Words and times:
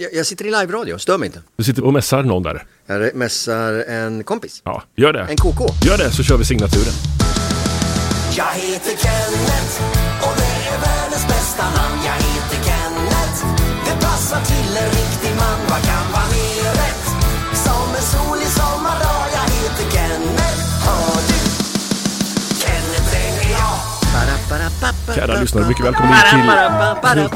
Jag, 0.00 0.14
jag 0.14 0.26
sitter 0.26 0.44
i 0.44 0.50
live-radio, 0.50 0.98
stör 0.98 1.18
mig 1.18 1.26
inte. 1.26 1.42
Du 1.56 1.64
sitter 1.64 1.84
och 1.84 1.92
mässar 1.92 2.22
någon 2.22 2.42
där. 2.42 2.66
Jag 2.86 3.14
mässar 3.14 3.72
en 3.72 4.24
kompis. 4.24 4.62
Ja, 4.64 4.82
gör 4.96 5.12
det. 5.12 5.20
En 5.20 5.36
KK. 5.36 5.66
Gör 5.84 5.98
det 5.98 6.10
så 6.10 6.22
kör 6.22 6.36
vi 6.36 6.44
signaturen. 6.44 6.92
Jag 8.36 8.44
heter 8.44 8.90
Kenneth 8.90 9.99
Kära 25.14 25.40
lyssnare, 25.40 25.68
mycket 25.68 25.84
välkommen 25.84 26.12
in 26.12 27.28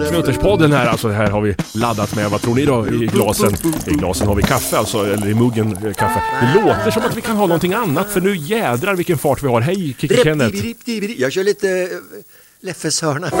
till 0.00 0.08
Knutterspodden 0.08 0.72
här. 0.72 0.86
Alltså 0.86 1.08
här 1.08 1.30
har 1.30 1.40
vi 1.40 1.56
laddat 1.74 2.14
med, 2.14 2.30
vad 2.30 2.42
tror 2.42 2.54
ni 2.54 2.64
då, 2.64 2.88
i 2.88 3.06
glasen? 3.06 3.56
I 3.86 3.90
glasen 3.90 4.28
har 4.28 4.34
vi 4.34 4.42
kaffe 4.42 4.78
alltså, 4.78 5.12
eller 5.12 5.28
i 5.28 5.34
muggen 5.34 5.76
eh, 5.86 5.92
kaffe. 5.92 6.22
Det 6.40 6.60
låter 6.60 6.90
som 6.90 7.02
att 7.02 7.16
vi 7.16 7.20
kan 7.20 7.36
ha 7.36 7.46
någonting 7.46 7.74
annat 7.74 8.10
för 8.10 8.20
nu 8.20 8.36
jädrar 8.36 8.94
vilken 8.94 9.18
fart 9.18 9.42
vi 9.42 9.48
har. 9.48 9.60
Hej 9.60 9.96
Kikki 9.98 10.16
Kenneth! 10.24 10.56
Jag 11.20 11.32
kör 11.32 11.44
lite 11.44 11.68
eh, 11.68 11.88
Leffes 12.60 13.02
hörna. 13.02 13.26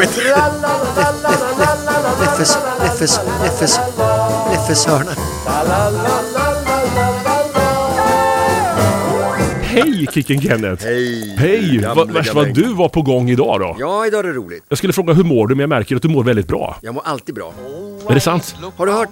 Leffes, 2.20 2.58
Leffes, 2.80 3.20
Leffes, 3.42 3.80
Leffes 4.52 4.86
hörna. 4.86 5.10
Hej 9.72 10.06
Kicken 10.12 10.40
Kenneth! 10.42 10.84
Hej! 10.84 11.34
Hej! 11.38 11.78
gamla 11.78 11.94
Vad- 11.94 12.12
Värst 12.12 12.34
vad 12.34 12.54
du 12.54 12.74
var 12.74 12.88
på 12.88 13.02
gång 13.02 13.30
idag 13.30 13.60
då. 13.60 13.76
Ja, 13.78 14.06
idag 14.06 14.18
är 14.20 14.24
det 14.24 14.32
roligt. 14.32 14.64
Jag 14.68 14.78
skulle 14.78 14.92
fråga 14.92 15.12
hur 15.14 15.24
mår 15.24 15.46
du 15.46 15.54
men 15.54 15.60
jag 15.60 15.68
märker 15.68 15.96
att 15.96 16.02
du 16.02 16.08
mår 16.08 16.24
väldigt 16.24 16.46
bra. 16.48 16.76
Jag 16.82 16.94
mår 16.94 17.02
alltid 17.06 17.34
bra. 17.34 17.52
Är 18.08 18.14
det 18.14 18.20
sant? 18.20 18.56
Har 18.76 18.86
du 18.86 18.92
hört 18.92 19.08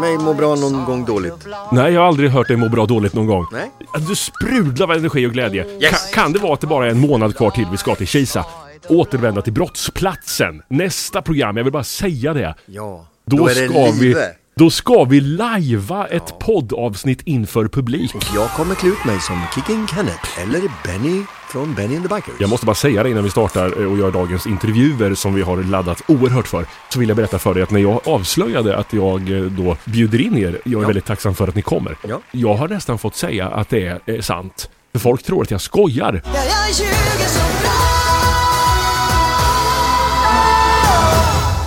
mig 0.00 0.18
må 0.18 0.34
bra 0.34 0.54
någon 0.54 0.84
gång 0.84 1.04
dåligt? 1.04 1.32
Nej, 1.72 1.92
jag 1.92 2.00
har 2.00 2.08
aldrig 2.08 2.30
hört 2.30 2.48
dig 2.48 2.56
må 2.56 2.68
bra 2.68 2.86
dåligt 2.86 3.14
någon 3.14 3.26
gång. 3.26 3.46
Nej. 3.52 3.70
Du 4.08 4.14
sprudlar 4.14 4.86
av 4.86 4.92
energi 4.96 5.26
och 5.26 5.32
glädje. 5.32 5.66
Yes. 5.80 5.92
Ka- 5.92 6.14
kan 6.14 6.32
det 6.32 6.38
vara 6.38 6.54
att 6.54 6.60
det 6.60 6.66
bara 6.66 6.86
är 6.86 6.90
en 6.90 6.98
månad 7.00 7.36
kvar 7.36 7.50
till 7.50 7.66
vi 7.70 7.76
ska 7.76 7.94
till 7.94 8.06
Kisa? 8.06 8.44
Återvända 8.88 9.42
till 9.42 9.52
brottsplatsen. 9.52 10.62
Nästa 10.68 11.22
program, 11.22 11.56
jag 11.56 11.64
vill 11.64 11.72
bara 11.72 11.84
säga 11.84 12.34
det. 12.34 12.54
Ja. 12.66 13.06
Då, 13.26 13.46
är 13.48 13.54
det 13.54 13.68
ska 13.68 13.90
vi. 14.00 14.14
Då 14.60 14.70
ska 14.70 15.04
vi 15.04 15.20
lajva 15.20 16.06
ett 16.06 16.38
poddavsnitt 16.38 17.22
inför 17.24 17.68
publik. 17.68 18.14
Jag 18.34 18.50
kommer 18.50 18.74
klä 18.74 18.88
ut 18.88 19.04
mig 19.04 19.20
som 19.20 19.42
Kicking 19.54 19.86
Kenneth 19.88 20.40
eller 20.40 20.62
Benny 20.84 21.22
från 21.48 21.74
Benny 21.74 21.96
and 21.96 22.08
the 22.08 22.14
Bikers. 22.14 22.34
Jag 22.40 22.50
måste 22.50 22.66
bara 22.66 22.74
säga 22.74 23.02
det 23.02 23.10
innan 23.10 23.24
vi 23.24 23.30
startar 23.30 23.80
eh, 23.82 23.92
och 23.92 23.98
gör 23.98 24.10
dagens 24.10 24.46
intervjuer 24.46 25.14
som 25.14 25.34
vi 25.34 25.42
har 25.42 25.56
laddat 25.56 26.02
oerhört 26.06 26.46
för. 26.48 26.66
Så 26.88 26.98
vill 26.98 27.08
jag 27.08 27.16
berätta 27.16 27.38
för 27.38 27.54
dig 27.54 27.62
att 27.62 27.70
när 27.70 27.80
jag 27.80 28.00
avslöjade 28.08 28.76
att 28.76 28.92
jag 28.92 29.30
eh, 29.38 29.42
då 29.44 29.76
bjuder 29.84 30.20
in 30.20 30.36
er, 30.38 30.58
jag 30.64 30.78
är 30.78 30.82
Ja. 30.82 30.86
väldigt 30.86 31.04
tacksam 31.06 31.34
för 31.34 31.48
att 31.48 31.54
ni 31.54 31.62
kommer. 31.62 31.96
Ja. 32.08 32.20
Jag 32.30 32.54
har 32.54 32.68
nästan 32.68 32.98
fått 32.98 33.16
säga 33.16 33.48
att 33.48 33.68
det 33.68 33.86
är, 33.86 34.00
är 34.06 34.20
sant. 34.20 34.70
För 34.92 34.98
folk 34.98 35.22
tror 35.22 35.42
att 35.42 35.50
jag 35.50 35.60
skojar. 35.60 36.22
Ja, 36.24 36.30
jag 36.34 36.70
ljuger 36.70 37.28
så 37.28 37.59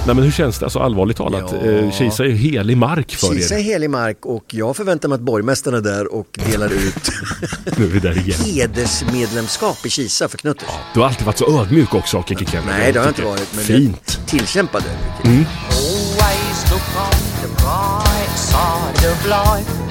Nej 0.05 0.15
men 0.15 0.23
hur 0.23 0.31
känns 0.31 0.59
det? 0.59 0.65
Alltså 0.65 0.79
allvarligt 0.79 1.17
talat. 1.17 1.53
Ja. 1.63 1.69
Eh, 1.71 1.91
Kisa 1.91 2.23
är 2.23 2.27
ju 2.27 2.35
helig 2.35 2.77
mark 2.77 3.15
för 3.15 3.27
Kisa 3.35 3.55
är 3.55 3.59
er. 3.59 3.63
helig 3.63 3.89
mark 3.89 4.25
och 4.25 4.45
jag 4.47 4.75
förväntar 4.75 5.09
mig 5.09 5.15
att 5.15 5.21
borgmästaren 5.21 5.77
är 5.77 5.81
där 5.81 6.13
och 6.13 6.39
delar 6.51 6.73
ut 6.73 7.09
Nu 7.77 7.83
är 7.85 7.89
vi 7.89 7.99
där 7.99 8.17
igen. 8.17 8.39
hedersmedlemskap 8.45 9.85
i 9.85 9.89
Kisa 9.89 10.27
för 10.27 10.37
Knuttes. 10.37 10.67
Du 10.93 10.99
har 10.99 11.07
alltid 11.07 11.25
varit 11.25 11.37
så 11.37 11.61
ödmjuk 11.61 11.93
också, 11.93 12.23
Kikki 12.27 12.45
Kenneth. 12.45 12.67
Nej, 12.79 12.91
det 12.93 12.99
har 12.99 13.05
jag 13.05 13.11
inte 13.11 13.23
varit. 13.25 13.49
Men 13.55 13.63
Fint. 13.63 14.19
Jag 14.19 14.27
tillkämpade. 14.27 14.85
Always 15.23 16.71
look 16.71 16.81
on 16.97 17.19
the 17.41 17.47
bright 17.63 18.37
side 18.37 19.11
of 19.11 19.25
life. 19.25 19.82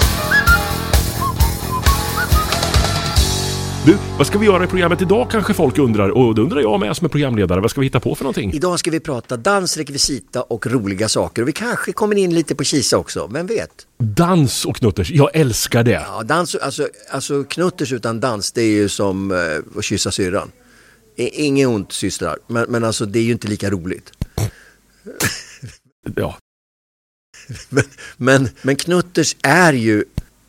Du, 3.86 3.98
vad 4.18 4.26
ska 4.26 4.38
vi 4.38 4.46
göra 4.46 4.64
i 4.64 4.66
programmet 4.66 5.02
idag 5.02 5.30
kanske 5.30 5.54
folk 5.54 5.78
undrar? 5.78 6.08
Och 6.08 6.34
då 6.34 6.42
undrar 6.42 6.60
jag 6.60 6.80
med 6.80 6.96
som 6.96 7.04
är 7.04 7.08
programledare, 7.08 7.60
vad 7.60 7.70
ska 7.70 7.80
vi 7.80 7.86
hitta 7.86 8.00
på 8.00 8.14
för 8.14 8.24
någonting? 8.24 8.52
Idag 8.52 8.78
ska 8.78 8.90
vi 8.90 9.00
prata 9.00 9.36
dans, 9.36 9.76
rekvisita 9.76 10.42
och 10.42 10.66
roliga 10.66 11.08
saker. 11.08 11.42
Och 11.42 11.48
vi 11.48 11.52
kanske 11.52 11.92
kommer 11.92 12.16
in 12.16 12.34
lite 12.34 12.54
på 12.54 12.64
Kisa 12.64 12.98
också, 12.98 13.26
vem 13.26 13.46
vet? 13.46 13.86
Dans 13.98 14.64
och 14.64 14.76
knutters, 14.76 15.10
jag 15.10 15.30
älskar 15.36 15.84
det. 15.84 15.90
Ja, 15.90 16.22
dans, 16.22 16.54
alltså, 16.54 16.88
alltså 17.10 17.44
knutters 17.44 17.92
utan 17.92 18.20
dans, 18.20 18.52
det 18.52 18.62
är 18.62 18.72
ju 18.72 18.88
som 18.88 19.30
eh, 19.30 19.38
att 19.78 19.84
kyssa 19.84 20.10
syrran. 20.10 20.50
Inget 21.16 21.68
ont 21.68 21.92
systrar, 21.92 22.38
men, 22.46 22.66
men 22.68 22.84
alltså 22.84 23.06
det 23.06 23.18
är 23.18 23.24
ju 23.24 23.32
inte 23.32 23.48
lika 23.48 23.70
roligt. 23.70 24.12
Ja, 26.16 26.38
Men, 27.68 27.84
men, 28.16 28.48
men 28.62 28.76
knutters 28.76 29.36
är 29.42 29.72
ju 29.72 30.04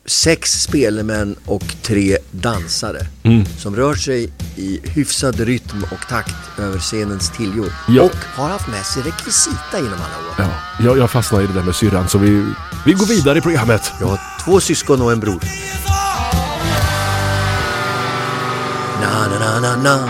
sex 0.06 0.62
spelemän 0.62 1.36
och 1.46 1.64
tre 1.82 2.18
dansare 2.30 3.06
Mm. 3.22 3.44
som 3.58 3.76
rör 3.76 3.94
sig 3.94 4.30
i 4.56 4.80
hyfsad 4.84 5.40
rytm 5.40 5.84
och 5.90 6.08
takt 6.08 6.58
över 6.58 6.78
scenens 6.78 7.30
tiljor. 7.30 7.72
Ja. 7.88 8.02
Och 8.02 8.16
har 8.36 8.48
haft 8.48 8.68
med 8.68 8.86
sig 8.86 9.02
rekvisita 9.02 9.76
genom 9.76 9.92
alla 9.92 10.28
år. 10.28 10.34
ja. 10.78 10.84
Jag, 10.84 10.98
jag 10.98 11.10
fastnar 11.10 11.42
i 11.42 11.46
det 11.46 11.52
där 11.52 11.62
med 11.62 11.74
syrran 11.74 12.08
så 12.08 12.18
vi, 12.18 12.44
vi 12.86 12.92
går 12.92 13.06
vidare 13.06 13.38
i 13.38 13.40
programmet. 13.40 13.92
Jag 14.00 14.06
har 14.06 14.20
två 14.44 14.60
syskon 14.60 15.02
och 15.02 15.12
en 15.12 15.20
bror. 15.20 15.40
Na, 19.00 19.26
na, 19.38 19.60
na, 19.60 19.76
na. 19.82 20.08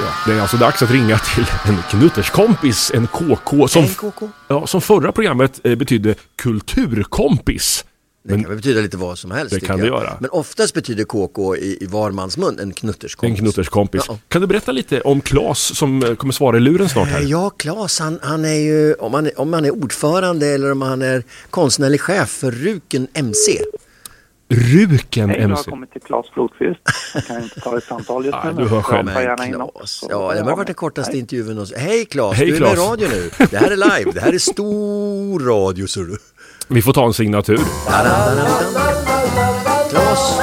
Ja, 0.00 0.06
det 0.26 0.32
är 0.32 0.40
alltså 0.40 0.56
dags 0.56 0.82
att 0.82 0.90
ringa 0.90 1.18
till 1.18 1.46
en 1.64 1.78
knutterskompis, 1.90 2.90
en 2.94 3.06
KK, 3.06 3.68
som, 3.68 3.82
En 3.84 3.88
KK. 3.94 4.28
ja, 4.48 4.66
som 4.66 4.80
förra 4.80 5.12
programmet 5.12 5.60
eh, 5.64 5.74
betydde 5.74 6.14
kulturkompis. 6.36 7.84
Det 8.22 8.34
kan 8.34 8.42
väl 8.48 8.56
betyda 8.56 8.80
lite 8.80 8.96
vad 8.96 9.18
som 9.18 9.30
helst. 9.30 9.54
Det 9.54 9.60
kan 9.60 9.78
jag. 9.78 9.84
det 9.86 9.88
göra. 9.88 10.16
Men 10.20 10.30
oftast 10.30 10.74
betyder 10.74 11.04
KK 11.04 11.56
i, 11.56 11.78
i 11.80 11.86
var 11.86 12.10
mans 12.10 12.36
mun 12.36 12.58
en 12.60 12.72
knutterskompis. 12.72 13.38
En 13.38 13.44
knutterskompis. 13.44 14.04
Ja. 14.08 14.18
Kan 14.28 14.40
du 14.40 14.46
berätta 14.46 14.72
lite 14.72 15.00
om 15.00 15.20
Klas 15.20 15.74
som 15.76 16.02
eh, 16.02 16.14
kommer 16.14 16.32
svara 16.32 16.56
i 16.56 16.60
luren 16.60 16.88
snart 16.88 17.08
här? 17.08 17.20
Ja, 17.26 17.50
Claes 17.50 17.98
han, 18.00 18.18
han 18.22 18.44
är 18.44 18.54
ju, 18.54 18.94
om 18.94 19.14
han, 19.14 19.26
är- 19.26 19.40
om 19.40 19.52
han 19.52 19.64
är 19.64 19.70
ordförande 19.70 20.46
eller 20.46 20.72
om 20.72 20.82
han 20.82 21.02
är 21.02 21.22
konstnärlig 21.50 22.00
chef 22.00 22.28
för 22.28 22.50
Ruken 22.50 23.08
MC. 23.14 23.58
Ruken 24.50 25.28
Hej, 25.28 25.38
du 25.38 25.44
har 25.44 25.50
MC. 25.50 25.70
kommit 25.70 25.92
till 25.92 26.00
Claes 26.02 26.26
Flodqvist. 26.34 26.80
Jag 27.14 27.24
kan 27.26 27.42
inte 27.42 27.60
ta 27.60 27.78
ett 27.78 27.84
samtal 27.84 28.24
just 28.26 28.36
nu. 28.44 28.52
du 28.52 28.68
hör 28.68 28.74
men 28.76 28.82
själv. 28.82 29.08
hoppa 29.08 29.22
gärna 29.22 29.46
in 29.46 29.52
Claes. 29.54 30.04
Ja, 30.10 30.32
det 30.34 30.40
har 30.42 30.56
varit 30.56 30.66
den 30.66 30.74
kortaste 30.74 31.12
Hej. 31.12 31.20
intervjun 31.20 31.46
någonsin. 31.48 31.78
Hej 31.78 32.04
Claes, 32.04 32.36
Hej, 32.38 32.46
du 32.46 32.56
är 32.56 32.60
med 32.60 32.72
i 32.72 32.74
Claes. 32.74 32.88
radio 32.90 33.08
nu. 33.08 33.30
Det 33.50 33.56
här 33.56 33.70
är 33.70 33.98
live, 33.98 34.10
det 34.14 34.20
här 34.20 34.32
är 34.32 34.38
stor 34.38 35.40
radio 35.40 35.86
ser 35.86 36.00
du. 36.00 36.16
Vi 36.68 36.82
får 36.82 36.92
ta 36.92 37.06
en 37.06 37.12
signatur. 37.14 37.58
Claes, 39.90 40.38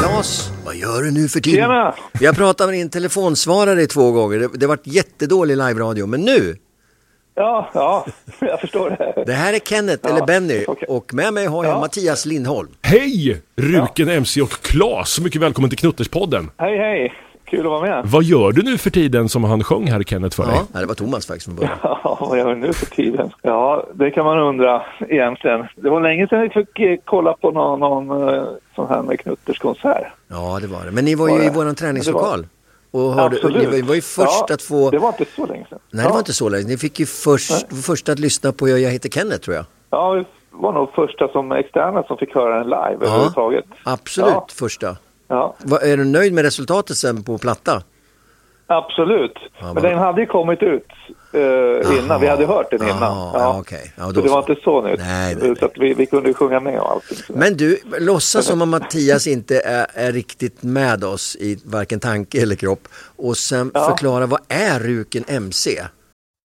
Claes, 0.00 0.50
vad 0.64 0.76
gör 0.76 1.02
du 1.02 1.10
nu 1.10 1.28
för 1.28 1.40
tiden? 1.40 1.60
Tjena! 1.60 1.94
Vi 2.20 2.26
har 2.26 2.32
pratat 2.34 2.66
med 2.68 2.74
din 2.78 2.90
telefonsvarare 2.90 3.86
två 3.86 4.12
gånger. 4.12 4.38
Det, 4.38 4.48
det 4.54 4.66
har 4.66 4.68
varit 4.68 4.86
jättedålig 4.86 5.56
live-radio. 5.56 6.06
Men 6.06 6.20
nu, 6.20 6.56
Ja, 7.34 7.70
ja, 7.74 8.06
jag 8.40 8.60
förstår 8.60 8.90
det. 8.90 9.24
det 9.26 9.32
här 9.32 9.52
är 9.52 9.58
Kenneth, 9.58 10.00
Ja, 10.02 10.10
eller 10.16 10.26
Benny. 10.26 10.64
okej. 10.68 10.88
Och 10.88 11.14
med 11.14 11.32
mig 11.34 11.46
har 11.46 11.64
jag 11.64 11.74
Ja. 11.74 11.80
Mattias 11.80 12.26
Lindholm. 12.26 12.68
Hej! 12.82 13.42
Ruken 13.56 14.08
MC 14.08 14.42
och 14.42 14.50
Klas. 14.50 15.20
Mycket 15.20 15.42
välkommen 15.42 15.70
till 15.70 15.78
Knutterspodden. 15.78 16.50
Hej, 16.58 16.78
hej! 16.78 17.12
Kul 17.52 17.60
att 17.60 17.66
vara 17.66 17.80
med. 17.80 18.02
Vad 18.06 18.22
gör 18.24 18.52
du 18.52 18.62
nu 18.62 18.78
för 18.78 18.90
tiden 18.90 19.28
som 19.28 19.44
han 19.44 19.64
sjöng 19.64 19.90
här 19.90 20.02
Kenneth 20.02 20.36
för 20.36 20.46
dig? 20.46 20.60
Ja, 20.72 20.80
det 20.80 20.86
var 20.86 20.94
Thomas 20.94 21.26
faktiskt 21.26 21.46
från 21.46 21.56
början. 21.56 21.78
Ja, 21.82 22.18
vad 22.20 22.38
gör 22.38 22.54
vi 22.54 22.60
nu 22.60 22.72
för 22.72 22.86
tiden? 22.86 23.30
Ja, 23.42 23.86
det 23.94 24.10
kan 24.10 24.24
man 24.24 24.38
undra 24.38 24.82
egentligen. 25.08 25.66
Det 25.76 25.90
var 25.90 26.00
länge 26.00 26.28
sedan 26.28 26.40
vi 26.40 26.48
fick 26.50 26.80
eh, 26.80 26.98
kolla 27.04 27.32
på 27.32 27.50
någon, 27.50 27.80
någon 27.80 28.28
eh, 28.28 28.44
sån 28.74 28.88
här 28.88 29.02
med 29.02 29.20
knutterskonsert. 29.20 30.06
Ja, 30.28 30.58
det 30.60 30.66
var 30.66 30.84
det. 30.84 30.90
Men 30.90 31.04
ni 31.04 31.14
var 31.14 31.28
ju 31.28 31.34
Var 31.34 31.42
i 31.42 31.44
det? 31.44 31.50
våran 31.54 31.74
träningslokal. 31.74 32.46
Och 32.90 33.00
hörde, 33.00 33.36
Absolut. 33.36 33.72
ni 33.72 33.80
var, 33.80 33.88
var 33.88 33.94
ju 33.94 34.00
först 34.00 34.44
ja, 34.48 34.54
att 34.54 34.62
få... 34.62 34.90
Det 34.90 34.98
var 34.98 35.08
inte 35.08 35.24
så 35.36 35.46
länge 35.46 35.66
sedan. 35.68 35.78
Nej, 35.90 36.02
det 36.04 36.08
ja. 36.08 36.12
var 36.12 36.18
inte 36.18 36.32
så 36.32 36.48
länge. 36.48 36.64
Ni 36.68 36.76
fick 36.78 37.00
ju 37.00 37.06
först, 37.06 37.84
först 37.86 38.08
att 38.08 38.18
lyssna 38.18 38.52
på 38.52 38.68
Jag, 38.68 38.80
jag 38.80 38.90
heter 38.90 39.08
Kenneth, 39.08 39.38
tror 39.40 39.56
jag. 39.56 39.64
Ja, 39.90 40.10
vi 40.10 40.24
var 40.50 40.72
nog 40.72 40.92
första 40.94 41.28
som 41.28 41.52
externa 41.52 42.02
som 42.02 42.16
fick 42.16 42.34
höra 42.34 42.54
den 42.58 42.64
live 42.64 43.06
överhuvudtaget. 43.06 43.64
Absolut, 43.84 44.30
Ja. 44.34 44.46
första. 44.52 44.96
Ja, 45.32 45.54
Va, 45.64 45.78
är 45.80 45.96
du 45.96 46.04
nöjd 46.04 46.32
med 46.32 46.44
resultatet 46.44 46.96
sen 46.96 47.22
på 47.22 47.38
platta? 47.38 47.82
absolut. 48.66 49.32
Ja, 49.60 49.72
Men 49.74 49.82
den 49.82 49.98
hade 49.98 50.20
ju 50.20 50.26
kommit 50.26 50.62
ut 50.62 50.86
eh, 51.32 51.98
innan. 51.98 52.20
Vi 52.20 52.26
hade 52.26 52.46
hört 52.46 52.70
den 52.70 52.82
innan. 52.82 52.98
Jaha, 53.02 53.30
ja, 53.34 53.58
okej. 53.60 53.92
Ja, 53.96 54.04
så 54.06 54.12
det 54.12 54.28
var 54.28 54.42
så. 54.42 54.50
inte 54.52 54.62
så 54.64 54.82
nytt. 54.82 54.98
Nej, 54.98 55.34
nej, 55.34 55.48
nej. 55.48 55.56
Så 55.58 55.64
att 55.64 55.72
vi, 55.78 55.94
vi 55.94 56.06
kunde 56.06 56.28
ju 56.28 56.34
sjunga 56.34 56.60
med 56.60 56.80
och 56.80 56.90
allting. 56.90 57.16
sådär. 57.16 57.40
Men 57.40 57.56
du, 57.56 57.78
låtsas 57.98 58.46
som 58.46 58.62
om 58.62 58.70
Mattias 58.70 59.26
inte 59.26 59.60
är, 59.60 59.86
är 59.94 60.12
riktigt 60.12 60.62
med 60.62 61.04
oss 61.04 61.36
i 61.36 61.58
varken 61.64 62.00
tanke 62.00 62.42
eller 62.42 62.56
kropp. 62.56 62.88
Och 63.16 63.36
sen 63.36 63.70
Ja. 63.74 63.88
förklara, 63.88 64.26
vad 64.26 64.40
är 64.48 64.80
Ruken 64.80 65.24
MC? 65.28 65.82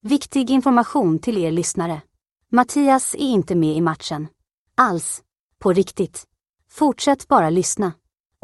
Viktig 0.03 0.49
information 0.49 1.19
till 1.19 1.37
er 1.37 1.51
lyssnare. 1.51 2.01
Mattias 2.51 3.13
är 3.13 3.17
inte 3.19 3.55
med 3.55 3.75
i 3.75 3.81
matchen. 3.81 4.27
Alls. 4.77 5.21
På 5.59 5.73
riktigt. 5.73 6.23
Fortsätt 6.71 7.27
bara 7.27 7.49
lyssna. 7.49 7.91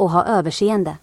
Och 0.03 0.09
ha 0.09 0.25
överseende. 0.25 0.97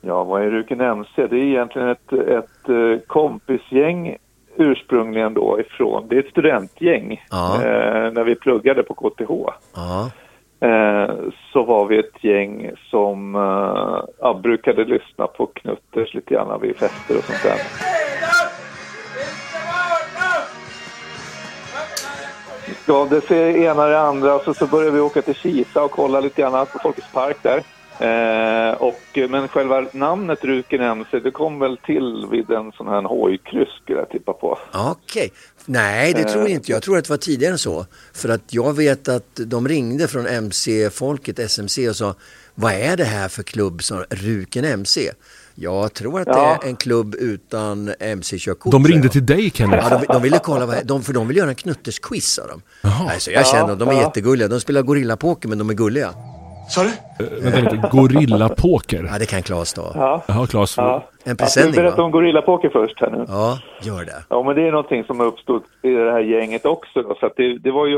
Ja, 0.00 0.24
vad 0.24 0.42
är 0.42 0.50
Ruken 0.50 0.80
MC? 0.80 1.26
Det 1.26 1.36
är 1.36 1.44
egentligen 1.44 1.88
ett, 1.88 2.12
ett 2.12 2.68
eh, 2.68 2.98
kompisgäng 3.06 4.16
ursprungligen 4.56 5.34
då 5.34 5.60
ifrån, 5.60 6.06
det 6.08 6.16
är 6.16 6.20
ett 6.20 6.30
studentgäng, 6.30 7.24
Ja. 7.30 7.54
eh, 7.64 8.12
när 8.12 8.24
vi 8.24 8.34
pluggade 8.34 8.82
på 8.82 8.94
KTH. 8.94 9.30
Ja. 9.74 10.10
Eh, 10.68 11.10
så 11.52 11.62
var 11.62 11.86
vi 11.86 11.98
ett 11.98 12.24
gäng 12.24 12.70
som 12.90 13.34
eh, 13.34 14.04
ja, 14.20 14.40
brukade 14.42 14.84
lyssna 14.84 15.26
på 15.26 15.46
Knutters 15.46 16.14
lite 16.14 16.34
grann 16.34 16.60
vid 16.60 16.76
fester 16.76 17.18
och 17.18 17.24
sånt 17.24 17.42
där. 17.42 17.58
gav 22.86 23.08
det 23.08 23.20
sig 23.20 23.64
ena 23.64 23.86
det 23.86 24.00
andra 24.00 24.38
så, 24.38 24.54
så 24.54 24.66
började 24.66 24.90
vi 24.90 25.00
åka 25.00 25.22
till 25.22 25.34
Kisa 25.34 25.84
och 25.84 25.90
kolla 25.90 26.20
lite 26.20 26.42
grann 26.42 26.66
på 26.66 26.78
Folkets 26.78 27.12
park 27.12 27.36
där. 27.42 27.62
Eh, 28.00 28.70
och, 28.82 29.30
men 29.30 29.48
själva 29.48 29.84
namnet 29.92 30.44
Ruken 30.44 30.80
MC 30.80 31.18
det 31.20 31.30
kom 31.30 31.58
väl 31.58 31.76
till 31.76 32.26
vid 32.30 32.50
en 32.50 32.72
sån 32.72 32.88
här 32.88 33.02
hojkryss 33.02 33.68
skulle 33.82 33.98
jag 33.98 34.10
tippa 34.10 34.32
på. 34.32 34.58
Okej. 34.74 35.32
Nej, 35.64 36.14
det 36.14 36.24
tror 36.24 36.42
jag 36.42 36.50
inte. 36.50 36.72
Jag 36.72 36.82
tror 36.82 36.98
att 36.98 37.04
det 37.04 37.10
var 37.10 37.16
tidigare 37.16 37.52
än 37.52 37.58
så. 37.58 37.86
För 38.12 38.28
att 38.28 38.54
jag 38.54 38.76
vet 38.76 39.08
att 39.08 39.40
de 39.46 39.68
ringde 39.68 40.08
från 40.08 40.26
MC-folket, 40.26 41.38
SMC 41.38 41.88
och 41.88 41.96
sa 41.96 42.14
vad 42.54 42.72
är 42.72 42.96
det 42.96 43.04
här 43.04 43.28
för 43.28 43.42
klubb 43.42 43.82
som 43.82 44.04
Ruken 44.10 44.64
MC? 44.64 45.10
Jag 45.54 45.94
tror 45.94 46.20
att 46.20 46.26
det 46.26 46.32
Ja. 46.32 46.58
är 46.62 46.68
en 46.68 46.76
klubb 46.76 47.14
utan 47.14 47.94
MC-körkort. 48.00 48.72
De 48.72 48.86
ringde 48.86 49.08
till 49.08 49.26
dig 49.26 49.50
Kenneth. 49.50 49.86
Ja, 49.90 49.98
de, 49.98 50.12
de 50.12 50.22
ville 50.22 50.38
kolla, 50.38 50.66
vad, 50.66 50.86
de, 50.86 51.02
för 51.02 51.12
de 51.12 51.28
vill 51.28 51.36
göra 51.36 51.48
en 51.48 51.56
knutters-quiz 51.56 52.20
sa 52.34 52.42
de. 52.46 52.62
Alltså, 52.82 53.30
jag 53.30 53.46
känner 53.46 53.68
dem, 53.68 53.78
de 53.78 53.88
är 53.88 53.92
ja. 53.92 54.00
jättegulliga. 54.02 54.48
De 54.48 54.60
spelar 54.60 54.82
gorillapoker 54.82 55.48
men 55.48 55.58
de 55.58 55.70
är 55.70 55.74
gulliga. 55.74 56.14
Sa 56.68 56.82
du? 56.82 56.88
Eh, 56.88 57.52
Vänta 57.52 57.74
lite, 57.74 57.88
Gorillapoker. 57.92 59.08
Ja, 59.12 59.18
det 59.18 59.26
kan 59.26 59.42
Claes 59.42 59.72
ta. 59.74 59.92
Ja. 59.94 60.22
Jaha, 60.28 60.46
Claes. 60.46 60.76
Ja. 60.76 60.94
En 60.94 61.00
Jag 61.24 61.36
ska 61.36 61.44
presenning 61.44 61.74
berätta 61.74 62.02
om 62.02 62.10
Gorillapoker 62.10 62.68
först 62.68 63.00
här 63.00 63.10
nu. 63.10 63.24
Ja, 63.28 63.58
gör 63.82 64.04
det. 64.04 64.22
Ja, 64.28 64.42
men 64.42 64.54
det 64.56 64.62
är 64.66 64.70
någonting 64.70 65.04
som 65.04 65.20
har 65.20 65.26
uppstått 65.26 65.64
i 65.82 65.90
det 65.90 66.12
här 66.12 66.20
gänget 66.20 66.64
också. 66.66 67.02
Då, 67.02 67.16
så 67.20 67.26
att 67.26 67.32
det, 67.36 67.58
det 67.58 67.70
var 67.70 67.86
ju 67.86 67.96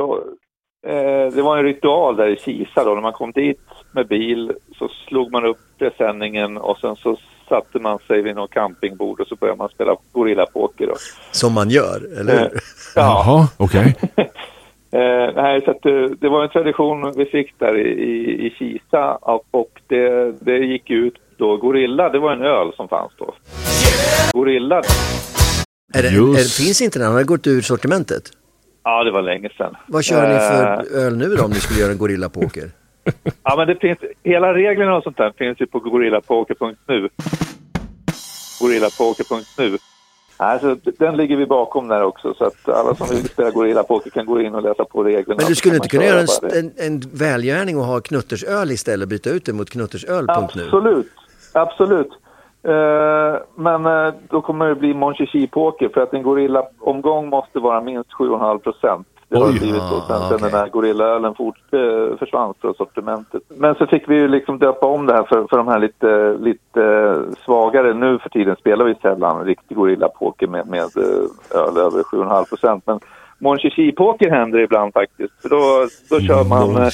eh, 0.86 1.32
det 1.34 1.42
var 1.42 1.56
en 1.58 1.64
ritual 1.64 2.16
där 2.16 2.26
i 2.28 2.36
Kisa 2.36 2.84
då. 2.84 2.94
När 2.94 3.02
man 3.02 3.12
kom 3.12 3.32
dit 3.32 3.60
med 3.92 4.08
bil 4.08 4.52
så 4.78 4.88
slog 5.08 5.32
man 5.32 5.44
upp 5.46 5.58
presenningen 5.78 6.56
och 6.56 6.78
sen 6.78 6.96
så 6.96 7.16
satte 7.48 7.78
man 7.78 7.98
sig 8.06 8.22
vid 8.22 8.36
något 8.36 8.50
campingbord 8.50 9.20
och 9.20 9.26
så 9.26 9.36
började 9.36 9.58
man 9.58 9.68
spela 9.68 9.96
gorillapoker. 10.12 10.90
Som 11.30 11.52
man 11.52 11.70
gör, 11.70 12.20
eller 12.20 12.34
Eh, 12.34 12.40
hur? 12.40 12.50
ja, 12.94 13.24
Jaha, 13.26 13.46
okej. 13.56 13.94
eh, 14.92 15.34
nej, 15.42 15.62
så 15.64 15.70
att, 15.70 15.86
eh, 15.86 16.02
det 16.20 16.28
var 16.28 16.42
en 16.44 16.50
tradition 16.50 17.12
vi 17.16 17.24
fick 17.26 17.58
där 17.58 17.78
i, 17.78 17.88
i, 17.90 18.46
i 18.46 18.50
Kisa 18.58 19.14
och, 19.14 19.44
och 19.50 19.80
det, 19.86 20.32
det 20.40 20.58
gick 20.58 20.90
ut 20.90 21.14
då. 21.36 21.56
Gorilla, 21.56 22.08
det 22.08 22.18
var 22.18 22.32
en 22.32 22.42
öl 22.42 22.72
som 22.76 22.88
fanns 22.88 23.12
då. 23.18 23.34
Gorilla, 24.32 24.76
Är 25.94 26.02
det, 26.02 26.08
är, 26.08 26.32
det 26.32 26.64
finns 26.64 26.82
inte 26.82 26.98
den? 26.98 27.06
Han 27.06 27.16
har 27.16 27.24
gått 27.24 27.46
ur 27.46 27.60
sortimentet. 27.60 28.22
ja 28.84 29.04
det 29.04 29.10
var 29.10 29.22
länge 29.22 29.48
sedan. 29.56 29.76
Vad 29.88 30.04
kör 30.04 30.28
ni 30.28 30.34
Eh, 30.34 30.40
för 30.40 30.98
öl 31.06 31.16
nu 31.16 31.26
då 31.36 31.44
om 31.44 31.50
ni 31.50 31.56
skulle 31.60 31.80
göra 31.80 31.92
en 31.92 31.98
gorillapoker? 31.98 32.64
Ja, 33.42 33.54
men 33.56 33.66
det 33.66 33.76
finns, 33.80 33.98
hela 34.24 34.54
reglerna 34.54 34.96
och 34.96 35.02
sånt 35.02 35.16
där 35.16 35.32
finns 35.38 35.60
ju 35.60 35.66
på 35.66 35.78
gorillapoker.nu. 35.78 37.08
Gorillapoker.nu. 38.60 39.78
Alltså, 40.42 40.76
den 40.98 41.16
ligger 41.16 41.36
vi 41.36 41.46
bakom 41.46 41.88
där 41.88 42.02
också 42.02 42.34
så 42.34 42.44
att 42.44 42.68
alla 42.68 42.94
som 42.94 43.06
vill 43.08 43.28
spela 43.28 43.50
gorillapoker 43.50 44.10
kan 44.10 44.26
gå 44.26 44.40
in 44.40 44.54
och 44.54 44.62
läsa 44.62 44.84
på 44.84 45.04
reglerna. 45.04 45.38
Men 45.38 45.48
du 45.48 45.54
skulle 45.54 45.76
inte 45.76 45.88
kunna 45.88 46.04
göra 46.04 46.20
en, 46.20 46.58
en, 46.58 46.72
en 46.76 47.02
välgärning 47.12 47.78
och 47.78 47.84
ha 47.84 48.00
knuttersöl 48.00 48.70
istället, 48.70 49.08
byta 49.08 49.30
ut 49.30 49.46
det 49.46 49.52
mot 49.52 49.70
knuttersöl.nu? 49.70 50.32
Absolut, 50.32 51.12
absolut. 51.52 52.10
Eh, 52.62 53.40
men 53.54 53.86
eh, 53.86 54.14
då 54.30 54.40
kommer 54.40 54.68
det 54.68 54.74
bli 54.74 54.94
Mon 54.94 55.14
Chichi-poker 55.14 55.88
för 55.88 56.00
att 56.00 56.14
en 56.14 56.22
gorilla-omgång 56.22 57.28
måste 57.28 57.58
vara 57.58 57.80
minst 57.80 58.10
7,5 58.10 58.58
procent. 58.58 59.06
Det 59.30 59.38
har 59.38 59.52
blivit 59.52 59.82
så 59.82 60.00
sen, 60.06 60.16
Ah, 60.16 60.36
den 60.38 60.50
här 60.50 60.68
gorillaölen 60.68 61.34
fort, 61.34 61.58
eh, 61.72 62.18
försvann 62.18 62.54
från 62.60 62.74
sortimentet. 62.74 63.42
Men 63.48 63.74
så 63.74 63.86
fick 63.86 64.08
vi 64.08 64.14
ju 64.14 64.28
liksom 64.28 64.58
döpa 64.58 64.86
om 64.86 65.06
det 65.06 65.12
här 65.12 65.22
för, 65.24 65.46
för 65.50 65.56
de 65.56 65.68
här 65.68 65.78
lite, 65.78 66.36
lite 66.40 67.16
svagare. 67.44 67.94
Nu 67.94 68.18
för 68.18 68.28
tiden 68.28 68.56
spelar 68.56 68.84
vi 68.84 68.94
sällan 68.94 69.44
riktig 69.44 69.76
gorillapoker 69.76 70.46
med, 70.46 70.66
med 70.66 70.80
eh, 70.80 71.58
öl 71.60 71.76
över 71.78 72.02
7,5 72.02 72.48
procent. 72.48 72.82
Men 72.86 73.00
Mon 73.38 73.58
Chichi-poker 73.58 74.30
händer 74.30 74.58
ibland 74.58 74.92
faktiskt. 74.92 75.32
För 75.42 75.48
då, 75.48 75.88
då 76.10 76.20
kör 76.20 76.44
man... 76.44 76.76
eh. 76.76 76.90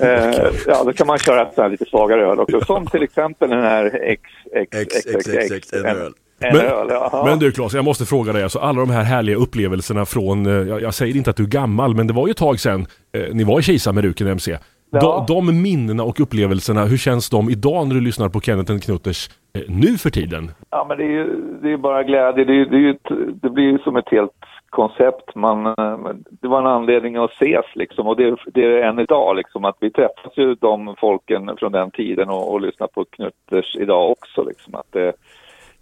Eh, 0.00 0.52
ja, 0.66 0.84
då 0.84 0.92
kan 0.92 1.06
man 1.06 1.18
köra 1.18 1.50
så 1.54 1.62
här 1.62 1.68
lite 1.68 1.84
svagare 1.84 2.26
öl 2.30 2.40
också. 2.40 2.60
Som 2.60 2.86
till 2.86 3.02
exempel 3.02 3.50
den 3.50 3.62
här 3.62 3.98
X, 4.02 4.22
X, 4.52 4.76
X, 4.76 5.06
X, 5.06 5.28
X, 5.28 5.50
X, 5.52 5.72
en 5.72 5.86
öl. 5.86 6.12
En 6.44 6.56
Men- 6.56 6.66
öl, 6.66 6.86
ja. 6.90 7.22
Men 7.26 7.38
du 7.38 7.52
Claes, 7.52 7.74
jag 7.74 7.84
måste 7.84 8.04
fråga 8.04 8.32
dig, 8.32 8.42
alltså 8.42 8.58
alla 8.58 8.80
de 8.80 8.90
här 8.90 9.02
härliga 9.02 9.36
upplevelserna 9.36 10.04
från, 10.04 10.46
eh, 10.46 10.52
jag, 10.52 10.82
jag 10.82 10.94
säger 10.94 11.16
inte 11.16 11.30
att 11.30 11.36
du 11.36 11.42
är 11.42 11.48
gammal, 11.48 11.94
men 11.94 12.06
det 12.06 12.12
var 12.12 12.26
ju 12.26 12.30
ett 12.30 12.36
tag 12.36 12.60
sedan 12.60 12.86
eh, 13.12 13.34
ni 13.34 13.44
var 13.44 13.60
i 13.60 13.62
Kisa 13.62 13.92
med 13.92 14.04
Ruken 14.04 14.26
MC. 14.26 14.58
Ja. 14.90 15.24
De, 15.28 15.46
de 15.46 15.62
minnena 15.62 16.02
och 16.02 16.20
upplevelserna, 16.20 16.84
hur 16.84 16.96
känns 16.96 17.30
de 17.30 17.50
idag 17.50 17.86
när 17.88 17.94
du 17.94 18.00
lyssnar 18.00 18.28
på 18.28 18.40
Kenneth 18.40 18.78
Knutters 18.78 19.30
eh, 19.58 19.62
nu 19.68 19.98
för 19.98 20.10
tiden? 20.10 20.50
ja, 20.70 20.86
men 20.88 20.98
det 20.98 21.04
är 21.04 21.10
ju 21.10 21.26
det 21.62 21.72
är 21.72 21.76
bara 21.76 22.02
glädje. 22.02 22.44
Det, 22.44 22.52
är, 22.52 22.64
det, 22.66 22.76
är 22.76 22.90
ett, 22.90 23.40
det 23.42 23.50
blir 23.50 23.64
ju 23.64 23.78
som 23.78 23.96
ett 23.96 24.10
helt 24.10 24.32
koncept. 24.70 25.34
Man, 25.34 25.66
eh, 25.66 25.98
det 26.40 26.48
var 26.48 26.58
en 26.58 26.66
anledning 26.66 27.16
att 27.16 27.32
ses 27.32 27.64
liksom. 27.74 28.06
Och 28.06 28.16
det, 28.16 28.36
det 28.46 28.64
är 28.64 28.82
än 28.82 28.98
idag 28.98 29.36
liksom. 29.36 29.64
Att 29.64 29.76
vi 29.80 29.90
träffas 29.90 30.32
ju 30.36 30.54
de 30.54 30.94
folken 30.98 31.50
från 31.58 31.72
den 31.72 31.90
tiden 31.90 32.28
och, 32.28 32.52
och 32.52 32.60
lyssnar 32.60 32.86
på 32.86 33.04
Knutters 33.04 33.76
idag 33.76 34.10
också 34.10 34.44
liksom. 34.44 34.74
Att 34.74 34.92
det, 34.92 35.12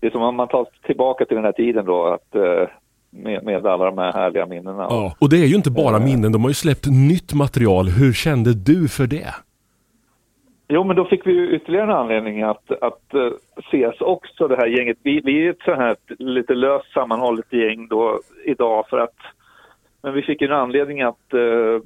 det 0.02 0.08
är 0.08 0.10
som 0.10 0.22
om 0.22 0.36
man 0.36 0.48
tar 0.48 0.66
tillbaka 0.86 1.24
till 1.24 1.34
den 1.34 1.44
här 1.44 1.52
tiden 1.52 1.84
då. 1.84 2.06
Att, 2.06 2.34
eh, 2.34 2.68
med, 3.10 3.44
med 3.44 3.66
alla 3.66 3.84
de 3.84 3.98
här 3.98 4.12
härliga 4.12 4.46
minnena. 4.46 4.86
Ja. 4.90 5.14
Och 5.20 5.30
det 5.30 5.36
är 5.36 5.46
ju 5.46 5.54
inte 5.54 5.70
bara 5.70 5.98
minnen, 5.98 6.32
de 6.32 6.42
har 6.42 6.50
ju 6.50 6.54
släppt 6.54 6.86
nytt 6.86 7.34
material. 7.34 7.88
Hur 7.88 8.12
kände 8.12 8.54
du 8.54 8.88
för 8.88 9.06
det? 9.06 9.34
Jo, 10.68 10.84
men 10.84 10.96
då 10.96 11.04
fick 11.04 11.26
vi 11.26 11.32
ju 11.32 11.56
ytterligare 11.56 11.86
en 11.86 11.98
anledning 11.98 12.42
att, 12.42 12.70
att 12.80 13.02
uh, 13.14 13.32
ses 13.56 14.00
också, 14.00 14.48
det 14.48 14.56
här 14.56 14.66
gänget. 14.66 14.98
Vi, 15.02 15.20
vi 15.20 15.46
är 15.46 15.50
ett 15.50 15.62
så 15.64 15.74
här 15.74 15.96
lite 16.18 16.54
löst 16.54 16.92
sammanhållet 16.92 17.52
gäng 17.52 17.88
då 17.88 18.20
idag 18.44 18.88
för 18.88 18.98
att, 18.98 19.16
men 20.02 20.14
vi 20.14 20.22
fick 20.22 20.40
ju 20.40 20.46
en 20.46 20.52
anledning 20.52 21.02
att 21.02 21.34
uh, 21.34 21.80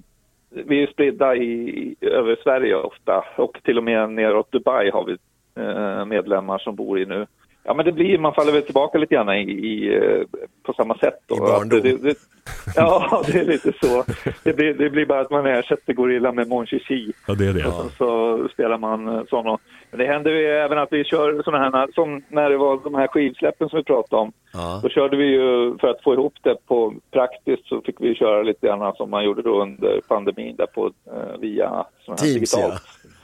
vi 0.51 0.83
är 0.83 0.87
spridda 0.87 1.37
i, 1.37 1.95
över 2.01 2.37
Sverige 2.43 2.77
ofta 2.77 3.25
och 3.37 3.59
till 3.63 3.79
och 3.79 3.85
med 3.85 4.11
neråt 4.11 4.53
Dubai 4.53 4.91
har 4.91 5.05
vi 5.05 5.17
uh, 5.63 6.05
medlemmar 6.05 6.59
som 6.59 6.77
bor 6.77 6.99
i 6.99 7.07
nu. 7.07 7.27
Ja, 7.67 7.75
men 7.75 7.85
det 7.85 7.93
blir, 7.93 8.19
man 8.19 8.35
faller 8.35 8.53
väl 8.53 8.63
tillbaka 8.63 8.99
lite 8.99 9.15
grann 9.15 9.29
i, 9.31 9.43
i, 9.43 9.97
eh, 9.97 10.23
på 10.63 10.73
samma 10.73 10.99
sätt 10.99 11.19
då. 11.27 11.37
I 11.37 11.39
barndom. 11.39 11.81
Det, 11.83 11.97
det, 11.97 12.17
ja, 12.77 13.23
det 13.27 13.39
är 13.39 13.45
lite 13.45 13.73
så. 13.83 14.05
Det 14.43 14.53
blir, 14.53 14.75
det 14.75 14.91
blir 14.91 15.07
bara 15.07 15.21
att 15.21 15.31
man 15.31 15.47
ersätter 15.47 15.93
Gorilla 15.93 16.33
med 16.33 16.49
Mon 16.49 16.67
Chichi. 16.67 17.13
Ja, 17.27 17.35
det 17.35 17.47
är 17.47 17.53
det. 17.53 17.67
Och 17.67 17.75
sen 17.75 17.91
så 17.99 18.49
spelar 18.53 18.79
man 18.79 19.09
eh, 19.09 19.23
sådana. 19.31 19.59
Men 19.91 19.99
det 19.99 20.07
händer 20.07 20.31
ju 20.31 20.47
även 20.47 20.79
att 20.79 20.93
vi 20.93 21.05
kör 21.05 21.43
sådana 21.43 21.79
här, 21.79 21.89
som 21.95 22.23
när 22.29 22.51
det 22.51 22.57
var 22.57 22.81
de 22.85 22.95
här 22.95 23.07
skivsläppen 23.07 23.69
som 23.69 23.77
vi 23.77 23.85
pratade 23.85 24.23
om. 24.23 24.33
Ja. 24.53 24.81
Då 24.83 24.89
körde 24.89 25.17
vi 25.17 25.25
ju, 25.25 25.79
för 25.79 25.89
att 25.89 26.03
få 26.03 26.15
ihop 26.15 26.35
det 26.43 26.57
på 26.67 26.95
praktiskt 27.11 27.69
så 27.69 27.81
fick 27.81 28.01
vi 28.01 28.15
köra 28.15 28.43
lite 28.43 28.67
grann 28.67 28.97
som 28.97 29.11
man 29.11 29.25
gjorde 29.25 29.43
då 29.43 29.63
under 29.63 30.01
pandemin 30.09 30.57
där 30.57 30.67
på, 30.67 30.87
eh, 30.87 31.41
via 31.41 31.85
sådana 32.05 32.23
här 32.23 32.35
Teams 32.35 32.55
ja. 32.57 32.79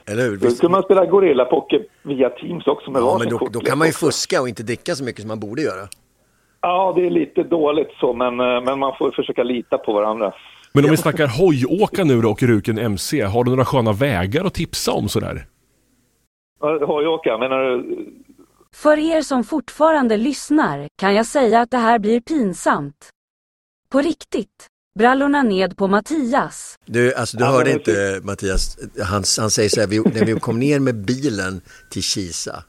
Eller 0.05 0.23
hur? 0.23 0.37
Då 0.37 0.49
kunde 0.49 0.69
man 0.69 0.83
spela 0.83 1.05
Gorilla 1.05 1.45
Poker 1.45 1.85
via 2.03 2.29
Teams 2.29 2.67
också 2.67 2.91
med 2.91 3.01
ja, 3.01 3.17
men 3.19 3.29
då, 3.29 3.47
då 3.51 3.59
kan 3.59 3.77
man 3.77 3.87
ju 3.87 3.93
fuska 3.93 4.41
och 4.41 4.49
inte 4.49 4.63
dricka 4.63 4.95
så 4.95 5.03
mycket 5.03 5.21
som 5.21 5.27
man 5.27 5.39
borde 5.39 5.61
göra. 5.61 5.87
Ja, 6.61 6.93
det 6.95 7.05
är 7.05 7.09
lite 7.09 7.43
dåligt 7.43 7.91
så, 7.99 8.13
men, 8.13 8.39
eh, 8.39 8.63
men 8.63 8.79
man 8.79 8.93
får 8.97 9.11
försöka 9.11 9.43
lita 9.43 9.77
på 9.77 9.93
varandra. 9.93 10.33
Men 10.73 10.85
om 10.85 10.91
vi 10.91 10.97
snackar 10.97 11.27
hojåka 11.27 12.03
nu 12.03 12.21
då 12.21 12.29
och 12.31 12.43
Ruken 12.43 12.77
MC, 12.77 13.21
har 13.21 13.43
du 13.43 13.51
några 13.51 13.65
sköna 13.65 13.93
vägar 13.93 14.45
att 14.45 14.53
tipsa 14.53 14.91
om 14.91 15.09
sådär? 15.09 15.45
Hojåka, 16.61 17.37
menar 17.37 17.59
du? 17.59 18.05
För 18.75 18.97
er 18.97 19.21
som 19.21 19.43
fortfarande 19.43 20.17
lyssnar 20.17 20.87
kan 20.95 21.15
jag 21.15 21.25
säga 21.25 21.61
att 21.61 21.71
det 21.71 21.77
här 21.77 21.99
blir 21.99 22.21
pinsamt. 22.21 23.09
På 23.89 23.99
riktigt. 23.99 24.67
Brallorna 24.99 25.43
ned 25.43 25.77
på 25.77 25.87
Mattias. 25.87 26.75
Du, 26.85 27.13
alltså, 27.13 27.37
du 27.37 27.43
hörde 27.45 27.71
inte 27.71 28.19
Mattias, 28.23 28.77
han, 29.01 29.23
han 29.39 29.51
säger 29.51 29.69
så 29.69 29.79
här, 29.79 29.87
vi, 29.87 29.99
när 29.99 30.25
vi 30.25 30.39
kom 30.39 30.59
ner 30.59 30.79
med 30.79 30.95
bilen 30.95 31.61
till 31.89 32.03
Kisa. 32.03 32.63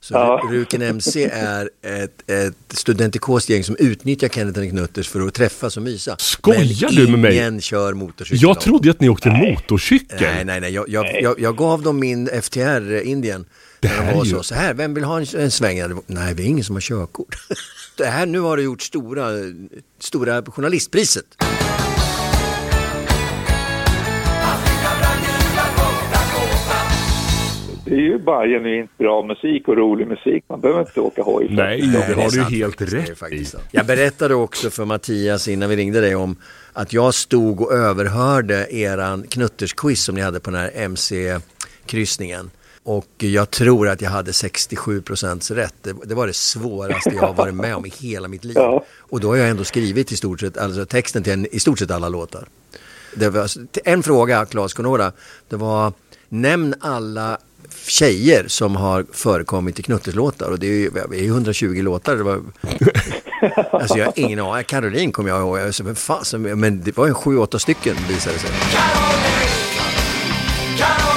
Så 0.00 0.14
Ja. 0.14 0.42
Ruken 0.50 0.82
MC 0.82 1.24
är 1.32 1.70
ett, 1.82 2.30
ett 2.30 2.54
studentikost 2.68 3.48
gäng 3.48 3.64
som 3.64 3.76
utnyttjar 3.78 4.28
Kenneth 4.28 4.58
and 4.60 4.70
Knutters 4.70 5.08
för 5.08 5.20
att 5.26 5.34
träffas 5.34 5.76
och 5.76 5.82
mysa. 5.82 6.16
Skojar 6.18 6.86
Men 6.86 6.94
du 6.94 7.10
med 7.10 7.18
mig? 7.20 7.36
ingen 7.36 7.60
kör 7.60 7.92
motorcykel. 7.94 8.42
Jag 8.42 8.60
trodde 8.60 8.90
att 8.90 9.00
ni 9.00 9.08
åkte 9.08 9.30
motorcykel. 9.30 10.18
Nej, 10.20 10.44
nej, 10.44 10.60
nej. 10.60 10.72
Jag, 10.72 10.88
jag, 10.88 11.22
jag, 11.22 11.40
jag 11.40 11.56
gav 11.56 11.82
dem 11.82 11.98
min 12.00 12.28
FTR 12.42 13.00
Indien. 13.02 13.44
Det 13.80 13.88
här 13.88 14.06
de 14.06 14.14
var 14.14 14.20
är 14.20 14.24
ju- 14.24 14.30
så, 14.30 14.42
så 14.42 14.54
här, 14.54 14.74
vem 14.74 14.94
vill 14.94 15.04
ha 15.04 15.20
en, 15.20 15.26
en 15.36 15.50
sväng? 15.50 15.76
Det 15.78 15.96
Nej, 16.06 16.34
vi 16.34 16.42
är 16.42 16.46
ingen 16.46 16.64
som 16.64 16.76
har 16.76 16.80
körkort. 16.80 17.34
det 17.96 18.06
här, 18.06 18.26
nu 18.26 18.40
har 18.40 18.56
du 18.56 18.62
gjort 18.62 18.82
stora, 18.82 19.28
stora 20.00 20.42
journalistpriset. 20.42 21.26
Det 27.84 27.94
är 27.94 27.98
ju 28.00 28.18
bara 28.18 28.46
genuint 28.46 28.98
bra 28.98 29.22
musik 29.22 29.68
och 29.68 29.76
rolig 29.76 30.08
musik. 30.08 30.44
Man 30.48 30.60
behöver 30.60 30.80
inte 30.80 31.00
åka 31.00 31.22
hoj. 31.22 31.46
Nej, 31.50 31.80
det 31.80 32.14
har 32.14 32.24
du 32.24 32.30
sant 32.30 32.50
helt 32.50 32.78
det 32.78 32.84
rätt 32.84 33.32
i. 33.32 33.46
Jag 33.70 33.86
berättade 33.86 34.34
också 34.34 34.70
för 34.70 34.84
Mattias 34.84 35.48
innan 35.48 35.70
vi 35.70 35.76
ringde 35.76 36.00
dig 36.00 36.14
om 36.14 36.36
att 36.72 36.92
jag 36.92 37.14
stod 37.14 37.60
och 37.60 37.72
överhörde 37.72 38.74
eran 38.74 39.22
knuttersquiz 39.22 40.02
som 40.02 40.14
ni 40.14 40.20
hade 40.20 40.40
på 40.40 40.50
den 40.50 40.60
här 40.60 40.70
MC-kryssningen. 40.74 42.50
Och 42.82 43.06
jag 43.18 43.50
tror 43.50 43.88
att 43.88 44.00
jag 44.00 44.10
hade 44.10 44.32
67 44.32 45.02
procents 45.02 45.50
rätt. 45.50 45.74
Det, 45.82 45.94
det 46.04 46.14
var 46.14 46.26
det 46.26 46.36
svåraste 46.36 47.10
jag 47.14 47.22
har 47.22 47.34
varit 47.34 47.54
med 47.54 47.76
om 47.76 47.86
i 47.86 47.92
hela 47.98 48.28
mitt 48.28 48.44
liv. 48.44 48.56
Ja. 48.58 48.84
Och 48.98 49.20
då 49.20 49.28
har 49.28 49.36
jag 49.36 49.48
ändå 49.48 49.64
skrivit 49.64 50.12
i 50.12 50.16
stort 50.16 50.40
sett, 50.40 50.56
alltså 50.58 50.86
texten 50.86 51.22
till 51.22 51.32
en, 51.32 51.46
i 51.54 51.60
stort 51.60 51.78
sett 51.78 51.90
alla 51.90 52.08
låtar. 52.08 52.48
Det 53.14 53.30
var, 53.30 53.50
en 53.84 54.02
fråga, 54.02 54.46
Claes 54.46 54.74
Conora, 54.74 55.12
det 55.48 55.56
var 55.56 55.92
nämn 56.28 56.74
alla 56.80 57.38
tjejer 57.86 58.44
som 58.48 58.76
har 58.76 59.06
förekommit 59.12 59.78
i 59.78 59.82
knutterslåtar 59.82 60.50
och 60.50 60.58
det 60.58 60.66
är 60.66 60.70
ju 60.70 60.90
det 60.90 61.16
är 61.16 61.22
ju 61.22 61.28
120 61.28 61.82
låtar. 61.82 62.16
Det 62.16 62.22
var, 62.22 62.40
alltså 63.72 63.98
jag 63.98 64.04
har 64.04 64.12
ingen 64.16 64.38
aning. 64.40 64.64
Caroline 64.64 65.12
kommer 65.12 65.30
jag 65.30 65.40
ihåg. 65.40 65.58
Jag 65.58 65.74
sa, 65.74 65.84
"Men 65.84 65.96
fasen, 65.96 66.60
men 66.60 66.82
det 66.82 66.96
var 66.96 67.06
ju 67.06 67.14
sju, 67.14 67.38
åtta 67.38 67.58
stycken 67.58 67.96
visade 68.08 68.36
det 68.36 68.40
sig. 68.40 68.50
Caroline 70.78 71.07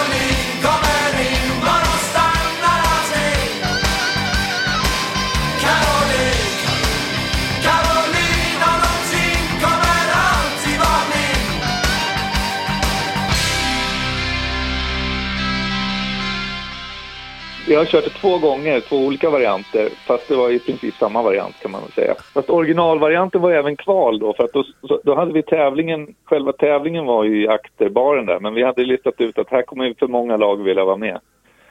Jag 17.71 17.79
har 17.79 17.85
kört 17.85 18.03
det 18.03 18.09
två 18.09 18.37
gånger, 18.37 18.79
två 18.79 18.95
olika 18.97 19.29
varianter, 19.29 19.89
fast 20.07 20.27
det 20.27 20.35
var 20.35 20.49
i 20.49 20.59
princip 20.59 20.95
samma 20.95 21.21
variant 21.21 21.55
kan 21.61 21.71
man 21.71 21.81
väl 21.81 21.91
säga. 21.91 22.13
Fast 22.33 22.49
originalvarianten 22.49 23.41
var 23.41 23.51
även 23.51 23.75
kval 23.75 24.19
då, 24.19 24.33
för 24.33 24.43
att 24.43 24.53
då, 24.53 24.63
då 25.03 25.15
hade 25.15 25.33
vi 25.33 25.43
tävlingen, 25.43 26.15
själva 26.25 26.51
tävlingen 26.51 27.05
var 27.05 27.23
ju 27.23 27.43
i 27.43 27.47
akterbaren 27.47 28.25
där, 28.25 28.39
men 28.39 28.53
vi 28.53 28.63
hade 28.63 28.81
listat 28.85 29.21
ut 29.21 29.37
att 29.39 29.49
här 29.49 29.61
kommer 29.61 29.93
för 29.99 30.07
många 30.07 30.37
lag 30.37 30.63
vilja 30.63 30.85
vara 30.85 30.97
med. 30.97 31.19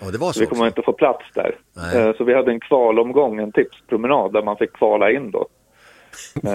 Och 0.00 0.12
det 0.12 0.18
var 0.18 0.26
Så 0.26 0.32
så 0.32 0.40
vi 0.40 0.46
kommer 0.46 0.62
också. 0.62 0.66
inte 0.66 0.82
få 0.82 0.92
plats 0.92 1.24
där. 1.34 1.54
Nej. 1.76 2.08
Eh, 2.08 2.16
Så 2.16 2.24
vi 2.24 2.34
hade 2.34 2.50
en 2.50 2.60
kvalomgång, 2.60 3.38
en 3.40 3.52
tipspromenad 3.52 4.32
där 4.32 4.42
man 4.42 4.56
fick 4.56 4.72
kvala 4.72 5.10
in 5.10 5.30
då. 5.30 5.46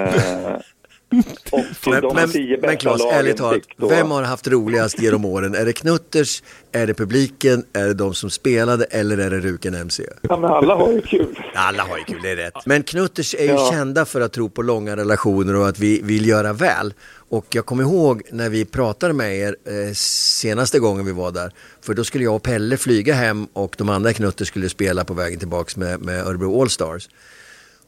Men, 1.87 2.01
de 2.01 2.15
men, 2.15 2.29
tio 2.29 2.57
men 2.61 2.77
Claes, 2.77 3.01
ärligt 3.11 3.37
talat, 3.37 3.61
vem 3.77 4.11
har 4.11 4.23
haft 4.23 4.47
roligast 4.47 5.01
genom 5.01 5.25
åren? 5.25 5.55
Är 5.55 5.65
det 5.65 5.73
Knutters, 5.73 6.43
är 6.71 6.87
det 6.87 6.93
publiken, 6.93 7.63
är 7.73 7.87
det 7.87 7.93
de 7.93 8.13
som 8.13 8.29
spelade 8.29 8.85
eller 8.85 9.17
är 9.17 9.29
det 9.29 9.39
Ruken 9.39 9.75
MC? 9.75 10.03
Ja, 10.21 10.37
men 10.37 10.49
alla 10.51 10.75
har 10.75 10.91
ju 10.91 11.01
kul. 11.01 11.39
Alla 11.53 11.83
har 11.83 11.97
ju 11.97 12.03
kul, 12.03 12.19
det 12.23 12.29
är 12.29 12.35
rätt. 12.35 12.53
Men 12.65 12.83
Knutters 12.83 13.35
är 13.35 13.43
ju 13.43 13.49
Ja. 13.49 13.69
kända 13.71 14.05
för 14.05 14.21
att 14.21 14.33
tro 14.33 14.49
på 14.49 14.61
långa 14.61 14.95
relationer 14.95 15.55
och 15.55 15.67
att 15.67 15.79
vi 15.79 16.01
vill 16.01 16.25
göra 16.27 16.53
väl. 16.53 16.93
Och 17.29 17.45
jag 17.49 17.65
kommer 17.65 17.83
ihåg 17.83 18.21
när 18.31 18.49
vi 18.49 18.65
pratade 18.65 19.13
med 19.13 19.37
er 19.37 19.55
eh, 19.65 19.93
senaste 19.93 20.79
gången 20.79 21.05
vi 21.05 21.11
var 21.11 21.31
där. 21.31 21.51
För 21.81 21.93
då 21.93 22.03
skulle 22.03 22.23
jag 22.23 22.35
och 22.35 22.43
Pelle 22.43 22.77
flyga 22.77 23.13
hem 23.13 23.47
och 23.53 23.75
de 23.77 23.89
andra 23.89 24.13
Knutters 24.13 24.47
skulle 24.47 24.69
spela 24.69 25.03
på 25.05 25.13
vägen 25.13 25.39
tillbaks 25.39 25.77
med, 25.77 26.01
med 26.01 26.27
Örebro 26.27 26.61
Allstars. 26.61 27.09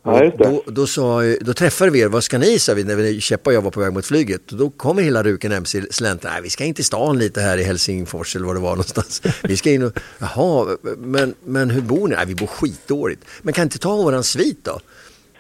Ja, 0.08 0.24
just 0.24 0.38
det. 0.38 0.44
Då, 0.44 0.64
då, 0.66 0.88
sa, 0.88 1.22
då 1.42 1.54
träffade 1.54 1.92
vi 1.92 2.00
er, 2.00 2.08
vad 2.08 2.24
ska 2.24 2.38
ni? 2.38 2.60
sa 2.60 2.74
vi 2.74 2.84
när 2.84 3.20
Käppa 3.20 3.50
och 3.50 3.54
jag 3.54 3.62
var 3.62 3.72
på 3.72 3.80
väg 3.80 3.94
mot 3.94 4.06
flyget. 4.06 4.52
Och 4.52 4.58
då 4.58 4.70
kommer 4.70 5.02
hela 5.02 5.24
Ruken 5.24 5.52
MC 5.52 5.82
släntra, 5.92 6.32
nej 6.32 6.42
vi 6.42 6.50
ska 6.50 6.64
in 6.64 6.74
till 6.74 6.86
stan 6.86 7.20
lite 7.20 7.42
här 7.42 7.58
i 7.58 7.64
Helsingfors 7.64 8.36
eller 8.36 8.46
vad 8.46 8.56
det 8.56 8.60
var 8.60 8.70
någonstans. 8.70 9.22
Vi 9.44 9.58
ska 9.58 9.72
in 9.72 9.84
och, 9.84 10.00
jaha, 10.20 10.78
men, 10.98 11.34
men 11.46 11.70
hur 11.70 11.82
bor 11.82 12.08
ni? 12.08 12.16
Nej 12.16 12.26
vi 12.26 12.36
bor 12.36 12.48
skitdåligt. 12.48 13.26
Men 13.42 13.54
kan 13.54 13.64
inte 13.64 13.80
ta 13.80 13.96
våran 13.96 14.24
svit 14.24 14.60
då? 14.64 14.80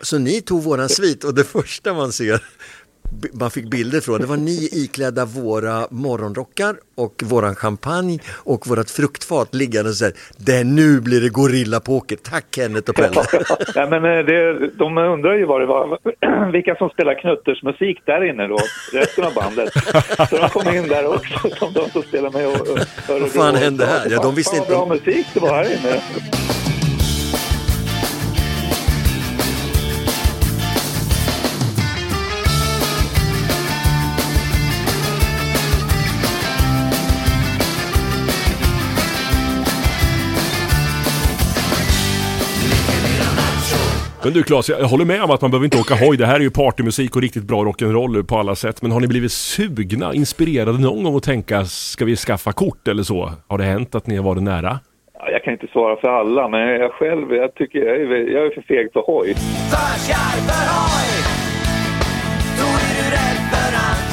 Så 0.01 0.17
ni 0.17 0.41
tog 0.41 0.63
våran 0.63 0.89
svit 0.89 1.23
och 1.23 1.33
det 1.33 1.43
första 1.43 1.93
man 1.93 2.11
ser 2.11 2.43
man 3.33 3.51
fick 3.51 3.69
bilder 3.69 4.01
från, 4.01 4.21
det 4.21 4.27
var 4.27 4.37
ni 4.37 4.69
iklädda 4.71 5.25
våra 5.25 5.87
morgonrockar 5.91 6.75
och 6.95 7.23
våran 7.25 7.55
champagne 7.55 8.19
och 8.33 8.67
vårat 8.67 8.91
fruktfat 8.91 9.55
liggande 9.55 9.89
och 9.89 9.95
så 9.95 10.05
här, 10.05 10.13
det 10.37 10.63
nu 10.63 11.01
blir 11.01 11.21
det 11.21 11.29
gorillapoker, 11.29 12.15
tack 12.15 12.45
Kenneth 12.55 12.89
och 12.89 12.95
Pelle. 12.95 13.23
Nej, 13.75 13.89
men 13.89 14.05
eh, 14.05 14.25
det, 14.25 14.69
de 14.77 14.97
undrar 14.97 15.33
ju 15.33 15.45
vad 15.45 15.61
det 15.61 15.65
var, 15.65 15.99
vilka 16.51 16.75
som 16.75 16.89
spelar 16.89 17.21
knuttersmusik 17.21 18.01
där 18.05 18.29
inne 18.29 18.47
då, 18.47 18.57
resten 18.93 19.23
av 19.23 19.33
bandet. 19.33 19.69
Så 20.29 20.37
de 20.37 20.49
kom 20.49 20.75
in 20.75 20.87
där 20.87 21.15
också, 21.15 21.49
som 21.59 21.73
de 21.73 21.89
som 21.89 22.01
spelar 22.01 22.31
med 22.31 22.47
och, 22.47 22.67
och 22.69 23.21
Vad 23.21 23.31
fan 23.31 23.55
hände 23.55 23.85
här? 23.85 24.07
Ja, 24.09 24.21
de 24.21 24.35
visste 24.35 24.57
inte 24.57 24.71
vad 24.71 24.87
bra 24.87 24.95
musik 24.95 25.27
det 25.33 25.39
var 25.39 25.49
här 25.49 25.65
inne. 25.65 26.01
Men 44.27 44.33
du 44.33 44.43
Claes, 44.43 44.69
jag 44.69 44.87
håller 44.87 45.05
med 45.05 45.23
om 45.23 45.31
att 45.31 45.41
man 45.41 45.51
behöver 45.51 45.65
inte 45.65 45.77
åka 45.77 45.95
hoj. 46.05 46.17
Det 46.17 46.25
här 46.25 46.35
är 46.35 46.39
ju 46.39 46.51
partymusik 46.51 47.15
och 47.15 47.21
riktigt 47.21 47.43
bra 47.43 47.63
rock'n'roll 47.63 48.23
på 48.23 48.37
alla 48.37 48.55
sätt. 48.55 48.81
Men 48.81 48.91
har 48.91 48.99
ni 48.99 49.07
blivit 49.07 49.31
sugna, 49.31 50.13
inspirerade 50.13 50.81
någon 50.81 51.03
gång 51.03 51.15
att 51.15 51.23
tänka, 51.23 51.65
ska 51.65 52.05
vi 52.05 52.15
skaffa 52.15 52.51
kort 52.51 52.87
eller 52.87 53.03
så? 53.03 53.29
Har 53.47 53.57
det 53.57 53.63
hänt 53.63 53.95
att 53.95 54.07
ni 54.07 54.15
har 54.17 54.23
varit 54.23 54.43
nära? 54.43 54.79
Ja, 55.19 55.29
jag 55.31 55.43
kan 55.43 55.53
inte 55.53 55.67
svara 55.67 55.95
för 56.01 56.07
alla, 56.07 56.47
men 56.47 56.59
jag 56.59 56.91
själv, 56.91 57.33
jag 57.33 57.55
tycker 57.55 57.79
jag 57.79 57.95
är, 57.95 58.31
jag 58.35 58.45
är 58.45 58.49
för 58.49 58.61
feg 58.61 58.93
för 58.93 59.01
hoj. 59.01 59.33
För 59.71 59.99
skarp 60.03 60.43
för 60.49 60.65
hoj 60.77 61.09
Då 62.59 62.67
är 62.85 62.91
du 62.97 63.05
rädd 63.15 63.39
för 63.51 63.71
allting 63.87 64.06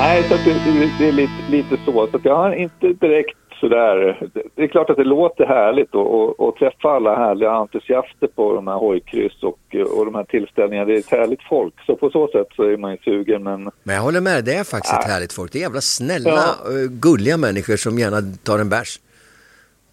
Nej, 0.00 0.22
så 0.28 0.34
att 0.34 0.44
det, 0.44 0.52
det, 0.98 1.08
är 1.08 1.12
lite, 1.12 1.32
lite 1.50 1.76
så. 1.84 2.06
Så 2.06 2.16
att 2.16 2.24
jag 2.24 2.36
har 2.36 2.52
inte 2.52 2.92
direkt 2.92 3.36
sådär... 3.60 4.28
Det 4.54 4.62
är 4.62 4.66
klart 4.66 4.90
att 4.90 4.96
det 4.96 5.04
låter 5.04 5.46
härligt 5.46 5.94
och 5.94 6.56
träffa 6.56 6.88
alla 6.88 7.16
härliga 7.16 7.50
entusiaster 7.50 8.26
på 8.26 8.54
de 8.54 8.66
här 8.66 8.74
hojkryss 8.74 9.42
och, 9.42 9.58
och 9.98 10.04
de 10.04 10.14
här 10.14 10.24
tillställningarna. 10.24 10.86
Det 10.86 10.94
är 10.94 10.98
ett 10.98 11.10
härligt 11.10 11.42
folk. 11.42 11.74
Så 11.86 11.96
på 11.96 12.10
så 12.10 12.28
sätt 12.28 12.46
så 12.56 12.62
är 12.62 12.76
man 12.76 12.90
ju 12.90 12.98
sugen, 12.98 13.42
men... 13.42 13.70
Men 13.82 13.94
jag 13.94 14.02
håller 14.02 14.20
med, 14.20 14.44
det 14.44 14.54
är 14.54 14.64
faktiskt 14.64 14.94
ett 14.94 15.04
härligt 15.04 15.32
folk. 15.32 15.52
Det 15.52 15.58
är 15.58 15.60
jävla 15.60 15.80
snälla, 15.80 16.38
eh, 16.38 16.90
gulliga 16.90 17.36
människor 17.36 17.76
som 17.76 17.98
gärna 17.98 18.16
tar 18.44 18.58
en 18.58 18.68
bärs. 18.68 19.00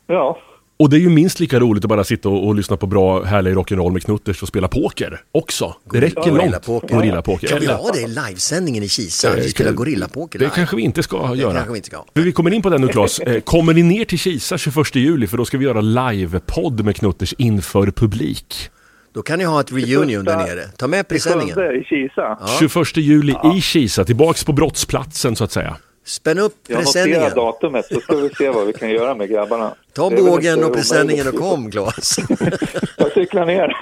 Ja, 0.08 0.38
Och 0.84 0.90
det 0.90 0.98
är 0.98 1.00
ju 1.00 1.10
minst 1.10 1.40
lika 1.40 1.60
roligt 1.60 1.84
att 1.86 1.90
bara 1.90 2.04
sitta 2.04 2.30
och, 2.30 2.48
och 2.48 2.56
lyssna 2.56 2.78
på 2.78 2.88
bra, 2.88 3.24
härlig 3.24 3.56
rock'n'roll 3.56 3.92
med 3.92 4.04
Knutters 4.04 4.42
och 4.42 4.48
spela 4.48 4.68
poker 4.68 5.22
också. 5.32 5.76
Det 5.92 6.02
räcker 6.02 6.16
långt. 6.26 6.38
Gorillapoker. 6.40 6.96
Gorillapoker. 6.96 7.48
Kan 7.48 7.60
vi 7.60 7.66
ha 7.68 7.92
det 7.92 8.02
i 8.02 8.08
livesändningen 8.08 8.84
i 8.84 8.90
Kisa? 8.90 9.30
Eh, 9.30 9.36
Vi 9.36 9.50
spelar 9.50 9.70
kan- 9.70 9.76
gorillapoker 9.76 10.40
Det 10.40 10.46
live. 10.46 10.56
kanske 10.56 10.76
vi 10.76 10.82
inte 10.82 11.04
ska 11.04 11.36
göra. 11.36 11.54
kanske 11.54 11.72
vi 11.72 11.78
inte 11.78 11.88
ska. 11.90 12.06
För 12.16 12.22
vi 12.22 12.32
kommer 12.32 12.54
in 12.54 12.62
på 12.62 12.70
det 12.70 12.78
nu 12.78 12.88
Claes. 12.88 13.20
Eh, 13.26 13.40
Kommer 13.40 13.74
ni 13.74 13.84
ner 13.84 14.06
till 14.06 14.20
Kisa 14.20 14.58
21 14.58 14.96
juli? 14.96 15.28
För 15.28 15.38
då 15.38 15.46
ska 15.46 15.58
vi 15.58 15.66
göra 15.66 15.82
livepodd 15.82 16.86
med 16.86 16.96
Knutters 16.96 17.34
inför 17.38 17.92
publik. 17.92 18.70
Då 19.14 19.22
kan 19.22 19.40
ni 19.40 19.46
ha 19.46 19.60
ett 19.60 19.72
reunion 19.72 20.26
där 20.26 20.38
nere. 20.38 20.64
Ta 20.78 20.88
med 20.88 21.08
presenningen. 21.08 21.60
I 21.60 21.84
Kisa. 21.84 22.40
21 22.60 22.98
juli 22.98 23.36
i 23.58 23.62
Kisa, 23.62 24.06
tillbaks 24.06 24.44
på 24.44 24.54
brottsplatsen 24.54 25.36
så 25.36 25.44
att 25.44 25.52
säga. 25.52 25.78
Spänn 26.06 26.40
upp 26.40 26.56
Jag 26.68 26.76
noterar 26.76 26.84
presenningen. 26.84 27.36
datumet 27.36 27.86
så 27.86 28.00
ska 28.00 28.16
vi 28.16 28.30
se 28.30 28.50
vad 28.50 28.68
vi 28.68 28.74
kan 28.74 28.90
göra 28.90 29.16
med 29.16 29.30
grabbarna. 29.30 29.76
Ta 29.94 30.10
bågen 30.10 30.64
och 30.64 30.74
presenningen 30.74 31.28
och 31.28 31.36
kom 31.36 31.72
Claes. 31.72 32.18
Jag 32.98 33.12
cyklar 33.14 33.46
ner. 33.46 33.78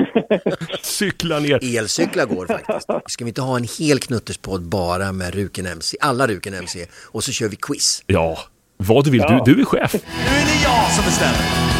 Cykla 0.81 1.39
ner. 1.39 1.77
Elcyklar 1.77 2.25
går 2.25 2.47
faktiskt. 2.47 2.87
Ska 3.11 3.25
vi 3.25 3.29
inte 3.29 3.41
ha 3.41 3.55
en 3.57 3.67
hel 3.79 3.99
knutterspodd 3.99 4.61
bara 4.61 5.11
med 5.11 5.35
Ruken 5.35 5.65
MC? 5.65 5.97
Alla 6.01 6.27
Ruken 6.27 6.53
MC. 6.53 6.85
Och 7.05 7.23
så 7.23 7.31
kör 7.31 7.47
vi 7.47 7.55
quiz. 7.55 8.03
Ja, 8.07 8.37
vad 8.77 9.05
du 9.05 9.11
vill. 9.11 9.21
Ja. 9.21 9.43
Du, 9.45 9.53
du 9.53 9.61
är 9.61 9.65
chef. 9.65 9.93
Nu 9.93 9.99
är 10.37 10.45
det 10.45 10.63
jag 10.63 10.91
som 10.95 11.05
bestämmer 11.05 11.71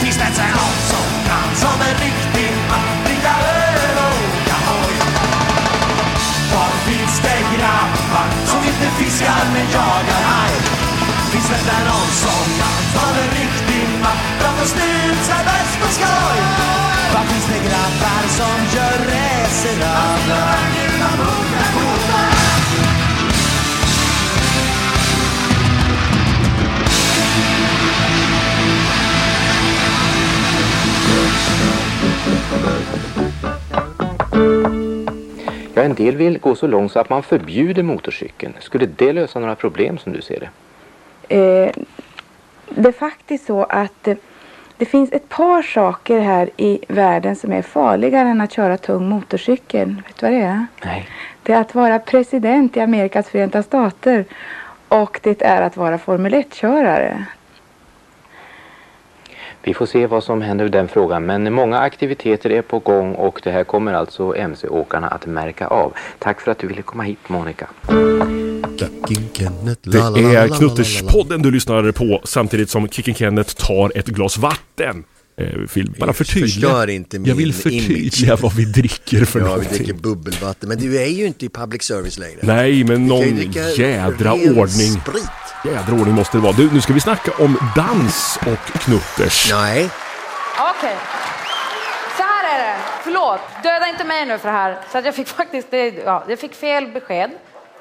Finns 0.00 0.18
det 0.18 0.24
någon 0.24 0.74
som 0.90 1.24
kan 1.26 1.56
som 1.56 1.80
en 1.80 1.94
riktig 2.06 2.27
fiskar 8.98 9.44
men 9.54 9.66
jagar 9.74 10.22
haj 10.30 10.54
Finns 11.32 11.48
det 11.48 11.62
där 11.70 11.84
någon 11.90 12.10
som 12.24 12.46
tar 12.94 13.14
en 13.22 13.30
riktig 13.40 13.84
mack 14.02 14.22
för 14.58 14.66
snusar 14.66 15.42
bäst 15.48 15.74
på 15.80 15.88
skoj? 15.96 16.38
Var 17.14 17.24
finns 17.30 17.46
det 17.52 17.60
grabbar 17.68 18.22
som 18.38 18.58
gör 18.74 18.98
resorna? 19.12 19.92
Att 20.14 20.28
göra 20.28 20.58
gula 20.74 21.10
muggar 21.18 21.68
goda 21.74 22.22
Thank 34.30 34.72
you. 34.72 34.87
Ja, 35.78 35.84
en 35.84 35.94
del 35.94 36.16
vill 36.16 36.38
gå 36.38 36.54
så 36.54 36.66
långt 36.66 36.92
så 36.92 37.00
att 37.00 37.10
man 37.10 37.22
förbjuder 37.22 37.82
motorcykeln. 37.82 38.54
Skulle 38.60 38.86
det 38.86 39.12
lösa 39.12 39.38
några 39.40 39.54
problem 39.54 39.98
som 39.98 40.12
du 40.12 40.22
ser 40.22 40.40
det? 40.40 40.48
Eh, 41.36 41.72
det 42.68 42.88
är 42.88 42.92
faktiskt 42.92 43.46
så 43.46 43.64
att 43.64 44.08
eh, 44.08 44.16
det 44.76 44.84
finns 44.84 45.12
ett 45.12 45.28
par 45.28 45.62
saker 45.62 46.20
här 46.20 46.50
i 46.56 46.78
världen 46.88 47.36
som 47.36 47.52
är 47.52 47.62
farligare 47.62 48.28
än 48.28 48.40
att 48.40 48.52
köra 48.52 48.76
tung 48.76 49.08
motorcykel. 49.08 49.88
Vet 50.06 50.16
du 50.16 50.26
vad 50.26 50.32
det 50.32 50.40
är? 50.40 50.66
Nej. 50.84 51.08
Det 51.42 51.52
är 51.52 51.60
att 51.60 51.74
vara 51.74 51.98
president 51.98 52.76
i 52.76 52.80
Amerikas 52.80 53.28
förenta 53.28 53.62
stater 53.62 54.24
och 54.88 55.20
det 55.22 55.42
är 55.42 55.62
att 55.62 55.76
vara 55.76 55.98
Formel 55.98 56.34
1-körare. 56.34 57.24
Vi 59.62 59.74
får 59.74 59.86
se 59.86 60.06
vad 60.06 60.24
som 60.24 60.42
händer 60.42 60.64
i 60.66 60.68
den 60.68 60.88
frågan. 60.88 61.26
Men 61.26 61.52
många 61.52 61.78
aktiviteter 61.78 62.50
är 62.50 62.62
på 62.62 62.78
gång 62.78 63.14
och 63.14 63.40
det 63.44 63.50
här 63.50 63.64
kommer 63.64 63.92
alltså 63.92 64.34
MC-åkarna 64.36 65.08
att 65.08 65.26
märka 65.26 65.66
av. 65.66 65.92
Tack 66.18 66.40
för 66.40 66.50
att 66.50 66.58
du 66.58 66.66
ville 66.66 66.82
komma 66.82 67.02
hit 67.02 67.18
Monica. 67.28 67.68
Det 69.82 69.98
är 69.98 70.56
Knutterspodden 70.58 71.42
du 71.42 71.50
lyssnar 71.50 71.92
på 71.92 72.20
samtidigt 72.24 72.70
som 72.70 72.88
Kicken 72.88 73.14
Kenneth 73.14 73.54
tar 73.54 73.92
ett 73.98 74.06
glas 74.06 74.38
vatten. 74.38 75.04
Eh, 75.36 75.46
vill 75.74 75.90
bara 76.00 76.12
förtydliga. 76.12 76.90
Inte 76.90 77.18
min 77.18 77.28
Jag 77.28 77.34
vill 77.34 77.54
förtydliga 77.54 78.36
vad 78.36 78.54
vi 78.56 78.64
dricker 78.64 79.24
för 79.24 79.38
Ja, 79.40 79.44
vi 79.44 79.50
någonting. 79.50 79.76
dricker 79.76 79.94
bubbelvatten. 79.94 80.68
Men 80.68 80.78
du 80.78 80.98
är 81.02 81.06
ju 81.06 81.26
inte 81.26 81.46
i 81.46 81.48
public 81.48 81.82
service 81.82 82.18
längre. 82.18 82.38
Nej, 82.42 82.84
men 82.84 83.02
Vi 83.02 83.08
någon 83.08 83.52
jädra 83.76 84.32
ordning. 84.32 84.66
Sprit. 85.00 85.47
Jädra 85.64 85.94
ordning 85.94 86.14
måste 86.14 86.36
det 86.36 86.42
vara. 86.42 86.52
Du, 86.52 86.72
nu 86.72 86.80
ska 86.80 86.92
vi 86.92 87.00
snacka 87.00 87.44
om 87.44 87.58
dans 87.76 88.38
och 88.46 88.80
knutters. 88.80 89.52
Nej, 89.52 89.90
Okej. 90.58 90.96
Så 92.16 92.22
här 92.22 92.54
är 92.54 92.66
det. 92.66 92.76
Förlåt, 93.02 93.40
döda 93.62 93.88
inte 93.88 94.04
mig 94.04 94.26
nu 94.26 94.38
för 94.38 94.48
det 94.48 94.54
här. 94.54 94.78
Så 94.92 94.98
att 94.98 95.04
jag 95.04 95.14
fick 95.14 95.28
faktiskt, 95.28 95.70
det, 95.70 95.88
ja, 95.88 96.24
jag 96.28 96.38
fick 96.38 96.54
fel 96.54 96.86
besked. 96.86 97.30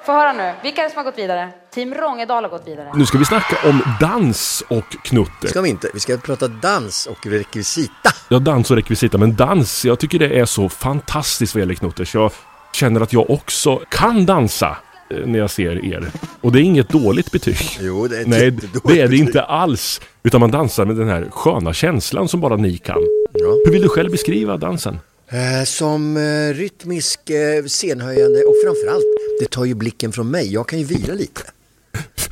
Få 0.06 0.12
höra 0.14 0.34
nu. 0.34 0.54
Vilka 0.64 0.82
är 0.82 0.86
det 0.86 0.90
som 0.90 0.98
har 0.98 1.04
gått 1.04 1.18
vidare? 1.18 1.50
Team 1.74 1.94
Rångedal 1.94 2.44
har 2.44 2.50
gått 2.50 2.68
vidare. 2.68 2.92
Nu 2.96 3.06
ska 3.06 3.18
vi 3.18 3.26
snacka 3.26 3.70
om 3.70 3.82
dans 4.00 4.64
och 4.68 4.90
knutter. 5.04 5.48
ska 5.48 5.62
vi 5.62 5.70
inte. 5.70 5.90
Vi 5.94 6.00
ska 6.00 6.18
prata 6.18 6.48
dans 6.48 7.06
och 7.06 7.26
rekvisita. 7.26 8.10
Ja, 8.30 8.40
dans 8.40 8.72
och 8.72 8.78
rekvisita, 8.78 9.18
men 9.18 9.36
dans, 9.36 9.86
jag 9.86 10.00
tycker 10.00 10.20
det 10.20 10.40
är 10.40 10.46
så 10.46 10.70
fantastiskt 10.70 11.56
vad 11.56 11.60
gäller 11.60 11.74
knutters. 11.74 12.16
Jag 12.16 12.32
känner 12.72 13.02
att 13.02 13.14
jag 13.14 13.30
också 13.30 13.82
kan 13.90 14.26
dansa 14.26 14.78
när 15.10 15.40
jag 15.40 15.50
ser 15.50 15.86
er. 15.86 16.12
Och 16.42 16.52
det 16.52 16.60
är 16.60 16.64
inget 16.64 16.90
dåligt 16.90 17.32
betyg. 17.32 17.58
Jo, 17.82 18.08
det 18.08 18.18
är 18.18 18.26
Nej, 18.26 18.52
det 18.84 19.02
är 19.02 19.08
det 19.08 19.18
inte 19.18 19.42
alls. 19.42 20.02
Utan 20.24 20.40
man 20.40 20.52
dansar 20.52 20.86
med 20.86 20.96
den 20.96 21.10
här 21.10 21.28
sköna 21.32 21.74
känslan 21.74 22.28
som 22.28 22.42
bara 22.42 22.56
ni 22.56 22.78
kan. 22.78 23.02
Ja. 23.34 23.58
Hur 23.66 23.72
vill 23.72 23.82
du 23.82 23.90
själv 23.90 24.12
beskriva 24.12 24.58
dansen? 24.58 25.00
Eh, 25.32 25.64
som 25.66 26.18
eh, 26.18 26.54
rytmisk, 26.54 27.30
eh, 27.30 27.64
scenhöjande 27.64 28.44
och 28.44 28.56
framförallt, 28.64 29.06
det 29.40 29.46
tar 29.50 29.66
ju 29.66 29.74
blicken 29.74 30.12
från 30.12 30.32
mig. 30.32 30.54
Jag 30.54 30.68
kan 30.68 30.80
ju 30.80 30.86
vila 30.86 31.14
lite. 31.14 31.42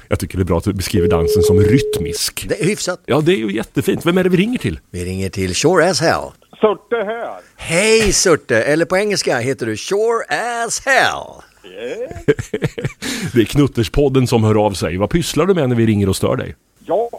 Jag 0.08 0.20
tycker 0.20 0.38
det 0.38 0.42
är 0.42 0.46
bra 0.46 0.58
att 0.58 0.64
du 0.64 0.74
beskriver 0.74 1.08
dansen 1.08 1.44
som 1.44 1.60
rytmisk. 1.60 2.46
Det 2.50 2.62
är 2.62 2.66
hyfsat. 2.66 3.02
Ja, 3.06 3.22
det 3.22 3.32
är 3.32 3.38
ju 3.38 3.56
jättefint. 3.56 4.06
Vem 4.06 4.18
är 4.18 4.24
det 4.24 4.30
vi 4.30 4.38
ringer 4.38 4.58
till? 4.58 4.80
Vi 4.92 5.06
ringer 5.06 5.30
till 5.30 5.56
Sure 5.56 5.90
as 5.90 6.02
hell. 6.02 6.32
Surte 6.62 6.96
här. 6.96 7.40
Hej 7.56 8.14
Surte, 8.14 8.64
eller 8.64 8.86
på 8.86 8.98
engelska 8.98 9.38
heter 9.38 9.66
du 9.66 9.78
Sure 9.78 10.24
as 10.66 10.86
hell. 10.86 11.42
Det 13.34 13.42
är 13.42 13.46
Knutterspodden 13.46 14.28
som 14.28 14.44
hör 14.44 14.66
av 14.66 14.72
sig. 14.72 14.98
Vad 14.98 15.10
pysslar 15.10 15.46
du 15.46 15.54
med 15.54 15.70
när 15.70 15.76
vi 15.76 15.86
ringer 15.86 16.10
och 16.10 16.16
stör 16.16 16.36
dig? 16.36 16.56
Ja, 16.86 17.10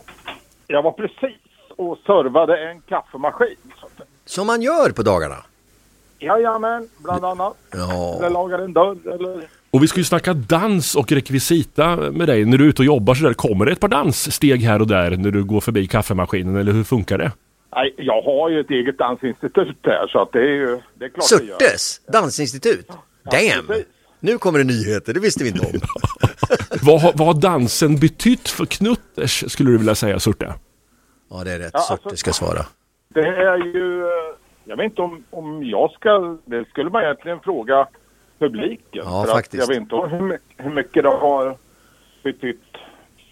jag 0.67 0.83
var 0.83 0.93
precis 0.93 1.37
och 1.77 1.99
servade 2.07 2.71
en 2.71 2.81
kaffemaskin. 2.81 3.57
Som 4.25 4.47
man 4.47 4.63
gör 4.63 4.91
på 4.91 5.03
dagarna. 5.03 5.37
Jajamän, 6.19 6.89
bland 6.99 7.25
annat. 7.25 7.57
Eller 7.73 8.23
Ja, 8.23 8.29
lagar 8.29 8.59
en 8.59 8.73
dörr 8.73 9.15
eller... 9.15 9.43
Och 9.71 9.83
vi 9.83 9.89
ska 9.89 10.01
ju 10.01 10.05
snacka 10.05 10.35
dans 10.35 10.95
och 10.95 11.13
rekvisita 11.13 11.97
med 11.97 12.29
dig. 12.29 12.45
När 12.45 12.59
du 12.59 12.65
är 12.65 12.69
ute 12.69 12.83
och 12.83 12.87
jobbar 12.87 13.15
så 13.15 13.25
där, 13.25 13.35
kommer 13.35 13.65
det 13.67 13.73
ett 13.73 13.81
par 13.81 13.89
danssteg 13.89 14.63
här 14.63 14.81
och 14.81 14.87
där 14.87 15.11
när 15.11 15.31
du 15.31 15.45
går 15.45 15.61
förbi 15.61 15.87
kaffemaskinen 15.87 16.57
eller 16.57 16.73
hur 16.73 16.85
funkar 16.85 17.19
det? 17.19 17.33
Nej, 17.75 17.95
jag 17.97 18.23
har 18.23 18.49
ju 18.49 18.61
ett 18.61 18.71
eget 18.71 18.99
dansinstitut 18.99 19.77
där 19.83 20.07
så 20.09 20.23
att 20.23 20.33
det 20.33 20.39
är 20.39 20.55
ju... 20.55 20.81
Det 20.95 21.05
är 21.05 21.09
klart 21.09 21.41
det 21.41 21.45
gör. 21.47 21.59
Surtes 21.59 22.01
dansinstitut. 22.13 22.89
Damn! 23.31 23.67
precis. 23.67 23.87
Nu 24.27 24.39
kommer 24.39 24.59
det 24.59 24.65
nyheter, 24.65 25.15
det 25.15 25.21
visste 25.21 25.45
vi 25.45 25.51
inte 25.51 25.67
om. 25.67 25.73
Vad, 26.83 27.01
har- 27.03 27.13
vad 27.15 27.27
har 27.27 27.35
dansen 27.41 27.97
betytt 27.99 28.49
för 28.49 28.67
Knutters 28.67 29.45
skulle 29.53 29.71
du 29.71 29.79
vilja 29.79 29.95
säga 29.95 30.21
Surte? 30.21 30.55
Ja, 31.31 31.45
det 31.45 31.53
är 31.53 31.59
rätt. 31.59 31.71
Ja, 31.73 31.79
alltså- 31.79 31.97
Surte 32.03 32.17
ska 32.17 32.33
svara. 32.33 32.67
Det 33.09 33.21
är 33.27 33.57
ju... 33.57 34.03
eh, 34.03 34.09
Jag 34.65 34.77
vet 34.77 34.85
inte 34.85 35.03
om, 35.03 35.25
om 35.31 35.65
jag 35.65 35.91
ska... 35.91 36.39
Det 36.45 36.69
skulle 36.69 36.91
man 36.91 37.03
egentligen 37.03 37.41
fråga 37.41 37.89
publiken. 38.39 39.03
Ja, 39.05 39.25
för 39.27 39.33
faktiskt. 39.33 39.63
Att 39.63 39.69
jag 39.69 39.75
vet 39.75 39.83
inte 39.83 39.97
hur 40.17 40.21
mycket, 40.23 40.47
hur 40.57 40.71
mycket 40.71 41.03
det 41.03 41.09
har 41.09 41.57
betytt 42.23 42.63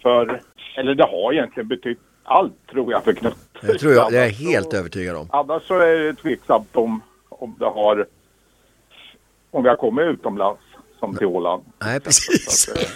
för... 0.01 0.41
Eller 0.77 0.95
det 0.95 1.03
har 1.03 1.33
egentligen 1.33 1.67
betytt 1.67 1.99
allt 2.23 2.67
tror 2.71 2.91
jag 2.91 3.03
för 3.03 3.13
Knutt. 3.13 3.37
Det 3.61 3.77
tror 3.79 3.93
jag, 3.93 4.11
det 4.11 4.17
är 4.17 4.21
jag 4.21 4.27
Annars 4.27 4.37
så- 4.37 4.49
helt 4.51 4.73
övertygad 4.73 5.15
om. 5.15 5.27
Annars 5.31 5.63
så 5.67 5.79
är 5.79 5.97
det 5.97 6.13
tveksamt 6.13 6.75
om, 6.75 7.01
om 7.29 7.55
det 7.59 7.65
har... 7.65 8.05
Om 9.51 9.63
vi 9.63 9.69
har 9.69 9.75
kommit 9.75 10.05
utomlands 10.05 10.61
som 11.05 11.17
till 11.17 11.27
Åland. 11.27 11.63
Nej, 11.83 11.99
precis. 11.99 12.45
Så 12.65 12.71
eh, 12.71 12.87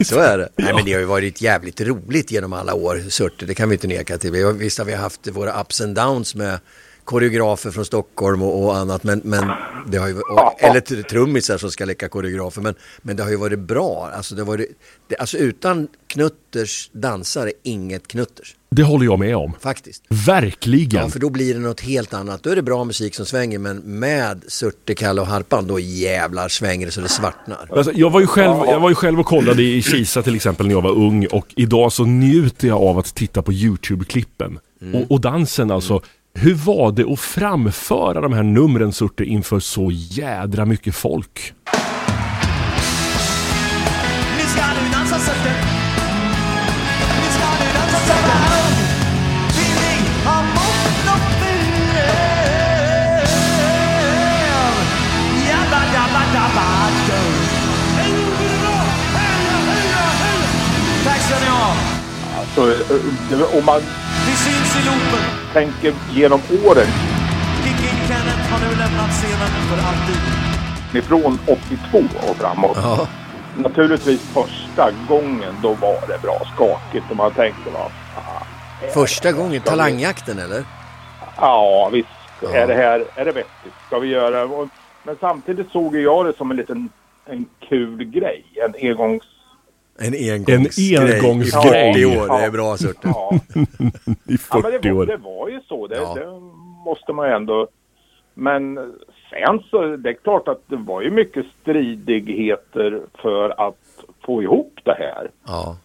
Så 0.04 0.18
är 0.18 0.38
det. 0.38 0.48
Nej, 0.56 0.74
men 0.74 0.84
det 0.84 0.92
har 0.92 1.00
ju 1.00 1.06
varit 1.06 1.40
jävligt 1.40 1.80
roligt 1.80 2.30
genom 2.30 2.52
alla 2.52 2.74
år, 2.74 3.02
Surte. 3.08 3.46
Det 3.46 3.54
kan 3.54 3.68
vi 3.68 3.74
inte 3.74 3.86
neka 3.86 4.18
till. 4.18 4.30
Vi 4.32 4.42
har, 4.42 4.52
visst 4.52 4.78
har 4.78 4.84
vi 4.84 4.94
haft 4.94 5.28
våra 5.28 5.60
ups 5.60 5.80
and 5.80 5.94
downs 5.96 6.34
med 6.34 6.58
koreografer 7.04 7.70
från 7.70 7.84
Stockholm 7.84 8.42
och, 8.42 8.64
och 8.64 8.76
annat. 8.76 9.04
Men, 9.04 9.20
men 9.24 9.50
det 9.86 9.98
har 9.98 10.08
ju, 10.08 10.20
och, 10.20 10.62
eller 10.62 10.80
tr- 10.80 11.02
trummisar 11.02 11.58
som 11.58 11.70
ska 11.70 11.84
leka 11.84 12.08
koreografer. 12.08 12.60
Men, 12.62 12.74
men 13.02 13.16
det 13.16 13.22
har 13.22 13.30
ju 13.30 13.36
varit 13.36 13.58
bra. 13.58 14.10
Alltså, 14.14 14.34
det 14.34 14.40
har 14.42 14.46
varit, 14.46 14.78
det, 15.08 15.16
alltså 15.16 15.38
utan 15.38 15.88
Knutters 16.06 16.90
dansare, 16.92 17.52
inget 17.62 18.08
Knutters. 18.08 18.56
Det 18.76 18.82
håller 18.82 19.04
jag 19.04 19.18
med 19.18 19.36
om. 19.36 19.52
Faktiskt. 19.60 20.04
Verkligen. 20.08 21.02
Ja, 21.02 21.08
för 21.08 21.18
då 21.18 21.30
blir 21.30 21.54
det 21.54 21.60
något 21.60 21.80
helt 21.80 22.14
annat. 22.14 22.42
Då 22.42 22.50
är 22.50 22.56
det 22.56 22.62
bra 22.62 22.84
musik 22.84 23.14
som 23.14 23.26
svänger, 23.26 23.58
men 23.58 23.76
med 23.76 24.44
Surte, 24.48 24.94
Kalle 24.94 25.20
och 25.20 25.26
Harpan, 25.26 25.66
då 25.66 25.80
jävlar 25.80 26.48
svänger 26.48 26.86
det 26.86 26.92
så 26.92 27.00
det 27.00 27.08
svartnar. 27.08 27.68
Alltså, 27.70 27.92
jag, 27.94 28.10
var 28.10 28.20
ju 28.20 28.26
själv, 28.26 28.56
jag 28.66 28.80
var 28.80 28.88
ju 28.88 28.94
själv 28.94 29.20
och 29.20 29.26
kollade 29.26 29.62
i 29.62 29.82
Kisa 29.82 30.22
till 30.22 30.34
exempel 30.34 30.66
när 30.66 30.74
jag 30.74 30.82
var 30.82 30.90
ung 30.90 31.26
och 31.26 31.46
idag 31.56 31.92
så 31.92 32.04
njuter 32.04 32.68
jag 32.68 32.82
av 32.82 32.98
att 32.98 33.14
titta 33.14 33.42
på 33.42 33.52
YouTube-klippen. 33.52 34.58
Och, 34.94 35.10
och 35.10 35.20
dansen 35.20 35.70
alltså. 35.70 36.00
Hur 36.34 36.54
var 36.54 36.92
det 36.92 37.12
att 37.12 37.20
framföra 37.20 38.20
de 38.20 38.32
här 38.32 38.42
numren 38.42 38.92
Surte 38.92 39.24
inför 39.24 39.60
så 39.60 39.90
jädra 39.92 40.64
mycket 40.64 40.94
folk? 40.94 41.54
Nu 44.38 44.42
ska 44.48 44.62
du 44.84 44.92
dansa 44.92 45.18
Surte 45.18 45.75
om 63.58 63.64
man 63.64 63.80
Vi 64.26 64.32
syns 64.44 64.76
i 64.76 64.86
loopen! 64.86 65.24
tänker 65.52 65.94
genom 66.14 66.40
åren 66.66 66.86
Kicking 67.64 67.98
Kenneth 68.08 68.50
har 68.52 68.58
nu 68.60 68.76
lämnat 68.76 69.10
scenen 69.10 69.48
för 69.68 69.78
alltid. 69.88 70.98
ifrån 70.98 71.38
82 71.46 71.98
och 72.30 72.36
framåt. 72.36 72.76
Ja, 72.82 73.06
Naturligtvis 73.58 74.20
första 74.34 74.90
gången 75.08 75.54
då 75.62 75.68
var 75.74 76.00
det 76.08 76.22
bra 76.22 76.40
skakigt 76.54 77.04
och 77.10 77.16
man 77.16 77.30
tänkte 77.32 77.70
va. 77.70 77.90
första 78.94 79.32
gången, 79.32 79.60
talangjakten 79.62 80.38
eller? 80.38 80.64
Ja 81.36 81.90
visst, 81.92 82.08
Ja. 82.42 82.48
är 82.54 82.66
det 82.66 82.74
här, 82.74 83.04
är 83.14 83.24
det 83.24 83.32
vettigt? 83.32 83.72
Ska 83.86 83.98
vi 83.98 84.08
göra? 84.08 84.68
Men 85.02 85.16
samtidigt 85.20 85.70
såg 85.70 85.96
jag 85.96 86.26
det 86.26 86.36
som 86.36 86.50
en 86.50 86.56
liten, 86.56 86.88
en 87.26 87.46
kul 87.68 88.04
grej. 88.04 88.44
En 88.66 88.90
engångs... 88.90 89.22
En 89.98 90.14
engångsgrej. 90.14 90.94
En 90.96 91.14
engångsgrej. 91.14 91.90
I 91.90 91.92
40 91.94 92.06
år, 92.06 92.38
det 92.38 92.44
är 92.44 92.50
bra 92.50 92.76
Surte. 92.76 92.98
Ja, 93.08 93.30
I 93.54 94.38
ja 94.50 94.60
men 94.62 94.62
40 94.62 94.78
det 94.82 94.92
var, 94.92 95.02
år. 95.02 95.06
det 95.06 95.16
var 95.16 95.48
ju 95.48 95.60
så. 95.68 95.86
Det, 95.86 95.96
Ja. 95.96 96.14
det 96.14 96.40
måste 96.84 97.12
man 97.12 97.28
ju 97.28 97.34
ändå... 97.34 97.68
Men 98.34 98.74
sen 99.30 99.60
så, 99.70 99.96
det 99.96 100.08
är 100.10 100.14
klart 100.14 100.48
att 100.48 100.60
det 100.66 100.76
var 100.76 101.02
ju 101.02 101.10
mycket 101.10 101.44
stridigheter 101.62 103.00
för 103.22 103.68
att 103.68 103.78
få 104.26 104.42
ihop 104.42 104.78
det 104.84 104.94
här. 104.98 105.30
Ja. 105.46 105.76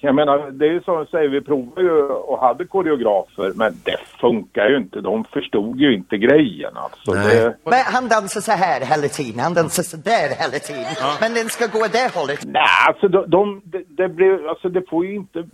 Jag 0.00 0.14
menar, 0.14 0.50
det 0.50 0.66
är 0.66 0.70
ju 0.70 0.80
som 0.80 0.98
du 0.98 1.06
säger, 1.06 1.28
vi 1.28 1.40
provade 1.40 1.82
ju 1.82 2.02
och 2.02 2.38
hade 2.40 2.64
koreografer, 2.64 3.52
men 3.54 3.72
det 3.84 3.96
funkar 4.20 4.68
ju 4.68 4.76
inte. 4.76 5.00
De 5.00 5.24
förstod 5.24 5.80
ju 5.80 5.94
inte 5.94 6.18
grejen 6.18 6.76
alltså. 6.76 7.12
Nej. 7.12 7.36
Det, 7.36 7.56
Men 7.64 7.80
han 7.84 8.08
dansar 8.08 8.40
så 8.40 8.52
här 8.52 8.80
hela 8.80 9.08
tiden, 9.08 9.40
han 9.40 9.54
dansar 9.54 9.82
så 9.82 9.96
där 9.96 10.28
hela 10.42 10.58
tiden. 10.58 10.94
Men 11.20 11.34
den 11.34 11.48
ska 11.48 11.66
gå 11.66 11.86
det 11.92 12.14
hållet. 12.14 12.44
nej, 12.46 12.62
alltså 12.88 13.08
de, 13.08 13.30
de, 13.30 13.62
det, 13.64 13.82
det 13.88 14.08
blev, 14.08 14.48
alltså 14.48 14.68
det 14.68 14.82
får 14.90 15.06
ju 15.06 15.14
inte, 15.14 15.48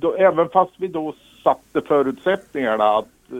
då, 0.00 0.14
även 0.14 0.48
fast 0.48 0.72
vi 0.76 0.88
då 0.88 1.14
satte 1.44 1.88
förutsättningarna 1.88 2.84
att 2.84 3.32
eh, 3.32 3.38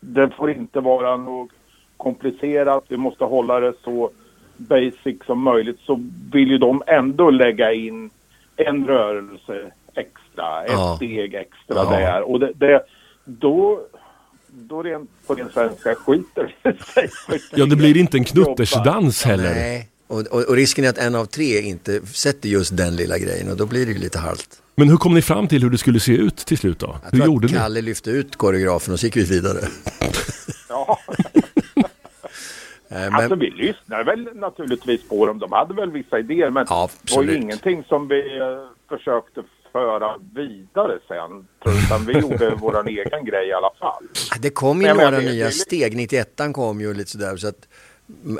det 0.00 0.30
får 0.30 0.50
inte 0.50 0.80
vara 0.80 1.16
något 1.16 1.50
komplicerat, 1.96 2.84
vi 2.88 2.96
måste 2.96 3.24
hålla 3.24 3.60
det 3.60 3.72
så 3.84 4.10
basic 4.56 5.24
som 5.26 5.42
möjligt 5.42 5.80
så 5.80 6.00
vill 6.32 6.50
ju 6.50 6.58
de 6.58 6.82
ändå 6.86 7.30
lägga 7.30 7.72
in 7.72 8.10
en 8.56 8.86
rörelse 8.86 9.72
extra, 9.94 10.64
ett 10.64 10.70
Ja. 10.72 10.96
steg 10.96 11.34
extra 11.34 11.76
Ja. 11.76 11.90
där. 11.90 12.22
Och 12.30 12.40
det, 12.40 12.52
det, 12.54 12.82
då, 13.24 13.80
då 14.48 14.82
rent 14.82 15.10
på 15.26 15.34
din 15.34 15.48
svenska 15.54 15.94
skiter 15.94 16.54
det 16.62 16.84
sig. 16.84 17.10
Ja, 17.54 17.66
det 17.66 17.76
blir 17.76 17.96
inte 17.96 18.16
en 18.16 18.24
knuttersdans 18.24 19.24
heller. 19.24 19.54
Nej, 19.54 19.88
och, 20.06 20.20
och, 20.20 20.42
och 20.48 20.54
risken 20.56 20.84
är 20.84 20.88
att 20.88 20.98
en 20.98 21.14
av 21.14 21.24
tre 21.24 21.60
inte 21.60 22.06
sätter 22.06 22.48
just 22.48 22.76
den 22.76 22.96
lilla 22.96 23.18
grejen 23.18 23.50
och 23.50 23.56
då 23.56 23.66
blir 23.66 23.86
det 23.86 23.92
ju 23.92 23.98
lite 23.98 24.18
halt. 24.18 24.62
Men 24.74 24.88
hur 24.88 24.96
kom 24.96 25.14
ni 25.14 25.22
fram 25.22 25.48
till 25.48 25.62
hur 25.62 25.70
det 25.70 25.78
skulle 25.78 26.00
se 26.00 26.12
ut 26.12 26.36
till 26.36 26.58
slut 26.58 26.78
då? 26.78 26.96
Jag 27.04 27.10
Hur 27.10 27.18
tror 27.18 27.26
gjorde 27.34 27.46
att 27.46 27.52
ni? 27.52 27.58
Kalle 27.58 27.80
lyfte 27.82 28.10
ut 28.10 28.36
koreografen 28.36 28.92
och 28.94 29.00
så 29.00 29.06
gick 29.06 29.16
vi 29.16 29.24
vidare. 29.24 29.58
Ja. 30.68 30.98
Eh, 32.96 33.02
Men, 33.10 33.14
Alltså 33.14 33.34
vi 33.34 33.50
lyssnade 33.50 34.04
väl 34.04 34.28
naturligtvis 34.34 35.08
på 35.08 35.26
dem. 35.26 35.38
De 35.38 35.52
hade 35.52 35.74
väl 35.74 35.90
vissa 35.90 36.18
idéer 36.18 36.50
men 36.50 36.66
Ja, 36.68 36.88
det 37.02 37.16
var 37.16 37.22
ju 37.22 37.36
ingenting 37.36 37.84
som 37.88 38.08
vi 38.08 38.38
eh, 38.38 38.96
försökte 38.98 39.42
föra 39.72 40.14
vidare 40.34 40.98
sen. 41.08 41.46
Utan 41.84 42.04
vi 42.06 42.12
gjorde 42.18 42.50
våran 42.60 42.88
egen 42.88 43.24
grej 43.24 43.48
i 43.48 43.52
alla 43.52 43.70
fall. 43.78 44.04
det 44.40 44.50
kom 44.50 44.80
ju 44.80 44.86
Men 44.86 44.96
några 44.96 45.10
det- 45.10 45.30
nya 45.32 45.44
det- 45.46 45.50
steg, 45.52 45.96
91 45.96 46.40
kom 46.52 46.80
ju 46.80 46.94
lite 46.94 47.10
sådär 47.10 47.36
så 47.36 47.48
att 47.48 47.68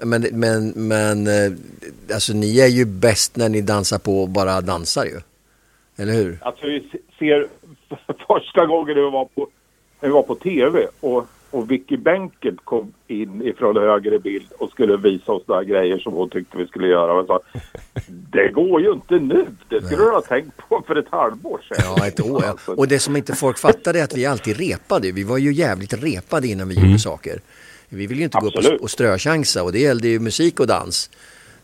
men, 0.02 0.26
men, 0.32 0.68
men 0.68 1.26
eh, 1.26 1.52
alltså 2.14 2.32
ni 2.32 2.60
är 2.60 2.66
ju 2.66 2.84
bäst 2.84 3.36
när 3.36 3.48
ni 3.48 3.60
dansar 3.60 3.98
på 3.98 4.22
och 4.22 4.28
bara 4.28 4.60
dansar 4.60 5.04
ju. 5.04 5.20
Eller 5.98 6.12
hur? 6.12 6.38
Alltså 6.42 6.66
vi 6.66 6.90
ser 7.18 7.46
första 8.28 8.66
gången 8.66 8.94
vi 8.94 9.02
var 9.10 9.24
på, 9.24 9.48
vi 10.00 10.08
var 10.08 10.22
på 10.22 10.34
tv 10.34 10.86
och, 11.00 11.26
och 11.56 11.70
Vicky 11.70 11.96
Benkert 11.96 12.54
kom 12.64 12.92
in 13.06 13.42
ifrån 13.42 13.76
högre 13.76 14.18
bild 14.18 14.46
och 14.58 14.70
skulle 14.70 14.96
visa 14.96 15.32
oss 15.32 15.42
några 15.46 15.64
grejer 15.64 15.98
som 15.98 16.12
hon 16.12 16.30
tyckte 16.30 16.58
vi 16.58 16.66
skulle 16.66 16.88
göra. 16.88 17.12
Och 17.12 17.26
sa, 17.26 17.40
det 18.08 18.48
går 18.48 18.80
ju 18.80 18.92
inte 18.92 19.14
nu. 19.18 19.46
Det 19.68 19.82
skulle 19.84 20.02
du 20.04 20.10
ha 20.10 20.20
tänkt 20.20 20.56
på 20.68 20.84
för 20.86 20.96
ett 20.96 21.06
halvår 21.10 21.60
sedan. 21.68 21.94
Ja, 21.96 22.06
ett 22.06 22.20
år. 22.20 22.42
Ja. 22.44 22.50
Alltså, 22.50 22.72
Och 22.72 22.88
det 22.88 22.98
som 22.98 23.16
inte 23.16 23.34
folk 23.34 23.58
fattade 23.58 23.98
är 24.00 24.04
att 24.04 24.16
vi 24.16 24.26
alltid 24.26 24.56
repade. 24.56 25.12
Vi 25.12 25.22
var 25.24 25.38
ju 25.38 25.52
jävligt 25.52 25.92
repade 26.04 26.46
innan 26.48 26.68
vi 26.68 26.76
Mm. 26.76 26.88
gjorde 26.88 26.98
saker. 27.00 27.40
Vi 27.88 28.06
ville 28.06 28.18
ju 28.20 28.24
inte 28.24 28.38
gå 28.40 28.46
upp 28.46 28.54
Absolut. 28.56 28.80
och, 28.80 28.84
och 28.84 28.90
ströchansa 28.90 29.62
och 29.62 29.72
det 29.72 29.78
gällde 29.78 30.08
ju 30.08 30.18
musik 30.20 30.60
och 30.60 30.66
dans. 30.66 31.10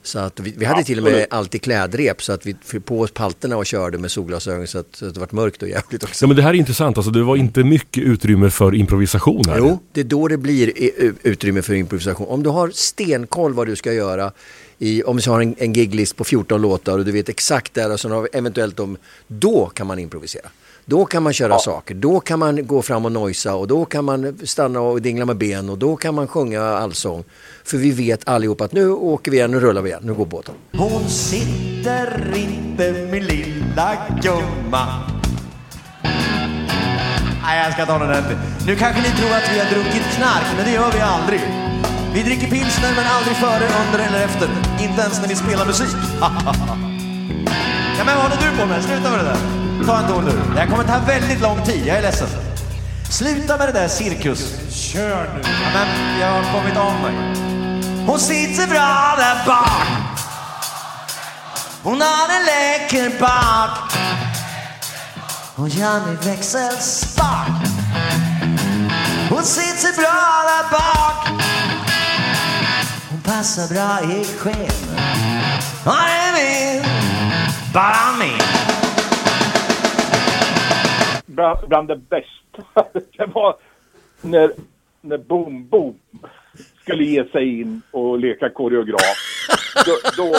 Så 0.04 0.18
att 0.18 0.40
vi, 0.40 0.54
vi 0.56 0.64
hade 0.64 0.84
till 0.84 0.98
och 0.98 1.04
med 1.04 1.26
alltid 1.30 1.62
klädrep 1.62 2.22
så 2.22 2.32
att 2.32 2.46
vi 2.46 2.56
fick 2.64 2.84
på 2.84 3.00
oss 3.00 3.10
palterna 3.10 3.56
och 3.56 3.66
körde 3.66 3.98
med 3.98 4.10
solglasögon 4.10 4.66
så 4.66 4.78
att, 4.78 4.86
så 4.96 5.06
att 5.06 5.14
det 5.14 5.20
var 5.20 5.28
mörkt 5.30 5.62
och 5.62 5.68
jävligt 5.68 6.04
också. 6.04 6.24
Ja, 6.24 6.26
men 6.28 6.36
det 6.36 6.42
här 6.42 6.50
är 6.50 6.54
intressant, 6.54 6.96
alltså 6.96 7.10
det 7.12 7.22
var 7.22 7.36
inte 7.36 7.64
mycket 7.64 8.02
utrymme 8.04 8.50
för 8.50 8.74
improvisation 8.74 9.42
här. 9.48 9.58
Jo, 9.58 9.78
det 9.92 10.00
är 10.00 10.04
då 10.04 10.28
det 10.28 10.36
blir 10.36 10.72
u- 10.76 11.14
utrymme 11.22 11.62
för 11.62 11.74
improvisation. 11.74 12.26
Om 12.28 12.42
du 12.42 12.50
har 12.50 12.70
stenkoll 12.74 13.54
vad 13.54 13.66
du 13.66 13.76
ska 13.76 13.92
göra, 13.92 14.32
i, 14.78 15.02
om 15.02 15.16
du 15.16 15.30
har 15.30 15.40
en, 15.40 15.54
en 15.58 15.72
giglist 15.72 16.16
på 16.16 16.24
14 16.24 16.62
låtar 16.62 16.98
och 16.98 17.04
du 17.04 17.12
vet 17.12 17.28
exakt 17.28 17.74
där 17.74 17.92
och 17.92 18.00
så 18.00 18.08
har 18.08 18.22
vi 18.22 18.28
eventuellt 18.32 18.80
om, 18.80 18.96
då 19.26 19.66
kan 19.66 19.86
man 19.86 19.98
improvisera. 19.98 20.48
Då 20.84 21.04
kan 21.04 21.22
man 21.22 21.32
köra 21.32 21.58
saker, 21.58 21.94
då 21.94 22.20
kan 22.20 22.38
man 22.38 22.66
gå 22.66 22.82
fram 22.82 23.04
och 23.04 23.12
nojsa 23.12 23.54
och 23.54 23.68
då 23.68 23.84
kan 23.84 24.04
man 24.04 24.38
stanna 24.44 24.80
och 24.80 25.02
dingla 25.02 25.24
med 25.24 25.36
ben 25.36 25.70
och 25.70 25.78
då 25.78 25.96
kan 25.96 26.14
man 26.14 26.28
sjunga 26.28 26.62
allsång. 26.62 27.24
För 27.64 27.76
vi 27.76 27.90
vet 27.90 28.28
allihop 28.28 28.60
att 28.60 28.72
nu 28.72 28.90
åker 28.90 29.30
vi 29.30 29.36
igen, 29.36 29.50
nu 29.50 29.60
rullar 29.60 29.82
vi 29.82 29.90
igen, 29.90 30.02
nu 30.04 30.14
går 30.14 30.26
båten. 30.26 30.54
Hon 30.72 31.08
sitter 31.08 32.34
inte 32.36 33.08
min 33.10 33.24
lilla 33.24 33.96
gumma 34.22 34.86
Nej, 37.42 37.64
jag 37.64 37.72
ska 37.72 37.86
ta 37.86 37.98
den 37.98 38.08
där. 38.08 38.22
Nu 38.66 38.76
kanske 38.76 39.02
ni 39.02 39.08
tror 39.08 39.32
att 39.32 39.50
vi 39.54 39.58
har 39.58 39.66
druckit 39.70 40.02
knark, 40.16 40.46
men 40.56 40.64
det 40.64 40.72
gör 40.72 40.92
vi 40.92 41.00
aldrig. 41.00 41.40
Vi 42.14 42.22
dricker 42.22 42.46
pilsner, 42.46 42.92
men 42.96 43.04
aldrig 43.06 43.36
före, 43.36 43.64
under 43.82 44.06
eller 44.06 44.24
efter. 44.24 44.48
Inte 44.80 45.02
ens 45.02 45.20
när 45.20 45.28
vi 45.28 45.36
spelar 45.36 45.66
musik. 45.66 45.96
ja, 47.98 48.04
men 48.06 48.16
vad 48.16 48.24
håller 48.24 48.36
du 48.36 48.58
på 48.60 48.66
med? 48.66 48.84
Sluta 48.84 49.10
med 49.10 49.18
det 49.18 49.24
där. 49.24 49.61
Ta 49.86 49.98
en 49.98 50.08
ton 50.08 50.24
nu. 50.24 50.54
Det 50.54 50.60
här 50.60 50.66
kommer 50.66 50.84
ta 50.84 50.98
väldigt 51.06 51.40
lång 51.40 51.64
tid, 51.64 51.86
jag 51.86 51.96
är 51.96 52.02
ledsen. 52.02 52.28
Sluta 53.10 53.56
med 53.56 53.68
det 53.68 53.72
där 53.72 53.88
cirkus. 53.88 54.54
Kör 54.70 55.30
nu. 55.34 55.42
Ja, 55.44 55.68
men 55.74 56.20
jag 56.20 56.28
har 56.28 56.52
kommit 56.52 56.76
av 56.76 56.92
mig. 57.00 57.14
Hon 58.06 58.18
sitter 58.18 58.66
bra 58.66 59.14
där 59.18 59.46
bak. 59.46 59.86
Hon 61.82 62.00
har 62.00 62.28
en 62.36 62.44
läcker 62.46 63.20
bak. 63.20 63.92
Hon 65.56 65.68
gör 65.68 66.00
mig 66.00 66.16
växelspak. 66.22 67.48
Hon 69.30 69.42
sitter 69.42 70.00
bra 70.00 70.42
där 70.46 70.70
bak. 70.70 71.28
Hon 73.10 73.20
passar 73.20 73.68
bra 73.74 74.12
i 74.12 74.24
sken. 74.38 74.96
Hon 75.84 75.94
är 75.94 76.32
min, 76.32 76.84
bara 77.72 78.12
min. 78.18 78.81
Bland, 81.32 81.68
bland 81.68 81.88
det 81.88 81.96
bästa, 81.96 82.84
det 83.16 83.26
var 83.26 83.56
när, 84.20 84.52
när 85.00 85.18
Boom 85.18 85.68
Boom 85.68 85.94
skulle 86.82 87.04
ge 87.04 87.24
sig 87.24 87.60
in 87.60 87.82
och 87.90 88.18
leka 88.18 88.50
koreograf. 88.50 89.16
Då, 89.86 89.92
då, 90.16 90.32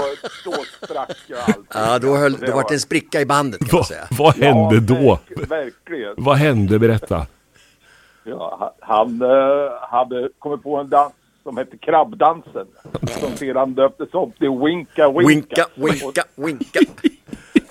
då 0.46 0.64
sprack 0.86 1.18
ju 1.28 1.36
allt. 1.36 1.68
Ja, 1.74 2.00
då, 2.00 2.16
höll, 2.16 2.34
Det 2.34 2.46
då 2.46 2.52
var 2.56 2.66
det 2.70 2.74
en 2.74 2.80
spricka 2.80 3.22
i 3.22 3.26
bandet 3.26 3.60
kan 3.60 3.68
man 3.72 3.78
Vad, 3.80 3.88
säga. 3.88 4.08
vad 4.12 4.36
hände 4.36 4.80
då? 4.80 4.94
verk- 5.36 5.50
Verkligen. 5.50 6.14
Vad 6.18 6.38
hände? 6.38 6.80
Berätta. 6.80 7.28
Ja, 8.24 8.56
ha- 8.60 8.76
han 8.80 9.22
eh, 9.22 9.28
hade 9.90 10.30
kommit 10.40 10.64
på 10.64 10.78
en 10.78 10.90
dans 10.90 11.14
som 11.44 11.58
hette 11.58 11.78
krabbdansen. 11.78 12.68
Som 13.20 13.38
sedan 13.38 13.74
döptes 13.74 14.14
om 14.14 14.32
till 14.32 14.50
Winka 14.50 15.10
Winka. 15.12 15.66
Winka, 15.76 16.24
winka, 16.36 16.80
winka. 16.80 16.80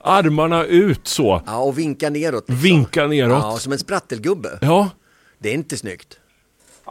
Armarna 0.00 0.64
ut 0.64 1.06
så. 1.08 1.42
Ja, 1.46 1.58
och 1.58 1.78
vinka 1.78 2.10
neråt. 2.10 2.48
liksom. 2.48 2.62
Vinka 2.62 3.06
neråt. 3.06 3.42
Ja, 3.42 3.56
som 3.58 3.72
en 3.72 3.78
sprattelgubbe. 3.78 4.48
Ja, 4.60 4.90
Det 5.38 5.48
är 5.48 5.54
inte 5.54 5.76
snyggt. 5.76 6.20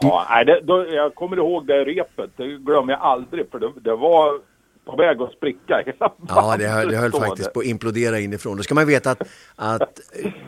Ja, 0.00 0.26
nej, 0.30 0.44
det, 0.44 0.60
då, 0.62 0.86
jag 0.90 1.14
kommer 1.14 1.36
ihåg 1.36 1.66
det 1.66 1.84
repet. 1.84 2.30
Det 2.36 2.46
glömmer 2.46 2.92
jag 2.92 3.02
aldrig. 3.02 3.50
För 3.50 3.58
det, 3.58 3.72
det 3.84 3.96
var 3.96 4.40
på 4.84 4.96
väg 4.96 5.22
att 5.22 5.32
spricka. 5.32 5.82
Hela 5.86 6.12
Ja, 6.28 6.56
det 6.58 6.68
höll, 6.68 6.88
det 6.90 6.96
höll 6.96 7.12
faktiskt 7.12 7.52
på 7.52 7.60
att 7.60 7.66
implodera 7.66 8.18
inifrån. 8.20 8.56
Då 8.56 8.62
ska 8.62 8.74
man 8.74 8.86
veta 8.86 9.10
att, 9.10 9.22
att 9.56 10.00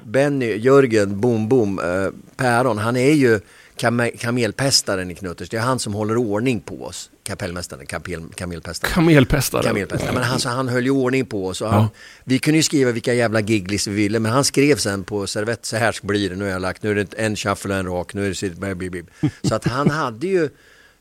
Benny, 0.05 0.57
Jörgen, 0.57 1.20
Boom 1.20 1.48
Boom, 1.48 1.79
eh, 1.79 2.11
Päron, 2.37 2.79
han 2.79 2.96
är 2.96 3.12
ju 3.12 3.40
kame, 3.77 4.11
kamelpestaren 4.11 5.11
i 5.11 5.15
Knutters. 5.15 5.49
Det 5.49 5.57
är 5.57 5.61
han 5.61 5.79
som 5.79 5.95
håller 5.95 6.17
ordning 6.17 6.61
på 6.61 6.85
oss. 6.85 7.11
Kapellmästaren, 7.23 7.87
kapel, 7.87 8.23
kamelpestaren. 8.35 8.95
kamelpestaren. 8.95 9.65
Kamelpestaren. 9.65 10.15
Men 10.15 10.25
han, 10.25 10.41
så 10.41 10.49
han 10.49 10.69
höll 10.69 10.85
ju 10.85 10.91
ordning 10.91 11.27
på 11.27 11.47
oss. 11.47 11.61
Och 11.61 11.69
han, 11.69 11.83
Ja. 11.83 11.89
Vi 12.25 12.39
kunde 12.39 12.57
ju 12.57 12.62
skriva 12.62 12.93
vilka 12.93 13.15
jävla 13.15 13.41
gigglis 13.41 13.87
vi 13.87 13.95
ville, 13.95 14.19
men 14.19 14.33
han 14.33 14.45
skrev 14.45 14.77
sen 14.77 15.05
på 15.05 15.27
servett, 15.27 15.65
så 15.67 15.77
här 15.77 15.99
blir 16.03 16.31
det, 16.31 16.37
nu 16.37 16.45
har 16.45 16.53
jag 16.53 16.62
lagt, 16.62 16.83
nu 16.83 16.91
är 16.91 16.95
det 16.95 17.15
en 17.15 17.37
shuffle 17.37 17.75
och 17.75 17.81
en 17.81 17.87
rak, 17.87 18.15
nu 18.15 18.25
är 18.25 18.29
det 18.29 18.35
sitt, 18.35 18.59
bib. 18.77 19.11
Så 19.43 19.55
att 19.55 19.65
han 19.65 19.91
hade 19.91 20.27
ju 20.27 20.49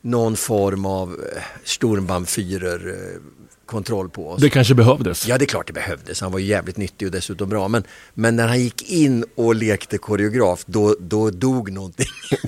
någon 0.01 0.35
form 0.35 0.85
av 0.85 1.09
eh, 1.35 1.41
Sturmbannführer 1.63 2.87
eh, 2.87 3.21
kontroll 3.65 4.09
på 4.09 4.29
oss. 4.29 4.41
Det 4.41 4.49
kanske 4.49 4.73
behövdes. 4.75 5.27
Ja, 5.27 5.37
det 5.37 5.45
är 5.45 5.47
klart 5.47 5.67
det 5.67 5.73
behövdes. 5.73 6.21
Han 6.21 6.31
var 6.31 6.39
ju 6.39 6.45
jävligt 6.45 6.77
nyttig 6.77 7.07
och 7.07 7.11
dessutom 7.11 7.49
bra. 7.49 7.67
Men, 7.67 7.83
men 8.13 8.35
när 8.35 8.47
han 8.47 8.59
gick 8.59 8.89
in 8.89 9.25
och 9.35 9.55
lekte 9.55 9.97
koreograf, 9.97 10.63
då, 10.65 10.95
då 10.99 11.29
dog 11.29 11.71
någonting. 11.71 12.07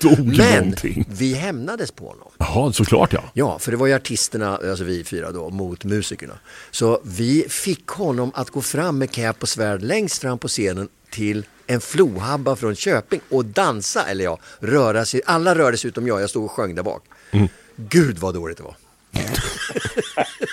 Dog 0.00 0.18
Men 0.18 0.58
någonting. 0.64 1.04
vi 1.10 1.34
hämnades 1.34 1.90
på 1.90 2.08
honom. 2.08 2.28
Jaha, 2.38 2.72
såklart 2.72 3.12
ja. 3.12 3.24
Ja, 3.34 3.58
för 3.58 3.70
det 3.70 3.76
var 3.76 3.86
ju 3.86 3.94
artisterna, 3.94 4.56
alltså 4.56 4.84
vi 4.84 5.04
fyra 5.04 5.32
då, 5.32 5.50
mot 5.50 5.84
musikerna. 5.84 6.34
Så 6.70 7.00
vi 7.04 7.46
fick 7.48 7.86
honom 7.86 8.32
att 8.34 8.50
gå 8.50 8.60
fram 8.62 8.98
med 8.98 9.10
cap 9.10 9.42
och 9.42 9.48
svärd 9.48 9.82
längst 9.82 10.18
fram 10.18 10.38
på 10.38 10.48
scenen 10.48 10.88
till 11.10 11.44
en 11.66 11.80
flohabba 11.80 12.56
från 12.56 12.74
Köping 12.76 13.20
och 13.28 13.44
dansa, 13.44 14.02
eller 14.06 14.24
ja, 14.24 14.38
röra 14.60 15.04
sig. 15.04 15.20
Alla 15.26 15.54
rörde 15.54 15.76
sig 15.76 15.88
utom 15.88 16.06
jag, 16.06 16.20
jag 16.22 16.30
stod 16.30 16.44
och 16.44 16.50
sjöng 16.50 16.74
där 16.74 16.82
bak. 16.82 17.02
Gud 17.76 18.18
vad 18.18 18.34
dåligt 18.34 18.56
det 18.56 18.62
var. 18.62 18.76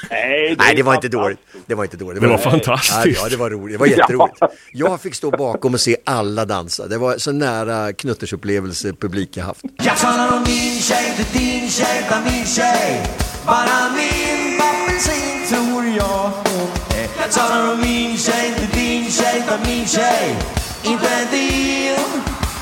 Nej, 0.09 0.55
Nej, 0.57 0.75
det 0.75 0.83
var 0.83 0.95
inte 0.95 1.07
dåligt. 1.09 1.39
Det 1.65 1.75
var 1.75 1.83
inte 1.83 1.97
dåligt. 1.97 2.21
Det 2.21 2.27
var 2.27 2.37
fantastiskt. 2.37 3.21
Ja, 3.23 3.29
det 3.29 3.35
var 3.35 3.49
roligt. 3.49 3.73
Det 3.73 3.77
var 3.79 3.87
jätteroligt. 3.87 4.37
Jag 4.71 5.01
fick 5.01 5.15
stå 5.15 5.31
bakom 5.31 5.73
och 5.73 5.79
se 5.81 5.97
alla 6.05 6.45
dansa. 6.45 6.87
Det 6.87 6.97
var 6.97 7.17
så 7.17 7.31
nära 7.31 7.93
knuttersupplevelse 7.93 8.93
publik 8.93 9.37
jag 9.37 9.45
haft. 9.45 9.61
Jag 9.83 9.97
talar 9.97 10.37
om 10.37 10.43
min 10.43 10.81
tjej, 10.81 11.15
inte 11.17 11.39
din 11.39 11.69
tjej, 11.69 12.03
min 12.25 12.45
tjej. 12.45 13.07
Bara 13.45 13.89
min 13.95 14.61
apelsin 14.61 15.47
tror 15.49 15.85
jag 15.97 16.31
hon 16.45 16.69
är. 16.97 17.07
Jag 17.21 17.31
talar 17.31 17.73
om 17.73 17.79
min 17.81 18.17
tjej, 18.17 18.47
inte 18.47 18.77
din 18.77 19.11
tjej, 19.11 19.43
min 19.65 19.87
tjej. 19.87 20.35
Inte 20.83 21.27
din. 21.31 21.97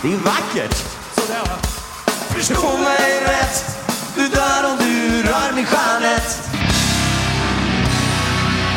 Det 0.01 0.07
är 0.07 0.17
vackert. 0.17 0.75
Sådär 1.15 1.39
va? 1.39 1.57
Förstå 2.29 2.77
mig 2.77 3.21
rätt. 3.25 3.84
Du 4.15 4.27
dör 4.27 4.61
om 4.71 4.77
du 4.79 5.23
rör 5.29 5.55
min 5.55 5.65
stjärnet. 5.65 6.49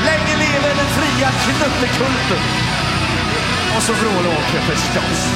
Länge 0.04 0.36
leve 0.38 0.68
den 0.68 0.86
fria 0.98 1.28
knuttekulten. 1.28 2.42
Och 3.76 3.82
så 3.82 3.92
vrålåker 3.92 4.60
förstås. 4.70 5.26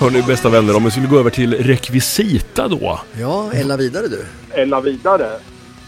Hörni 0.00 0.22
bästa 0.22 0.48
vänner, 0.48 0.76
om 0.76 0.84
vi 0.84 0.90
skulle 0.90 1.06
gå 1.06 1.18
över 1.18 1.30
till 1.30 1.54
rekvisita 1.54 2.68
då. 2.68 3.00
Ja, 3.20 3.50
Ella 3.52 3.76
vidare 3.76 4.06
du. 4.08 4.24
Ella 4.50 4.80
vidare. 4.80 5.30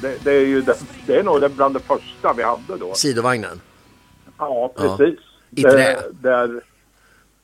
Det, 0.03 0.25
det 0.25 0.31
är 0.33 0.47
ju 0.47 0.63
det, 0.63 0.75
det 1.07 1.17
är 1.17 1.23
nog 1.23 1.41
det 1.41 1.49
bland 1.49 1.75
det 1.75 1.81
första 1.81 2.33
vi 2.37 2.43
hade 2.43 2.77
då. 2.81 2.95
Sidovagnen. 2.95 3.61
Ja, 4.39 4.73
Ja. 4.79 4.97
precis. 4.97 5.19
I 5.57 5.63
trä? 5.63 5.71
Det- 5.73 6.29
Där, 6.29 6.61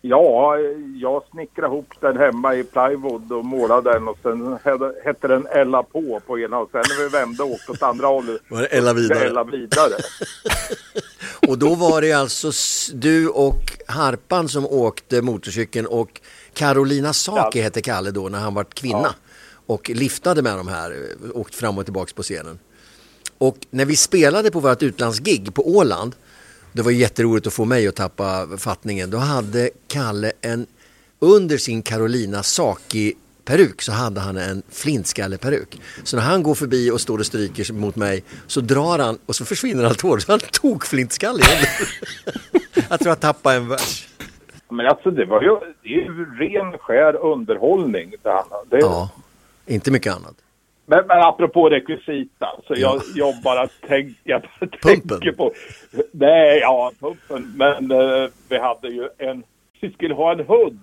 ja, 0.01 0.59
jag 1.01 1.23
snickrade 1.31 1.75
ihop 1.75 1.95
den 2.01 2.17
hemma 2.17 2.55
i 2.55 2.65
plywood 2.65 3.33
och 3.33 3.45
målade 3.45 3.93
den 3.93 4.09
och 4.09 4.19
sen 4.23 4.59
hette, 5.05 5.29
den 5.29 5.47
Ella 5.47 5.83
på 5.83 6.21
på 6.27 6.39
ena 6.39 6.59
och 6.59 6.71
sen 6.71 6.83
när 6.89 7.03
vi 7.03 7.09
vände 7.09 7.43
och 7.43 7.51
åkte 7.51 7.73
åt 7.73 7.83
andra 7.83 8.07
hållet. 8.07 8.43
Var 8.49 8.61
det 8.61 8.67
Ella 8.67 8.93
vidare? 8.93 9.25
Ella 9.25 9.45
vidare. 9.45 9.95
Och 11.49 11.59
då 11.59 11.75
var 11.75 12.01
det 12.01 12.13
alltså 12.13 12.51
du 12.95 13.29
och 13.29 13.73
Harpan 13.87 14.49
som 14.49 14.67
åkte 14.67 15.23
motorcykeln 15.23 15.87
och 15.87 16.21
Carolina 16.55 17.13
Saki 17.13 17.61
hette 17.61 17.81
Kalle 17.83 18.11
då 18.11 18.29
när 18.29 18.39
han 18.39 18.55
var 18.55 18.65
kvinna. 18.65 19.15
Och 19.67 19.91
liftade 19.95 20.43
med 20.43 20.57
de 20.57 20.69
här, 20.69 20.91
eh, 20.91 21.31
åkt 21.41 21.55
fram 21.55 21.79
och 21.79 21.85
tillbaks 21.85 22.13
på 22.13 22.23
scenen. 22.23 22.59
Och 23.39 23.57
när 23.71 23.85
vi 23.85 23.97
spelade 23.97 24.51
på 24.51 24.61
vårt 24.61 24.83
utlandsgig 24.83 25.55
på 25.55 25.77
Åland, 25.77 26.15
det 26.73 26.83
var 26.83 26.91
jätteroligt 26.91 27.47
att 27.47 27.53
få 27.53 27.65
mig 27.65 27.89
att 27.89 27.97
tappa 27.97 28.49
fattningen, 28.59 29.11
då 29.11 29.19
hade 29.19 29.71
Kalle 29.89 30.33
en, 30.41 30.67
under 31.19 31.57
sin 31.57 31.83
Carolina 31.83 32.43
Saki 32.43 33.15
peruk 33.45 33.83
så 33.83 33.93
hade 33.93 34.21
han 34.21 34.37
en 34.37 34.63
flintskalleperuk. 34.71 35.81
Så 36.05 36.17
när 36.17 36.23
han 36.23 36.43
går 36.43 36.55
förbi 36.55 36.91
och 36.91 37.01
står 37.01 37.19
och 37.19 37.27
stryker 37.27 37.73
mot 37.73 37.97
mig 37.97 38.25
så 38.47 38.61
drar 38.61 38.99
han 38.99 39.19
och 39.27 39.37
så 39.37 39.45
försvinner 39.45 39.85
allt 39.85 40.01
hår. 40.01 40.19
Så 40.19 40.33
han 40.33 40.41
tog 40.41 40.87
flintskalle 40.87 41.43
igen. 41.43 41.65
Jag 42.91 43.01
tror 43.01 43.09
jag 43.09 43.21
tappade 43.21 43.57
en 43.57 43.69
vers. 43.69 44.09
Men 44.71 44.87
alltså 44.87 45.11
det 45.11 45.25
var 45.25 45.43
ju, 45.43 45.59
det 45.83 45.89
är 45.89 46.05
ju 46.05 46.25
ren 46.39 46.79
skär 46.79 47.17
underhållning. 47.17 48.11
Det, 48.11 48.45
det, 48.71 48.79
Ja, 48.79 49.11
inte 49.67 49.91
mycket 49.91 50.15
annat. 50.15 50.35
Men, 50.91 51.07
men 51.07 51.23
apropå 51.23 51.69
rekvisita, 51.69 52.49
så 52.67 52.75
jag, 52.77 53.03
jag 53.15 53.35
bara, 53.45 53.69
tänk, 53.89 54.17
jag 54.25 54.43
bara 54.43 54.71
tänker 54.83 55.33
på... 55.33 55.53
Nej, 56.13 56.59
ja, 56.59 56.93
pumpen. 57.01 57.53
Men 57.57 57.91
eh, 57.91 58.31
vi 58.49 58.59
hade 58.59 58.89
ju 58.89 59.09
en... 59.19 59.43
Vi 59.81 59.91
skulle 59.91 60.15
ha 60.15 60.33
en 60.33 60.47
hund. 60.47 60.81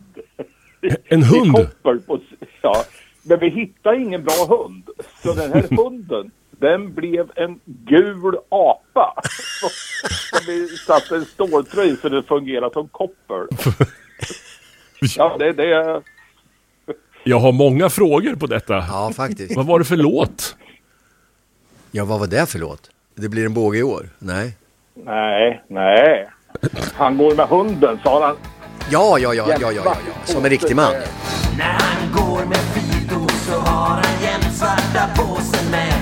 En 1.07 1.23
hund? 1.23 1.51
koppel 1.51 2.01
på, 2.01 2.19
ja, 2.61 2.83
men 3.23 3.39
vi 3.39 3.49
hittade 3.49 3.97
ingen 3.97 4.23
bra 4.23 4.45
hund. 4.49 4.89
Så 5.23 5.33
den 5.33 5.53
här 5.53 5.67
hunden, 5.83 6.31
den 6.51 6.93
blev 6.93 7.31
en 7.35 7.59
gul 7.65 8.37
apa. 8.49 9.21
Som 10.29 10.39
vi 10.47 10.67
satte 10.67 11.15
en 11.15 11.25
ståltröja 11.25 11.91
i 11.91 11.95
så 11.95 12.09
det 12.09 12.23
fungerade 12.23 12.73
som 12.73 12.87
koppel. 12.87 13.47
Ja, 15.17 15.35
det, 15.39 15.51
det, 15.53 16.01
Jag 17.27 17.39
har 17.39 17.51
många 17.51 17.89
frågor 17.89 18.35
på 18.35 18.47
detta. 18.47 18.73
Ja, 18.73 19.11
faktiskt. 19.15 19.55
Vad 19.55 19.65
var 19.65 19.79
det 19.79 19.85
för 19.85 19.95
låt? 19.95 20.55
Ja, 21.91 22.05
vad 22.05 22.19
var 22.19 22.27
det 22.27 22.45
för 22.45 22.59
låt? 22.59 22.89
Det 23.15 23.29
blir 23.29 23.45
en 23.45 23.53
båge 23.53 23.79
i 23.79 23.83
år? 23.83 24.09
Nej. 24.19 24.57
nej, 25.05 25.63
nej. 25.69 26.29
Han 26.93 27.17
går 27.17 27.35
med 27.35 27.47
hunden, 27.47 27.99
sa 28.03 28.25
han. 28.27 28.35
Ja, 28.91 29.19
ja, 29.19 29.33
ja, 29.33 29.45
ja, 29.49 29.57
ja, 29.61 29.71
ja, 29.71 29.81
ja. 29.85 29.95
som 30.25 30.43
en 30.43 30.49
riktig 30.49 30.75
man. 30.75 30.93
När 31.57 31.65
han 31.65 32.11
går 32.13 32.45
med 32.45 32.57
Fido 32.57 33.27
så 33.27 33.59
har 33.59 33.87
han 33.87 34.23
jämt 34.23 34.55
svarta 34.55 35.09
påsen 35.15 35.71
med 35.71 35.93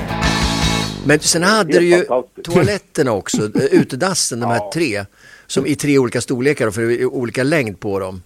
Men 1.06 1.20
sen 1.20 1.44
hade 1.44 1.80
du 1.80 1.86
ju 1.86 2.06
toaletterna 2.44 3.12
också, 3.12 3.44
eh, 3.44 3.66
utedassen, 3.66 4.40
de 4.40 4.50
här 4.50 4.72
tre, 4.72 5.06
som 5.48 5.66
i 5.66 5.76
tre 5.76 5.98
olika 5.98 6.22
storlekar 6.22 6.68
och 6.68 6.74
för 6.74 6.82
det 6.82 7.02
är 7.02 7.06
olika 7.06 7.44
längd 7.44 7.80
på 7.80 8.00
dem, 8.00 8.22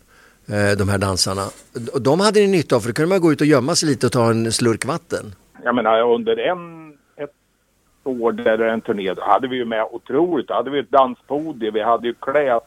de 0.77 0.89
här 0.89 0.97
dansarna. 0.97 1.45
Och 1.93 2.01
de 2.01 2.19
hade 2.19 2.39
ni 2.39 2.47
nytta 2.47 2.75
av 2.75 2.79
för 2.79 2.87
då 2.89 2.93
kunde 2.93 3.09
man 3.09 3.21
gå 3.21 3.31
ut 3.31 3.41
och 3.41 3.47
gömma 3.47 3.75
sig 3.75 3.89
lite 3.89 4.05
och 4.05 4.11
ta 4.11 4.29
en 4.29 4.51
slurk 4.51 4.85
vatten. 4.85 5.35
Jag 5.63 5.75
menar 5.75 6.13
under 6.13 6.37
en, 6.37 6.89
ett 7.23 7.33
år 8.03 8.31
där 8.31 8.59
en 8.59 8.81
turné, 8.81 9.13
då 9.13 9.21
hade 9.23 9.47
vi 9.47 9.55
ju 9.55 9.65
med 9.65 9.83
otroligt. 9.91 10.47
Då 10.47 10.53
hade 10.53 10.69
vi 10.69 10.79
ett 10.79 10.91
danspodium, 10.91 11.73
vi 11.73 11.83
hade 11.83 12.07
ju 12.07 12.13
klä, 12.21 12.59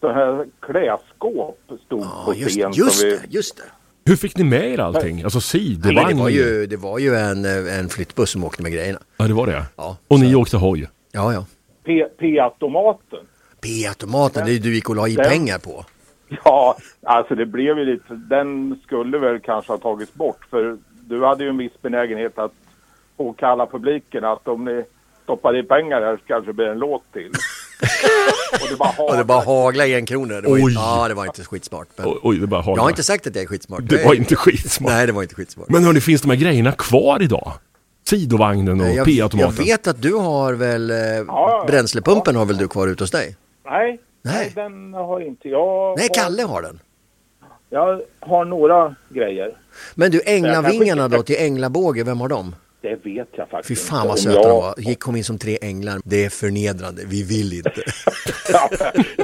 så 0.00 0.12
här 0.12 0.46
kläskåp 0.60 1.58
stod 1.86 2.04
på 2.24 2.34
just- 2.34 2.50
scen. 2.60 2.72
just 2.74 2.98
som 3.00 3.08
vi, 3.08 3.16
det, 3.16 3.22
just 3.28 3.56
det. 3.56 3.62
Hur 4.10 4.16
fick 4.16 4.36
ni 4.36 4.44
med 4.44 4.64
er 4.72 4.80
allting? 4.80 5.22
Alltså 5.22 5.56
men 5.84 5.94
det, 6.08 6.14
var 6.14 6.28
ju, 6.28 6.66
det 6.66 6.76
var 6.76 6.98
ju 6.98 7.14
en, 7.14 7.44
eh, 7.44 7.78
en 7.78 7.88
flyttbuss 7.88 8.30
som 8.30 8.44
åkte 8.44 8.62
med 8.62 8.72
grejerna. 8.72 8.98
Ja, 9.16 9.24
det 9.24 9.34
var 9.34 9.46
det. 9.46 9.62
Ja, 9.76 9.96
Och 10.08 10.20
ni 10.20 10.34
åkte 10.34 10.56
hoj? 10.56 10.88
Ja, 11.12 11.32
ja. 11.32 11.44
P-automaten. 12.20 13.18
P-automaten, 13.60 14.44
det 14.44 14.50
är 14.50 14.52
ju 14.52 14.58
du 14.58 14.74
gick 14.74 14.88
och 14.88 14.96
la 14.96 15.08
i 15.08 15.14
Den- 15.14 15.28
pengar 15.28 15.58
på. 15.58 15.84
Ja, 16.44 16.76
alltså 17.02 17.34
det 17.34 17.46
blev 17.46 17.78
ju 17.78 17.84
lite, 17.84 18.14
den 18.14 18.80
skulle 18.84 19.18
väl 19.18 19.40
kanske 19.40 19.72
ha 19.72 19.78
tagits 19.78 20.14
bort 20.14 20.44
för 20.50 20.78
du 21.08 21.24
hade 21.24 21.44
ju 21.44 21.50
en 21.50 21.56
viss 21.56 21.82
benägenhet 21.82 22.38
att 22.38 22.52
påkalla 23.16 23.66
publiken 23.66 24.24
att 24.24 24.48
om 24.48 24.64
ni 24.64 24.84
stoppar 25.22 25.56
i 25.56 25.62
pengar 25.62 26.00
här 26.00 26.16
så 26.16 26.22
kanske 26.26 26.48
det 26.50 26.54
blir 26.54 26.66
en 26.66 26.78
låt 26.78 27.12
till. 27.12 27.30
och 28.62 28.68
det 28.70 28.76
bara 28.76 29.02
Och 29.02 29.16
det 29.16 29.24
bara 29.24 29.44
hagla 29.44 29.86
en 29.86 30.06
kronor. 30.06 30.42
Det 30.42 30.48
var 30.48 30.70
ja, 30.70 31.08
det 31.08 31.14
var 31.14 31.26
inte 31.26 31.44
skitsmart. 31.44 31.88
Men 31.96 32.06
Oj, 32.06 32.18
oj, 32.22 32.38
det 32.38 32.46
bara 32.46 32.56
jag 32.60 32.64
haglar. 32.64 32.82
har 32.82 32.90
inte 32.90 33.02
sagt 33.02 33.26
att 33.26 33.34
jag 33.34 33.42
är 33.44 33.48
skitsmart. 33.48 33.80
Det 33.82 34.04
var 34.04 34.14
inte 34.14 34.36
skitsmart. 34.36 34.92
Nej, 34.92 35.06
det 35.06 35.12
var 35.12 35.22
inte 35.22 35.34
skitsmart. 35.34 35.68
Men 35.68 35.84
hörni, 35.84 36.00
finns 36.00 36.22
de 36.22 36.30
här 36.30 36.36
grejerna 36.36 36.72
kvar 36.72 37.22
idag? 37.22 37.52
Sidovagnen 38.08 38.80
och 38.80 38.86
jag, 38.86 38.94
jag 38.96 39.06
P-automaten? 39.06 39.64
vet 39.64 39.86
att 39.86 40.02
du 40.02 40.14
har 40.14 40.52
väl, 40.52 40.90
eh, 40.90 41.66
bränslepumpen 41.66 42.36
har 42.36 42.44
väl 42.46 42.56
du 42.56 42.68
kvar 42.68 42.88
ute 42.88 43.02
hos 43.02 43.10
dig? 43.10 43.36
Nej, 43.70 43.98
Nej. 44.32 44.52
nej, 44.56 44.64
den 44.64 44.94
har 44.94 45.20
inte 45.20 45.48
jag. 45.48 45.98
Nej, 45.98 46.08
Kalle 46.14 46.42
har 46.42 46.62
den. 46.62 46.80
Jag 47.70 48.00
har 48.20 48.44
några 48.44 48.94
grejer. 49.08 49.56
Men 49.94 50.10
du, 50.10 50.20
änglavingarna 50.26 51.08
då 51.08 51.22
till 51.22 51.36
Änglabåge, 51.38 52.04
vem 52.04 52.20
har 52.20 52.28
de? 52.28 52.54
Det 52.80 52.88
vet 53.04 53.28
jag 53.36 53.46
Fy 53.46 53.50
faktiskt 53.50 53.88
fan 53.88 54.08
vad 54.08 54.18
inte. 54.18 54.30
söta 54.32 54.48
de 54.48 54.56
var. 54.56 54.74
Gick 54.78 55.00
kom 55.00 55.16
in 55.16 55.24
som 55.24 55.38
tre 55.38 55.58
änglar. 55.62 56.00
Det 56.04 56.24
är 56.24 56.30
förnedrande, 56.30 57.02
vi 57.06 57.22
vill 57.22 57.52
inte. 57.52 57.72
Ja, 58.52 58.68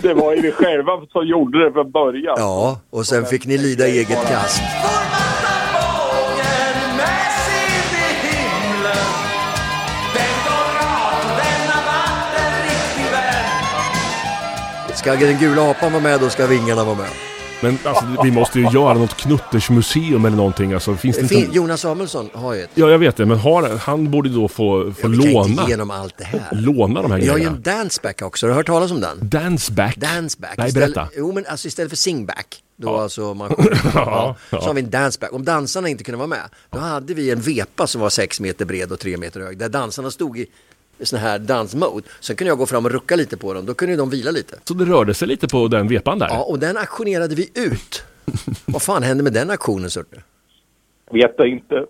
det 0.03 0.15
var 0.15 0.35
ju 0.35 0.41
vi 0.41 0.53
själva 0.53 1.07
som 1.13 1.27
gjorde 1.27 1.65
det 1.65 1.73
från 1.73 1.91
början. 1.91 2.35
Ja, 2.39 2.81
och 2.91 3.07
sen 3.07 3.25
fick 3.27 3.47
ni 3.47 3.59
lida 3.59 3.87
eget 3.87 4.27
kast. 4.29 4.63
Ska 15.05 15.17
den 15.17 15.39
gula 15.39 15.71
apan 15.71 15.93
vara 15.93 16.03
med, 16.03 16.21
då 16.21 16.31
ska 16.31 16.47
vingarna 16.47 16.85
vara 16.85 16.95
med. 16.97 17.09
Men 17.61 17.79
alltså, 17.85 18.05
vi 18.25 18.31
måste 18.31 18.59
ju 18.61 18.69
göra 18.71 18.95
något 18.95 19.17
knuttersmuseum 19.17 20.25
eller 20.25 20.37
någonting. 20.37 20.73
Alltså, 20.73 20.97
finns 20.97 21.17
det 21.17 21.27
Det 21.27 21.35
inte... 21.35 21.57
Jonas 21.57 21.81
Samuelsson 21.81 22.31
har 22.33 22.55
ju 22.55 22.63
ett. 22.63 22.71
Ja, 22.75 22.91
jag 22.91 22.99
vet 22.99 23.17
det. 23.17 23.27
Men 23.27 23.39
har, 23.39 23.69
han 23.79 24.11
borde 24.11 24.29
då 24.29 24.49
få, 24.49 24.55
få 24.55 24.89
Vi 24.89 24.95
kan 25.03 25.15
inte 25.15 25.29
låna, 25.33 25.67
igenom 25.69 25.91
allt 25.91 26.15
det 26.19 26.25
här. 26.25 26.41
låna 26.53 27.03
de 27.03 27.11
här 27.11 27.19
Vi 27.19 27.27
har 27.29 27.37
ju 27.37 27.45
grejerna. 27.45 27.57
en 27.57 27.63
danceback 27.63 28.23
också, 28.23 28.47
har 28.47 28.49
du 28.49 28.55
hört 28.55 28.67
talas 28.67 28.91
om 28.91 29.01
den? 29.01 29.19
Danceback? 29.29 29.97
Danceback. 29.97 30.55
Nej, 30.59 30.69
Istället- 30.69 30.95
berätta. 30.95 31.11
Jo, 31.17 31.33
men 31.33 31.47
alltså 31.47 31.69
istället 31.69 31.91
för 31.91 31.97
singback, 31.97 32.57
då 32.77 32.89
Ja. 32.89 33.03
alltså 33.03 33.35
man 33.35 33.55
Ja, 33.95 34.37
Så 34.51 34.57
ja. 34.57 34.63
har 34.67 34.75
vi 34.75 34.81
en 34.81 34.91
danceback. 34.91 35.33
Om 35.33 35.45
dansarna 35.45 35.89
inte 35.89 36.05
kunde 36.05 36.19
vara 36.19 36.29
med, 36.29 36.43
då 36.71 36.79
hade 36.79 37.15
vi 37.15 37.31
en 37.31 37.41
vepa 37.41 37.87
som 37.87 38.01
var 38.01 38.11
sex 38.11 38.41
meter 38.41 38.65
bred 38.65 38.93
och 38.93 38.99
tre 39.01 39.17
meter 39.17 39.41
hög. 39.41 39.59
Där 39.59 39.69
dansarna 39.69 40.11
stod 40.11 40.39
i 40.39 40.47
sån 41.01 41.19
här 41.19 41.39
dansmode. 41.39 42.07
Sen 42.21 42.37
kunde 42.37 42.49
jag 42.49 42.59
gå 42.59 42.67
fram 42.67 42.85
och 42.85 42.91
rucka 42.91 43.17
lite 43.17 43.37
på 43.37 43.55
dem, 43.55 43.67
då 43.67 43.75
kunde 43.75 43.97
de 43.97 44.11
vila 44.11 44.31
lite. 44.31 44.59
Så 44.65 44.75
det 44.75 44.85
rörde 44.85 45.15
sig 45.15 45.29
lite 45.29 45.49
på 45.49 45.69
den 45.69 45.89
vepan 45.89 46.19
där? 46.19 46.29
Ja, 46.31 46.43
och 46.43 46.59
den 46.59 46.77
aktionerade 46.77 47.35
vi 47.35 47.51
ut. 47.55 48.03
Vad 48.67 48.83
fan 48.83 49.03
hände 49.03 49.25
med 49.25 49.33
den 49.33 49.51
aktionen, 49.51 49.91
Surte? 49.91 50.23
Vet 51.11 51.35
jag 51.39 51.49
inte. 51.49 51.87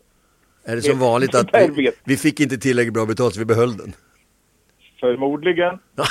Är 0.64 0.76
det 0.76 0.82
som 0.82 0.98
vanligt 0.98 1.34
att 1.34 1.48
vi, 1.76 1.90
vi 2.04 2.16
fick 2.16 2.40
inte 2.40 2.58
tillräckligt 2.58 2.94
bra 2.94 3.06
betalt 3.06 3.34
så 3.34 3.40
vi 3.40 3.44
behöll 3.46 3.76
den? 3.76 3.92
Förmodligen. 5.00 5.78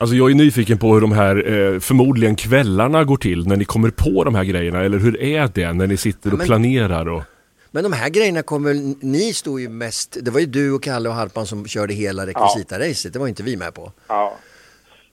Alltså 0.00 0.16
jag 0.16 0.30
är 0.30 0.34
nyfiken 0.34 0.78
på 0.78 0.94
hur 0.94 1.00
de 1.00 1.12
här 1.12 1.36
eh, 1.52 1.80
förmodligen 1.80 2.36
kvällarna 2.36 3.04
går 3.04 3.16
till 3.16 3.46
när 3.46 3.56
ni 3.56 3.64
kommer 3.64 3.90
på 3.90 4.24
de 4.24 4.34
här 4.34 4.44
grejerna. 4.44 4.80
Eller 4.84 4.98
hur 4.98 5.20
är 5.20 5.50
det 5.54 5.72
när 5.72 5.86
ni 5.86 5.96
sitter 5.96 6.32
och 6.32 6.38
men- 6.38 6.46
planerar? 6.46 7.08
Och... 7.08 7.22
Men 7.70 7.82
de 7.82 7.92
här 7.92 8.10
grejerna 8.10 8.42
kommer, 8.42 8.74
ni 9.04 9.34
stod 9.34 9.60
ju 9.60 9.68
mest, 9.68 10.16
det 10.24 10.30
var 10.30 10.40
ju 10.40 10.46
du 10.46 10.72
och 10.72 10.82
Kalle 10.82 11.08
och 11.08 11.14
Harpan 11.14 11.46
som 11.46 11.66
körde 11.66 11.94
hela 11.94 12.26
rekvisita-racet, 12.26 13.12
det 13.12 13.18
var 13.18 13.28
inte 13.28 13.42
vi 13.42 13.56
med 13.56 13.74
på. 13.74 13.92
Ja. 14.08 14.36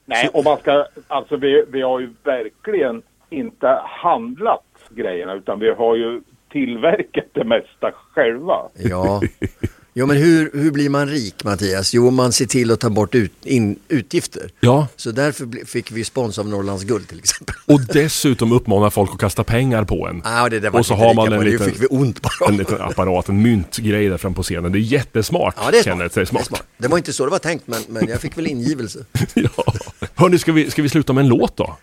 Nej, 0.04 0.28
och 0.32 0.44
man 0.44 0.58
ska, 0.58 0.86
alltså 1.08 1.36
vi, 1.36 1.64
vi 1.68 1.82
har 1.82 2.00
ju 2.00 2.10
verkligen 2.24 3.02
inte 3.30 3.80
handlat 3.84 4.62
grejerna 4.90 5.34
utan 5.34 5.58
vi 5.58 5.70
har 5.70 5.96
ju 5.96 6.20
tillverkat 6.50 7.24
det 7.32 7.44
mesta 7.44 7.92
själva. 8.12 8.68
Ja. 8.74 9.22
Jo 9.98 10.06
men 10.06 10.16
hur, 10.16 10.50
hur 10.54 10.70
blir 10.70 10.88
man 10.88 11.08
rik 11.08 11.44
Mattias? 11.44 11.94
Jo 11.94 12.10
man 12.10 12.32
ser 12.32 12.46
till 12.46 12.70
att 12.70 12.80
ta 12.80 12.90
bort 12.90 13.14
ut, 13.14 13.32
in, 13.42 13.78
utgifter. 13.88 14.50
Ja, 14.60 14.88
Så 14.96 15.10
därför 15.10 15.66
fick 15.66 15.90
vi 15.92 16.04
spons 16.04 16.38
av 16.38 16.48
Norrlands 16.48 16.84
Guld 16.84 17.08
till 17.08 17.18
exempel. 17.18 17.54
och 17.66 17.80
dessutom 17.80 18.52
uppmanar 18.52 18.90
folk 18.90 19.10
att 19.12 19.18
kasta 19.20 19.44
pengar 19.44 19.84
på 19.84 20.06
en. 20.08 20.22
Ah, 20.24 20.48
det 20.48 20.60
där 20.60 20.70
var 20.70 20.80
och 20.80 20.86
så 20.86 20.94
har 20.94 21.14
man 21.14 21.32
en 21.32 21.44
liten, 21.44 21.70
fick 21.70 21.82
vi 21.82 21.86
ont 21.86 22.22
bara. 22.22 22.48
en 22.48 22.56
liten 22.56 22.80
apparat, 22.80 23.28
en 23.28 23.42
myntgrej 23.42 24.08
där 24.08 24.16
fram 24.16 24.34
på 24.34 24.42
scenen. 24.42 24.72
Det 24.72 24.78
är 24.78 24.80
jättesmart, 24.80 25.54
Ja 25.58 25.70
det 25.70 25.78
är 25.78 25.82
smart. 25.82 25.94
Kenneth. 25.98 26.14
Det 26.14 26.20
är 26.20 26.24
smart. 26.24 26.42
Det, 26.42 26.54
är 26.54 26.56
smart. 26.56 26.66
det 26.78 26.88
var 26.88 26.98
inte 26.98 27.12
så 27.12 27.24
det 27.24 27.30
var 27.30 27.38
tänkt 27.38 27.66
men, 27.66 27.80
men 27.88 28.08
jag 28.08 28.20
fick 28.20 28.38
väl 28.38 28.46
ingivelse. 28.46 29.04
ja. 29.34 29.74
Hörni, 30.14 30.38
ska 30.38 30.52
vi, 30.52 30.70
ska 30.70 30.82
vi 30.82 30.88
sluta 30.88 31.12
med 31.12 31.22
en 31.22 31.28
låt 31.28 31.56
då? 31.56 31.76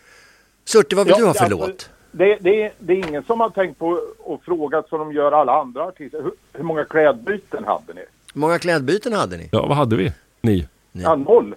Surte 0.68 0.96
vad 0.96 1.06
vill 1.06 1.12
Ja, 1.12 1.18
du 1.20 1.26
ha 1.26 1.34
för 1.34 1.40
alltså- 1.44 1.58
låt? 1.68 1.90
Det, 2.16 2.38
det, 2.42 2.72
det 2.80 2.94
är 2.94 3.08
ingen 3.08 3.24
som 3.24 3.40
har 3.40 3.50
tänkt 3.50 3.80
på 3.80 4.00
och 4.20 4.44
frågat 4.44 4.90
som 4.90 5.00
de 5.00 5.14
gör 5.14 5.32
alla 5.32 5.62
andra 5.62 5.84
artister. 5.84 6.22
Hur, 6.24 6.32
hur 6.54 6.64
många 6.64 6.86
klädbyten 6.86 7.64
hade 7.66 7.94
ni? 7.94 8.06
Hur 8.34 8.42
många 8.42 8.60
klädbyten 8.60 9.14
hade 9.14 9.38
ni? 9.38 9.50
Ja, 9.52 9.66
vad 9.68 9.78
hade 9.78 9.96
vi? 9.96 10.14
Ni? 10.42 10.68
Ja, 10.92 11.16
noll. 11.16 11.56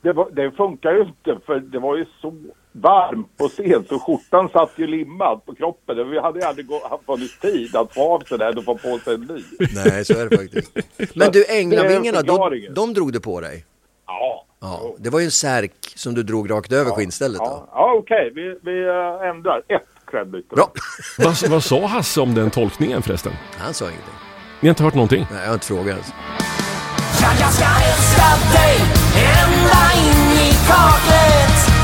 Det, 0.00 0.12
var, 0.12 0.30
det 0.32 0.50
funkar 0.50 0.92
ju 0.92 1.00
inte 1.00 1.46
för 1.46 1.60
det 1.60 1.78
var 1.78 1.96
ju 1.96 2.04
så 2.20 2.34
varmt 2.72 3.36
på 3.36 3.48
scen 3.48 3.84
så 3.88 3.98
skjortan 3.98 4.48
satt 4.48 4.72
ju 4.76 4.86
limmad 4.86 5.44
på 5.46 5.54
kroppen. 5.54 6.10
Vi 6.10 6.18
hade 6.18 6.40
ju 6.40 6.44
aldrig 6.44 6.66
funnits 7.06 7.38
tid 7.38 7.76
att 7.76 7.94
få 7.94 8.14
av 8.14 8.20
sig 8.20 8.38
den 8.38 8.58
och 8.58 8.64
få 8.64 8.74
på 8.74 8.98
sig 8.98 9.14
en 9.14 9.20
ny. 9.20 9.42
Nej, 9.74 10.04
så 10.04 10.18
är 10.18 10.28
det 10.28 10.36
faktiskt. 10.36 10.72
Men 11.16 11.32
du, 11.32 11.44
Änglavingarna, 11.48 12.22
de, 12.22 12.68
de 12.74 12.94
drog 12.94 13.12
du 13.12 13.20
på 13.20 13.40
dig? 13.40 13.64
Ja. 14.06 14.44
Ja, 14.60 14.94
det 14.98 15.10
var 15.10 15.18
ju 15.20 15.24
en 15.24 15.30
särk 15.30 15.92
som 15.96 16.14
du 16.14 16.22
drog 16.22 16.50
rakt 16.50 16.72
över 16.72 16.90
skinnstället 16.90 17.38
då. 17.38 17.44
Ja, 17.44 17.68
ja 17.72 17.94
okej. 17.98 18.32
Vi, 18.34 18.58
vi 18.62 18.86
äh, 18.88 19.28
ändrar. 19.30 19.58
Ett 19.68 19.82
klädbyte. 20.10 20.54
Bra. 20.54 20.72
Vad, 21.18 21.48
vad 21.48 21.64
sa 21.64 21.86
Hasse 21.86 22.20
om 22.20 22.34
den 22.34 22.50
tolkningen 22.50 23.02
förresten? 23.02 23.32
Han 23.58 23.74
sa 23.74 23.84
ingenting. 23.84 24.14
Ni 24.60 24.68
har 24.68 24.70
inte 24.70 24.82
hört 24.82 24.94
någonting? 24.94 25.26
Nej, 25.30 25.40
jag 25.40 25.46
har 25.48 25.54
inte 25.54 25.66
frågat 25.66 25.86
ens. 25.86 26.06
Ja, 27.22 27.28
jag 27.40 27.52
ska 27.52 27.64
älska 27.64 28.58
dig 28.58 28.76
ända 29.16 29.92
in 30.04 30.32
i 30.32 30.52
kaklet 30.68 31.74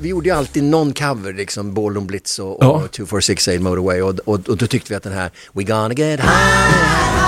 Vi 0.00 0.08
gjorde 0.08 0.28
ju 0.28 0.34
alltid 0.34 0.64
någon 0.64 0.92
cover, 0.92 1.32
liksom 1.32 1.74
Ballroom 1.74 2.06
Blitz 2.06 2.38
och, 2.38 2.50
och 2.56 2.64
Ja. 2.64 2.78
2468 2.90 3.62
Motorway 3.62 4.02
och, 4.02 4.14
och, 4.24 4.48
och 4.48 4.56
då 4.56 4.66
tyckte 4.66 4.92
vi 4.92 4.96
att 4.96 5.02
den 5.02 5.12
här 5.12 5.30
We 5.52 5.62
gonna 5.62 5.94
get 5.94 6.20
high 6.20 7.23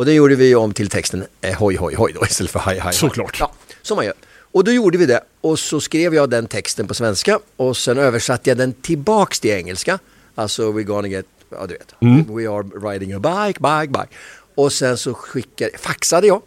Och 0.00 0.06
det 0.06 0.12
gjorde 0.12 0.34
vi 0.34 0.54
om 0.54 0.72
till 0.72 0.88
texten 0.88 1.24
eh, 1.40 1.54
hoj 1.54 1.76
hoj 1.76 1.94
hoj 1.94 2.12
då 2.12 2.26
istället 2.30 2.50
för 2.50 2.58
haj 2.58 2.78
haj. 2.78 2.94
Såklart. 2.94 3.36
Ja, 3.40 3.52
som 3.82 3.96
man 3.96 4.04
gör. 4.04 4.14
Och 4.52 4.64
då 4.64 4.72
gjorde 4.72 4.98
vi 4.98 5.06
det 5.06 5.20
och 5.40 5.58
så 5.58 5.80
skrev 5.80 6.14
jag 6.14 6.30
den 6.30 6.46
texten 6.46 6.86
på 6.86 6.94
svenska 6.94 7.38
och 7.56 7.76
sen 7.76 7.98
översatte 7.98 8.50
jag 8.50 8.58
den 8.58 8.72
tillbaks 8.72 9.40
till 9.40 9.50
engelska. 9.50 9.98
Alltså 10.34 10.72
we 10.72 10.82
gonna 10.82 11.08
get, 11.08 11.26
ja 11.50 11.66
du 11.66 11.74
vet, 11.74 11.94
we 12.28 12.50
are 12.50 12.92
riding 12.92 13.12
a 13.12 13.18
bike, 13.18 13.60
bike, 13.60 13.88
bike. 13.88 14.16
Och 14.54 14.72
sen 14.72 14.98
så 14.98 15.14
skickade, 15.14 15.78
faxade 15.78 16.26
jag 16.26 16.42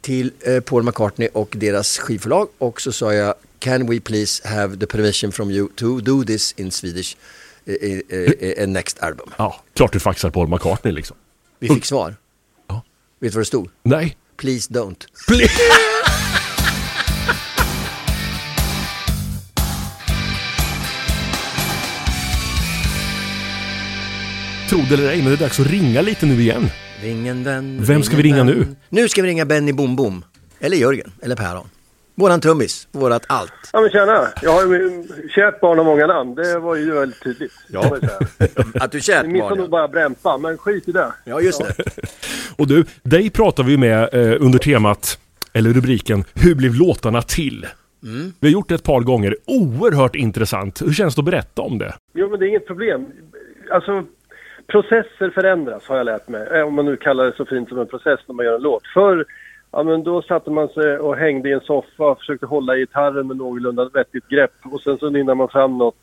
till 0.00 0.32
eh, 0.40 0.60
Paul 0.60 0.82
McCartney 0.82 1.28
och 1.32 1.54
deras 1.56 1.98
skivförlag 1.98 2.48
och 2.58 2.80
så 2.80 2.92
sa 2.92 3.14
jag 3.14 3.34
Can 3.58 3.86
we 3.86 4.00
please 4.00 4.48
have 4.48 4.76
the 4.76 4.86
permission 4.86 5.32
from 5.32 5.50
you 5.50 5.68
to 5.76 6.00
do 6.00 6.24
this 6.24 6.54
in 6.56 6.70
Swedish 6.70 7.16
eh, 7.64 7.74
eh, 7.74 8.00
eh, 8.08 8.62
eh, 8.62 8.68
next 8.68 8.98
album? 8.98 9.30
Ja, 9.36 9.60
klart 9.74 9.92
du 9.92 10.00
faxar 10.00 10.30
Paul 10.30 10.48
McCartney 10.48 10.92
liksom. 10.92 11.16
Vi 11.58 11.68
fick 11.68 11.84
svar. 11.84 12.14
Vet 13.20 13.32
du 13.32 13.36
vad 13.36 13.40
det 13.40 13.44
stod? 13.46 13.68
Nej. 13.82 14.16
Please 14.36 14.72
don't. 14.72 15.04
Tro 24.68 24.78
det 24.88 24.94
eller 24.94 25.08
ej, 25.10 25.16
men 25.16 25.26
det 25.26 25.32
är 25.32 25.36
dags 25.36 25.60
att 25.60 25.66
ringa 25.66 26.00
lite 26.00 26.26
nu 26.26 26.40
igen. 26.40 26.70
Ring 27.02 27.28
en 27.28 27.44
vän. 27.44 27.78
Vem 27.80 28.02
ska 28.02 28.16
ring 28.16 28.22
vi 28.22 28.30
en 28.30 28.36
ringa 28.36 28.52
vän. 28.52 28.66
nu? 28.68 28.76
Nu 29.02 29.08
ska 29.08 29.22
vi 29.22 29.28
ringa 29.28 29.44
Benny 29.44 29.72
Bom 29.72 29.96
Bom. 29.96 30.24
Eller 30.60 30.76
Jörgen, 30.76 31.12
eller 31.22 31.36
Päron. 31.36 31.68
Våran 32.18 32.40
trummis, 32.40 32.88
vårat 32.92 33.22
allt. 33.28 33.52
Ja 33.72 33.80
men 33.80 33.90
tjena, 33.90 34.28
jag 34.42 34.50
har 34.52 34.62
ju 34.62 35.04
kärt 35.34 35.60
barn 35.60 35.78
av 35.78 35.84
många 35.84 36.06
namn. 36.06 36.34
Det 36.34 36.58
var 36.58 36.76
ju 36.76 36.92
väldigt 36.92 37.22
tydligt. 37.22 37.52
Ja. 37.68 37.80
Att 38.80 38.92
du 38.92 38.98
är 38.98 39.02
kärt 39.02 39.26
Ni 39.26 39.32
missar 39.32 39.48
barn. 39.48 39.58
nog 39.58 39.70
bara 39.70 39.88
Brämpa, 39.88 40.38
men 40.38 40.58
skit 40.58 40.88
i 40.88 40.92
det. 40.92 41.12
Ja, 41.24 41.40
just 41.40 41.60
det. 41.76 41.84
Och 42.56 42.66
du, 42.66 42.84
dig 43.02 43.30
pratar 43.30 43.62
vi 43.62 43.76
med 43.76 44.14
eh, 44.14 44.36
under 44.44 44.58
temat, 44.58 45.18
eller 45.52 45.70
rubriken, 45.70 46.24
Hur 46.34 46.54
blev 46.54 46.74
låtarna 46.74 47.22
till? 47.22 47.66
Mm. 48.02 48.32
Vi 48.40 48.48
har 48.48 48.52
gjort 48.52 48.68
det 48.68 48.74
ett 48.74 48.84
par 48.84 49.00
gånger, 49.00 49.36
oerhört 49.46 50.14
intressant. 50.16 50.82
Hur 50.82 50.92
känns 50.92 51.14
det 51.14 51.20
att 51.20 51.24
berätta 51.24 51.62
om 51.62 51.78
det? 51.78 51.94
Jo 52.14 52.30
men 52.30 52.40
det 52.40 52.46
är 52.46 52.48
inget 52.48 52.66
problem. 52.66 53.06
Alltså, 53.70 54.04
processer 54.66 55.30
förändras 55.34 55.82
har 55.86 55.96
jag 55.96 56.06
lärt 56.06 56.28
mig. 56.28 56.48
Eh, 56.52 56.60
Om 56.66 56.74
man 56.74 56.84
nu 56.84 56.96
kallar 56.96 57.24
det 57.24 57.32
så 57.36 57.44
fint 57.46 57.68
som 57.68 57.78
en 57.78 57.86
process 57.86 58.20
när 58.26 58.34
man 58.34 58.44
gör 58.46 58.54
en 58.54 58.62
låt. 58.62 58.82
Förr, 58.94 59.24
ja 59.70 59.82
men 59.82 60.02
då 60.02 60.22
satte 60.22 60.50
man 60.50 60.68
sig 60.68 60.98
och 60.98 61.16
hängde 61.16 61.48
i 61.48 61.52
en 61.52 61.60
soffa 61.60 62.04
och 62.04 62.18
försökte 62.18 62.46
hålla 62.46 62.76
i 62.76 62.80
gitarren 62.80 63.26
med 63.26 63.36
någorlunda 63.36 63.88
vettigt 63.94 64.28
grepp. 64.28 64.54
Och 64.64 64.80
sen 64.80 64.98
så 64.98 65.10
nynnade 65.10 65.34
man 65.34 65.48
fram 65.48 65.78
något 65.78 66.00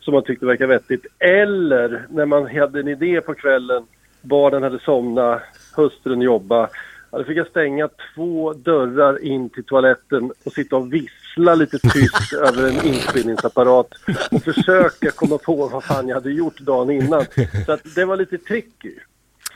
som 0.00 0.14
man 0.14 0.24
tyckte 0.24 0.46
verkade 0.46 0.74
vettigt. 0.74 1.06
Eller 1.18 2.06
när 2.10 2.26
man 2.26 2.56
hade 2.56 2.80
en 2.80 2.88
idé 2.88 3.20
på 3.20 3.34
kvällen, 3.34 3.86
barnen 4.22 4.62
hade 4.62 4.78
somnat, 4.78 5.42
hustrun 5.76 6.20
jobba. 6.22 6.68
Ja, 7.10 7.18
då 7.18 7.24
fick 7.24 7.38
jag 7.38 7.46
stänga 7.46 7.88
två 8.14 8.52
dörrar 8.52 9.24
in 9.24 9.50
till 9.50 9.64
toaletten 9.64 10.32
och 10.44 10.52
sitta 10.52 10.76
och 10.76 10.92
vissla 10.92 11.54
lite 11.54 11.78
tyst 11.78 12.32
över 12.48 12.68
en 12.68 12.86
inspelningsapparat 12.86 13.88
och 14.30 14.42
försöka 14.42 15.10
komma 15.10 15.38
på 15.38 15.68
vad 15.68 15.84
fan 15.84 16.08
jag 16.08 16.14
hade 16.14 16.32
gjort 16.32 16.60
dagen 16.60 16.90
innan. 16.90 17.24
Så 17.66 17.72
att 17.72 17.94
det 17.94 18.04
var 18.04 18.16
lite 18.16 18.38
tricky. 18.38 18.92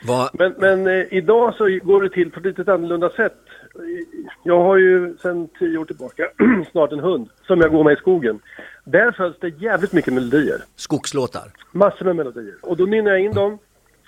Vad, 0.03 0.29
Men, 0.33 0.55
men 0.57 0.87
eh, 0.87 1.05
idag 1.13 1.55
så 1.55 1.79
går 1.83 2.01
det 2.01 2.09
till 2.09 2.31
på 2.31 2.39
ett 2.39 2.57
lite 2.57 2.73
annorlunda 2.73 3.09
sätt. 3.09 3.37
Jag 4.43 4.63
har 4.63 4.77
ju 4.77 5.17
sedan 5.17 5.49
tio 5.59 5.77
år 5.77 5.85
tillbaka 5.85 6.23
snart 6.71 6.91
en 6.91 6.99
hund 6.99 7.29
som 7.47 7.61
jag 7.61 7.71
går 7.71 7.83
med 7.83 7.93
i 7.93 7.95
skogen. 7.95 8.39
Där 8.83 9.11
föds 9.11 9.39
det 9.39 9.49
jävligt 9.49 9.93
mycket 9.93 10.13
melodier. 10.13 10.61
skogslåtar. 10.75 11.51
Massor 11.71 12.05
med 12.05 12.15
melodier. 12.15 12.55
Och 12.61 12.77
då 12.77 12.83
nynnar 12.83 13.11
jag 13.11 13.19
in 13.19 13.33
dem 13.33 13.57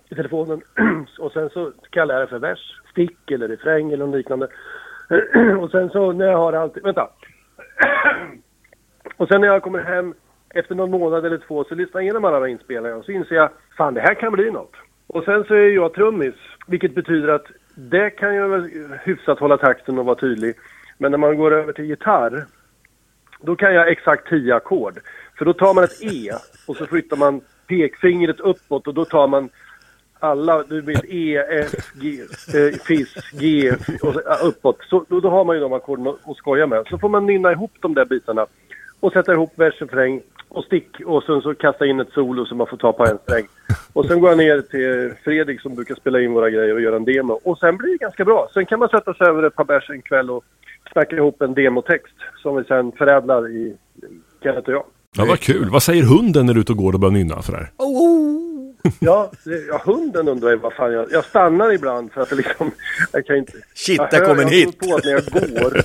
i 0.09 0.15
telefonen 0.15 0.61
och 1.19 1.31
sen 1.31 1.49
så 1.49 1.71
kallar 1.89 2.15
jag 2.15 2.23
det 2.23 2.27
för 2.27 2.39
vers, 2.39 2.81
stick 2.91 3.31
eller 3.31 3.47
refräng 3.47 3.91
eller 3.91 4.05
något 4.05 4.17
liknande. 4.17 4.47
och 5.61 5.71
sen 5.71 5.89
så 5.89 6.11
när 6.11 6.25
jag 6.25 6.37
har 6.37 6.53
allt... 6.53 6.77
Vänta! 6.83 7.09
och 9.17 9.27
sen 9.27 9.41
när 9.41 9.47
jag 9.47 9.63
kommer 9.63 9.79
hem 9.79 10.13
efter 10.49 10.75
någon 10.75 10.91
månad 10.91 11.25
eller 11.25 11.37
två 11.37 11.63
så 11.63 11.75
lyssnar 11.75 12.01
jag 12.01 12.05
igenom 12.05 12.25
alla 12.25 12.39
de 12.39 12.47
inspelningarna 12.47 12.99
och 12.99 13.05
så 13.05 13.11
inser 13.11 13.35
jag 13.35 13.49
fan 13.77 13.93
det 13.93 14.01
här 14.01 14.13
kan 14.13 14.31
bli 14.31 14.51
något. 14.51 14.75
Och 15.13 15.23
sen 15.23 15.43
så 15.43 15.53
är 15.53 15.69
jag 15.69 15.93
trummis, 15.93 16.35
vilket 16.67 16.95
betyder 16.95 17.27
att 17.27 17.45
det 17.75 18.09
kan 18.09 18.35
jag 18.35 18.49
väl 18.49 18.69
hyfsat 19.03 19.39
hålla 19.39 19.57
takten 19.57 19.99
och 19.99 20.05
vara 20.05 20.15
tydlig. 20.15 20.55
Men 20.97 21.11
när 21.11 21.17
man 21.17 21.37
går 21.37 21.53
över 21.53 21.73
till 21.73 21.85
gitarr 21.85 22.45
då 23.41 23.55
kan 23.55 23.73
jag 23.73 23.91
exakt 23.91 24.29
tio 24.29 24.55
ackord. 24.55 24.99
För 25.37 25.45
då 25.45 25.53
tar 25.53 25.73
man 25.73 25.83
ett 25.83 26.03
E 26.03 26.31
och 26.67 26.77
så 26.77 26.85
flyttar 26.85 27.17
man 27.17 27.41
pekfingret 27.67 28.39
uppåt 28.39 28.87
och 28.87 28.93
då 28.93 29.05
tar 29.05 29.27
man 29.27 29.49
alla, 30.19 30.63
du 30.63 30.81
vet 30.81 31.05
E, 31.05 31.37
F, 31.37 31.91
G, 32.01 32.19
eh, 32.53 32.79
FIS, 32.85 33.15
G 33.31 33.71
och 34.01 34.13
så, 34.13 34.19
uppåt. 34.47 34.77
Så 34.89 35.05
då, 35.09 35.19
då 35.19 35.29
har 35.29 35.45
man 35.45 35.55
ju 35.55 35.61
de 35.61 35.73
ackorden 35.73 36.07
att 36.07 36.37
skoja 36.37 36.67
med. 36.67 36.87
Så 36.89 36.97
får 36.97 37.09
man 37.09 37.25
nynna 37.25 37.51
ihop 37.51 37.71
de 37.79 37.93
där 37.93 38.05
bitarna 38.05 38.45
och 39.01 39.13
sätta 39.13 39.33
ihop 39.33 39.53
vers, 39.55 39.81
refräng 39.81 40.21
och 40.49 40.63
stick 40.63 40.99
och 41.05 41.23
sen 41.23 41.41
så 41.41 41.55
kasta 41.55 41.85
in 41.85 41.99
ett 41.99 42.13
solo 42.13 42.45
som 42.45 42.57
man 42.57 42.67
får 42.67 42.77
ta 42.77 42.93
på 42.93 43.05
en 43.05 43.17
sträng. 43.17 43.47
Och 43.93 44.05
sen 44.05 44.19
går 44.19 44.29
jag 44.29 44.37
ner 44.37 44.61
till 44.61 45.13
Fredrik 45.23 45.61
som 45.61 45.75
brukar 45.75 45.95
spela 45.95 46.21
in 46.21 46.33
våra 46.33 46.49
grejer 46.49 46.73
och 46.73 46.81
göra 46.81 46.95
en 46.95 47.05
demo. 47.05 47.39
Och 47.43 47.57
sen 47.57 47.77
blir 47.77 47.91
det 47.91 47.97
ganska 47.97 48.25
bra. 48.25 48.49
Sen 48.53 48.65
kan 48.65 48.79
man 48.79 48.89
sätta 48.89 49.13
sig 49.13 49.27
över 49.27 49.43
ett 49.43 49.55
par 49.55 49.63
bärs 49.63 49.89
en 49.89 50.01
kväll 50.01 50.29
och 50.29 50.43
snacka 50.91 51.15
ihop 51.15 51.41
en 51.41 51.53
demotext 51.53 52.15
som 52.41 52.55
vi 52.55 52.63
sen 52.63 52.91
förädlar 52.91 53.49
i 53.49 53.75
Kenneth 54.43 54.67
och 54.67 54.73
jag. 54.73 54.83
Ja, 55.17 55.25
vad 55.25 55.39
kul. 55.39 55.69
Vad 55.69 55.83
säger 55.83 56.03
hunden 56.03 56.45
när 56.45 56.53
du 56.53 56.59
är 56.59 56.61
ute 56.61 56.71
och 56.71 56.77
går 56.77 56.93
och 56.93 56.99
börjar 56.99 57.13
nynna 57.13 57.41
sådär? 57.41 57.71
Ja, 58.99 59.31
det, 59.43 59.65
ja, 59.67 59.81
hunden 59.85 60.27
undrar 60.27 60.49
ju 60.49 60.55
vad 60.55 60.73
fan 60.73 60.93
jag... 60.93 61.11
Jag 61.11 61.25
stannar 61.25 61.73
ibland 61.73 62.11
för 62.11 62.21
att 62.21 62.29
det 62.29 62.35
liksom... 62.35 62.71
Jag 63.11 63.25
kan 63.25 63.35
inte... 63.35 63.53
Shit, 63.73 63.97
jag 63.97 64.09
där 64.11 64.25
kom 64.25 64.39
en 64.39 64.47
jag 64.47 64.49
hit. 64.49 64.79
kommer 64.79 64.91
på 64.91 64.97
att 64.97 65.05
när 65.05 65.11
jag 65.11 65.23
går... 65.25 65.81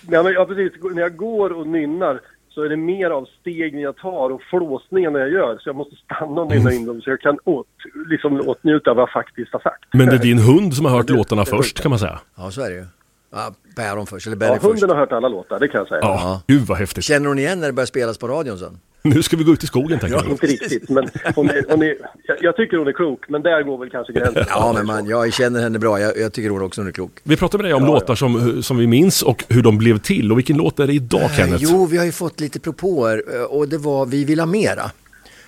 nej, 0.10 0.22
men, 0.22 0.32
ja, 0.32 0.46
precis. 0.46 0.72
När 0.94 1.02
jag 1.02 1.16
går 1.16 1.52
och 1.52 1.66
nynnar 1.66 2.20
så 2.54 2.62
är 2.62 2.68
det 2.68 2.76
mer 2.76 3.10
av 3.10 3.28
stegen 3.40 3.80
jag 3.80 3.96
tar 3.96 4.30
och 4.30 4.42
flåsningar 4.50 5.10
när 5.10 5.20
jag 5.20 5.30
gör. 5.30 5.58
Så 5.60 5.68
jag 5.68 5.76
måste 5.76 5.96
stanna 5.96 6.40
och 6.40 6.50
nynna 6.50 6.72
in 6.72 6.86
dem 6.86 7.00
så 7.00 7.10
jag 7.10 7.20
kan 7.20 7.38
åt, 7.44 7.66
liksom, 8.10 8.40
åtnjuta 8.46 8.94
vad 8.94 9.02
jag 9.02 9.10
faktiskt 9.10 9.52
har 9.52 9.60
sagt. 9.60 9.84
Men 9.92 10.06
det 10.06 10.14
är 10.14 10.18
din 10.18 10.38
hund 10.38 10.74
som 10.74 10.84
har 10.84 10.92
hört 10.96 11.10
låtarna 11.18 11.44
först 11.44 11.80
kan 11.82 11.90
man 11.90 11.98
säga. 11.98 12.20
Ja, 12.36 12.50
så 12.50 12.60
är 12.62 12.70
det 12.70 12.76
ju. 12.76 12.84
Ja, 13.32 13.54
Päron 13.76 14.06
först, 14.06 14.26
eller 14.26 14.36
Benny 14.36 14.52
Ja, 14.52 14.58
först. 14.60 14.64
hunden 14.82 14.90
har 14.90 14.96
hört 14.96 15.12
alla 15.12 15.28
låtar, 15.28 15.58
det 15.60 15.68
kan 15.68 15.78
jag 15.78 15.88
säga. 15.88 16.00
Ja, 16.02 16.42
gud 16.46 16.62
vad 16.62 16.78
häftigt. 16.78 17.04
Känner 17.04 17.28
hon 17.28 17.38
igen 17.38 17.60
när 17.60 17.66
det 17.66 17.72
börjar 17.72 17.86
spelas 17.86 18.18
på 18.18 18.28
radion 18.28 18.58
sen? 18.58 18.78
Nu 19.08 19.22
ska 19.22 19.36
vi 19.36 19.44
gå 19.44 19.52
ut 19.52 19.64
i 19.64 19.66
skogen 19.66 19.98
tänker 19.98 20.16
jag. 20.16 20.28
Inte 20.28 20.46
riktigt, 20.46 20.88
men 20.88 21.08
hon 21.34 21.50
är, 21.50 21.64
hon 21.68 21.82
är, 21.82 21.96
jag, 22.40 22.56
tycker 22.56 22.76
hon 22.76 22.88
är 22.88 22.92
klok, 22.92 23.24
men 23.28 23.42
där 23.42 23.62
går 23.62 23.78
väl 23.78 23.90
kanske 23.90 24.12
gränsen. 24.12 24.44
Ja, 24.48 24.72
men 24.76 24.86
man, 24.86 25.06
jag 25.06 25.32
känner 25.32 25.60
henne 25.62 25.78
bra. 25.78 26.00
Jag, 26.00 26.18
jag 26.18 26.32
tycker 26.32 26.50
hon 26.50 26.62
också 26.62 26.82
är 26.82 26.90
klok. 26.92 27.10
Vi 27.22 27.36
pratade 27.36 27.62
med 27.62 27.70
dig 27.70 27.74
om 27.74 27.86
låtar 27.86 28.14
som, 28.14 28.62
som 28.62 28.76
vi 28.76 28.86
minns 28.86 29.22
och 29.22 29.44
hur 29.48 29.62
de 29.62 29.78
blev 29.78 29.98
till. 29.98 30.32
Och 30.32 30.38
vilken 30.38 30.56
låt 30.56 30.80
är 30.80 30.86
det 30.86 30.92
idag 30.92 31.30
Kenneth? 31.36 31.62
Jo, 31.64 31.86
vi 31.86 31.96
har 31.96 32.04
ju 32.04 32.12
fått 32.12 32.40
lite 32.40 32.60
propåer 32.60 33.22
eh, 33.34 33.42
och 33.42 33.68
det 33.68 33.78
var 33.78 34.06
Vi 34.06 34.24
vill 34.24 34.38
ha 34.40 34.46
mera. 34.46 34.82
Eh, 34.82 34.90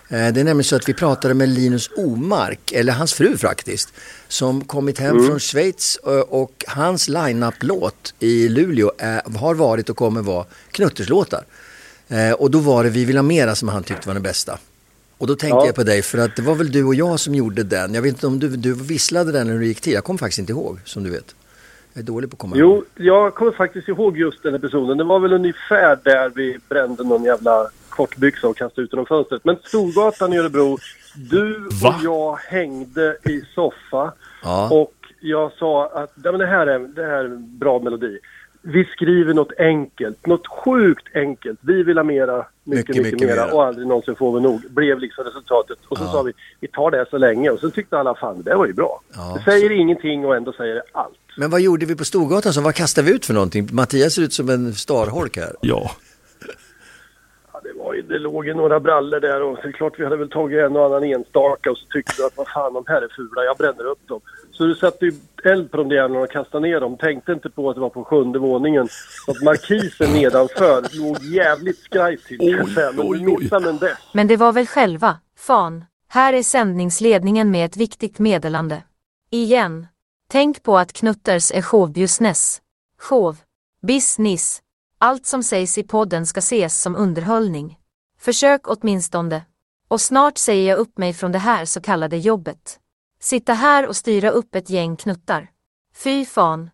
Det 0.08 0.16
är 0.16 0.32
nämligen 0.32 0.64
så 0.64 0.76
att 0.76 0.88
vi 0.88 0.94
pratade 0.94 1.34
med 1.34 1.48
Linus 1.48 1.90
Omark, 1.96 2.72
eller 2.72 2.92
hans 2.92 3.14
fru 3.14 3.36
faktiskt, 3.36 3.92
som 4.28 4.64
kommit 4.64 4.98
hem 4.98 5.16
Mm. 5.16 5.26
från 5.26 5.40
Schweiz 5.40 5.98
eh, 6.06 6.12
och 6.12 6.64
hans 6.68 7.08
line-up-låt 7.08 8.14
i 8.18 8.48
Luleå 8.48 8.92
är, 8.98 9.38
har 9.38 9.54
varit 9.54 9.90
och 9.90 9.96
kommer 9.96 10.22
vara 10.22 10.44
knutterslåtar. 10.70 11.44
Eh, 12.08 12.32
Och 12.32 12.50
då 12.50 12.58
var 12.58 12.84
det 12.84 12.90
Vi 12.90 13.04
vill 13.04 13.16
ha 13.16 13.22
mera 13.22 13.54
som 13.54 13.68
han 13.68 13.82
tyckte 13.82 14.08
var 14.08 14.14
den 14.14 14.22
bästa. 14.22 14.58
Och 15.18 15.26
då 15.26 15.34
tänkte 15.36 15.56
Ja. 15.56 15.66
jag 15.66 15.74
på 15.74 15.82
dig 15.82 16.02
för 16.02 16.18
att 16.18 16.36
det 16.36 16.42
var 16.42 16.54
väl 16.54 16.72
du 16.72 16.84
och 16.84 16.94
jag 16.94 17.20
som 17.20 17.34
gjorde 17.34 17.62
den. 17.62 17.94
Jag 17.94 18.02
vet 18.02 18.12
inte 18.14 18.26
om 18.26 18.38
du, 18.38 18.48
du 18.56 18.74
visslade 18.74 19.32
den 19.32 19.46
när 19.46 19.58
du 19.58 19.66
gick 19.66 19.80
till. 19.80 19.92
Jag 19.92 20.04
kommer 20.04 20.18
faktiskt 20.18 20.38
inte 20.38 20.52
ihåg 20.52 20.78
som 20.84 21.02
du 21.04 21.10
vet. 21.10 21.34
Jag 21.92 22.02
är 22.02 22.06
dålig 22.06 22.30
på 22.30 22.34
att 22.34 22.38
komma 22.38 22.56
Jo, 22.58 22.84
jag 22.94 23.34
kommer 23.34 23.52
faktiskt 23.52 23.88
ihåg 23.88 24.18
just 24.18 24.42
den 24.42 24.54
episoden. 24.54 24.98
Det 24.98 25.04
var 25.04 25.18
väl 25.20 25.32
ungefär 25.32 25.98
där 26.04 26.32
vi 26.34 26.58
brände 26.68 27.04
någon 27.04 27.24
jävla 27.24 27.68
kortbyxa 27.88 28.48
och 28.48 28.56
kastade 28.56 28.84
ut 28.84 28.92
genom 28.92 29.06
fönstret. 29.06 29.44
Men 29.44 29.56
Storgatan 29.64 30.32
i 30.32 30.38
Örebro, 30.38 30.78
du 31.14 31.68
Va? 31.82 31.88
och 31.88 32.04
jag 32.04 32.36
hängde 32.36 33.16
i 33.24 33.42
soffa 33.54 34.12
Ja. 34.42 34.68
och 34.72 34.92
jag 35.20 35.52
sa 35.52 35.86
att 35.88 36.12
ja, 36.24 36.30
men 36.32 36.40
det, 36.40 36.46
här 36.46 36.66
är, 36.66 36.78
det 36.78 37.02
här 37.02 37.12
är 37.18 37.24
en 37.24 37.58
bra 37.58 37.78
melodi. 37.78 38.18
Vi 38.68 38.84
skriver 38.84 39.34
något 39.34 39.52
enkelt, 39.58 40.26
något 40.26 40.46
sjukt 40.46 41.16
enkelt. 41.16 41.58
Vi 41.62 41.82
vill 41.82 41.96
ha 41.96 42.04
mera, 42.04 42.36
mycket, 42.36 42.46
Mycket, 42.64 42.88
mycket, 42.88 43.12
mycket 43.12 43.28
mera 43.28 43.46
mera. 43.46 43.54
och 43.54 43.64
aldrig 43.64 43.86
någonsin 43.86 44.16
får 44.16 44.34
vi 44.36 44.40
nog. 44.40 44.60
Blev 44.70 44.98
liksom 44.98 45.24
resultatet. 45.24 45.78
Och 45.88 45.98
så 45.98 46.04
Ja. 46.04 46.08
sa 46.12 46.22
vi, 46.22 46.32
vi 46.60 46.68
tar 46.68 46.90
det 46.90 46.96
här 46.96 47.06
så 47.10 47.18
länge. 47.18 47.50
Och 47.50 47.60
sen 47.60 47.70
tyckte 47.70 47.98
alla, 47.98 48.14
fan 48.14 48.42
det 48.42 48.54
var 48.54 48.66
ju 48.66 48.72
bra. 48.72 49.00
Ja. 49.16 49.34
Det 49.38 49.50
säger 49.50 49.70
ingenting 49.72 50.24
och 50.26 50.36
ändå 50.36 50.52
säger 50.52 50.74
det 50.74 50.82
allt. 50.92 51.14
Men 51.38 51.50
vad 51.50 51.60
gjorde 51.60 51.86
vi 51.86 51.96
på 51.96 52.04
Storgatan? 52.04 52.52
Så 52.52 52.60
vad 52.60 52.74
kastade 52.74 53.06
vi 53.06 53.14
ut 53.14 53.26
för 53.26 53.34
någonting? 53.34 53.68
Mattias 53.72 54.14
ser 54.14 54.22
ut 54.22 54.32
som 54.32 54.48
en 54.50 54.72
starholk 54.74 55.36
här. 55.36 55.52
Ja. 55.60 55.90
Ja, 57.52 57.60
det, 57.64 57.72
var 57.78 57.94
ju, 57.94 58.02
det 58.02 58.18
låg 58.18 58.46
ju 58.46 58.54
några 58.54 58.80
brallor 58.80 59.20
där 59.20 59.42
och 59.42 59.58
det 59.62 59.68
är 59.68 59.72
klart 59.72 59.92
vi 59.98 60.04
hade 60.04 60.16
väl 60.16 60.28
tagit 60.30 60.58
en 60.58 60.76
och 60.76 60.84
annan 60.86 61.04
enstaka 61.04 61.70
och 61.70 61.78
så 61.78 61.86
tyckte 61.86 62.12
du 62.16 62.26
att 62.26 62.36
vad 62.36 62.48
fan 62.48 62.72
de 62.74 62.84
här 62.86 63.02
är 63.02 63.08
fula, 63.16 63.44
jag 63.44 63.56
bränner 63.56 63.84
upp 63.86 64.08
dem. 64.08 64.20
Så 64.56 64.64
du 64.64 64.74
satte 64.74 65.04
ju 65.04 65.12
eld 65.44 65.70
på 65.70 65.76
de 65.76 65.88
där 65.88 65.96
jävlarna 65.96 66.24
och 66.24 66.30
kastade 66.30 66.68
ner 66.68 66.80
dem. 66.80 66.96
Tänkte 66.96 67.32
inte 67.32 67.50
på 67.50 67.70
att 67.70 67.76
det 67.76 67.80
var 67.80 67.90
på 67.90 68.04
sjunde 68.04 68.38
våningen. 68.38 68.88
Och 69.26 69.36
att 69.36 69.42
markisen 69.42 70.12
nedanför 70.12 70.98
låg 70.98 71.22
jävligt 71.22 71.78
skrajt 71.78 72.24
till 72.24 72.38
men 73.50 73.78
det. 73.78 73.98
Men 74.12 74.26
det 74.26 74.36
var 74.36 74.52
väl 74.52 74.66
själva, 74.66 75.18
fan. 75.38 75.84
Här 76.08 76.32
är 76.32 76.42
sändningsledningen 76.42 77.50
med 77.50 77.64
ett 77.64 77.76
viktigt 77.76 78.18
meddelande. 78.18 78.82
Igen. 79.30 79.86
Tänk 80.28 80.62
på 80.62 80.78
att 80.78 80.92
Knutters 80.92 81.52
är 81.52 81.62
showbusiness. 81.62 82.62
Show. 82.98 83.36
Business. 83.82 84.62
Allt 84.98 85.26
som 85.26 85.42
sägs 85.42 85.78
i 85.78 85.82
podden 85.82 86.26
ska 86.26 86.38
ses 86.38 86.82
som 86.82 86.96
underhållning. 86.96 87.78
Försök 88.20 88.60
åtminstone. 88.64 89.42
Och 89.88 90.00
snart 90.00 90.38
säger 90.38 90.68
jag 90.68 90.78
upp 90.78 90.98
mig 90.98 91.12
från 91.12 91.32
det 91.32 91.38
här 91.38 91.64
så 91.64 91.80
kallade 91.80 92.16
jobbet. 92.16 92.78
Sitta 93.20 93.52
här 93.52 93.86
och 93.86 93.96
styra 93.96 94.30
upp 94.30 94.54
ett 94.54 94.70
gäng 94.70 94.96
knuttar. 94.96 95.46
Fy 96.04 96.24
fan. 96.24 96.70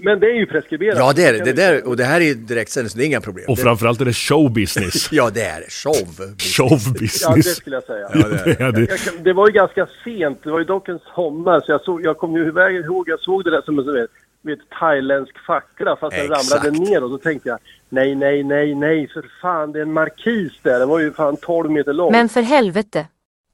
Men 0.00 0.20
det 0.20 0.26
är 0.26 0.34
ju 0.34 0.46
preskriberat. 0.46 0.98
Ja, 0.98 1.12
det 1.16 1.24
är 1.24 1.32
det. 1.32 1.44
det 1.44 1.52
där, 1.52 1.88
och 1.88 1.96
det 1.96 2.04
här 2.04 2.20
är 2.20 2.24
ju 2.24 2.34
direktsändning, 2.34 2.90
så 2.90 2.98
det 2.98 3.04
är 3.04 3.06
inga 3.06 3.20
problem. 3.20 3.44
Och 3.48 3.56
Det- 3.56 3.62
framförallt 3.62 4.00
är 4.00 4.04
det 4.04 4.12
showbusiness. 4.12 5.08
Ja, 5.12 5.30
det 5.30 5.42
är 5.42 5.60
det. 5.60 5.70
Show. 5.70 6.06
Showbusiness. 6.38 7.22
Ja, 7.22 7.34
det 7.34 7.42
skulle 7.42 7.76
jag 7.76 7.84
säga. 7.84 8.08
Ja, 8.14 8.28
det 8.28 8.60
är 8.60 8.72
det. 8.72 8.80
Jag, 8.80 8.88
jag, 9.06 9.24
det 9.24 9.32
var 9.32 9.48
ju 9.48 9.52
ganska 9.52 9.86
sent. 10.04 10.38
Det 10.42 10.50
var 10.50 10.58
ju 10.58 10.64
dock 10.64 10.88
en 10.88 10.98
sommar. 11.14 11.60
Så 11.60 11.72
jag, 11.72 11.80
såg, 11.80 12.04
jag 12.04 12.18
kommer 12.18 12.38
ju 12.38 12.46
iväg 12.46 12.76
ihåg, 12.76 13.08
jag 13.08 13.20
såg 13.20 13.44
det 13.44 13.50
där 13.50 13.62
som 13.62 13.78
en 13.78 14.06
vet, 14.42 14.60
thailändsk 14.80 15.38
fackla 15.46 15.96
fast 15.96 16.16
den 16.16 16.28
ramlade 16.28 16.70
ner 16.70 17.04
och 17.04 17.10
så 17.10 17.18
tänkte 17.18 17.48
jag 17.48 17.58
nej, 17.88 18.14
nej, 18.14 18.42
nej, 18.42 18.74
nej, 18.74 19.08
för 19.08 19.30
fan 19.42 19.72
det 19.72 19.78
är 19.78 19.82
en 19.82 19.92
markis 19.92 20.52
där. 20.62 20.78
Den 20.78 20.88
var 20.88 21.00
ju 21.00 21.12
fan 21.12 21.36
12 21.36 21.70
meter 21.70 21.92
lång. 21.92 22.12
Men 22.12 22.28
för 22.28 22.42
helvete. 22.42 23.06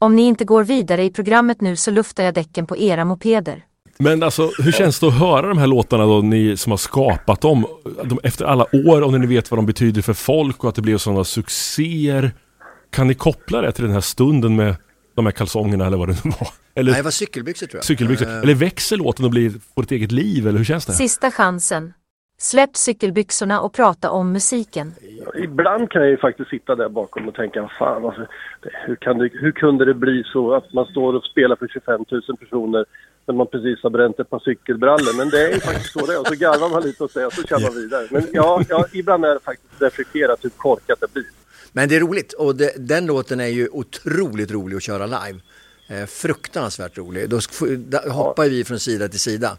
Om 0.03 0.17
ni 0.17 0.23
inte 0.23 0.45
går 0.45 0.65
vidare 0.65 1.05
i 1.05 1.11
programmet 1.11 1.61
nu 1.61 1.77
så 1.77 1.91
luftar 1.91 2.25
jag 2.25 2.35
däcken 2.35 2.67
på 2.67 2.77
era 2.77 3.05
mopeder. 3.05 3.65
Men 3.99 4.23
alltså, 4.23 4.51
hur 4.59 4.73
känns 4.73 5.01
det 5.01 5.07
att 5.07 5.19
höra 5.19 5.49
de 5.49 5.59
här 5.59 5.67
låtarna 5.67 6.05
då, 6.07 6.21
ni 6.23 6.57
som 6.57 6.71
har 6.73 6.77
skapat 6.77 7.41
dem, 7.41 7.67
de, 8.05 8.19
efter 8.23 8.45
alla 8.45 8.67
år, 8.73 9.03
om 9.03 9.21
ni 9.21 9.27
vet 9.27 9.51
vad 9.51 9.59
de 9.59 9.67
betyder 9.67 10.03
för 10.03 10.13
folk 10.13 10.65
och 10.65 10.69
att 10.69 10.75
det 10.75 10.83
blev 10.83 10.99
sådana 10.99 11.25
succéer. 11.25 12.33
Kan 12.91 13.07
ni 13.07 13.15
koppla 13.15 13.61
det 13.61 13.73
till 13.73 13.85
den 13.85 13.93
här 13.93 14.01
stunden 14.01 14.57
med 14.57 14.77
de 15.17 15.27
här 15.27 15.33
kalsongerna 15.33 15.87
eller 15.87 15.97
vad 15.97 16.09
det 16.09 16.25
nu 16.25 16.31
var? 16.41 16.49
Eller 16.75 16.93
Nej, 16.93 16.99
det 16.99 17.05
var 17.05 17.11
cykelbyxor 17.11 17.67
tror 17.67 17.79
jag. 17.79 17.85
cykelbyxor? 17.85 18.29
Eh, 18.29 18.39
Eller 18.39 18.55
växer 18.55 18.97
låten 18.97 19.25
och 19.25 19.31
blir, 19.31 19.53
får 19.75 19.83
ett 19.83 19.91
eget 19.93 20.13
liv, 20.13 20.49
eller 20.49 20.59
hur 20.59 20.65
känns 20.65 20.87
det? 20.87 20.93
Sista 20.93 21.31
chansen. 21.31 21.93
Släpp 22.43 22.77
cykelbyxorna 22.77 23.61
och 23.61 23.73
prata 23.73 24.11
om 24.11 24.33
musiken. 24.33 24.95
Ibland 25.35 25.91
kan 25.91 26.03
jag 26.03 26.11
ju 26.11 26.17
faktiskt 26.17 26.51
sitta 26.51 26.75
där 26.75 26.89
bakom 26.89 27.29
och 27.29 27.35
tänka, 27.35 27.71
fan 27.79 28.03
varför, 28.03 28.29
hur, 28.87 28.97
kan 28.97 29.19
det, 29.19 29.31
hur 29.33 29.53
kunde 29.53 29.85
det 29.85 29.95
bli 29.95 30.23
så 30.33 30.55
att 30.55 30.73
man 30.73 30.87
står 30.87 31.15
och 31.15 31.25
spelar 31.25 31.57
för 31.57 31.69
25 31.69 32.05
000 32.11 32.23
personer 32.37 32.85
när 33.27 33.35
man 33.35 33.47
precis 33.47 33.83
har 33.83 33.91
bränt 33.91 34.21
ett 34.21 34.31
par 34.31 34.39
cykelbrallor. 34.39 35.17
Men 35.17 35.31
det 35.31 35.43
är 35.49 35.55
ju 35.55 35.61
faktiskt 35.61 35.93
så 35.93 36.07
det 36.07 36.13
är. 36.13 36.21
Och 36.21 36.27
så 36.27 36.35
garvar 36.35 36.69
man 36.69 36.83
lite 36.83 37.05
och 37.05 37.11
säger 37.11 37.27
och 37.27 37.33
så 37.33 37.43
kör 37.43 37.61
man 37.61 37.75
vidare. 37.75 38.07
Men 38.11 38.27
ja, 38.33 38.63
ja, 38.69 38.87
ibland 38.93 39.25
är 39.25 39.35
det 39.35 39.41
faktiskt 39.41 39.83
reflekterat 39.83 40.45
hur 40.45 40.51
korkat 40.51 41.01
det 41.01 41.13
blir. 41.13 41.27
Men 41.73 41.89
det 41.89 41.97
är 41.97 42.01
roligt 42.01 42.33
och 42.33 42.57
det, 42.57 42.89
den 42.89 43.07
låten 43.07 43.41
är 43.41 43.47
ju 43.47 43.69
otroligt 43.69 44.51
rolig 44.51 44.77
att 44.77 44.83
köra 44.83 45.07
live. 45.07 45.41
Eh, 45.89 46.07
fruktansvärt 46.07 46.99
rolig. 46.99 47.29
Då 47.31 47.39
da- 47.77 48.11
hoppar 48.11 48.45
vi 48.45 48.65
från 48.65 48.79
sida 48.79 49.09
till 49.09 49.21
sida. 49.21 49.57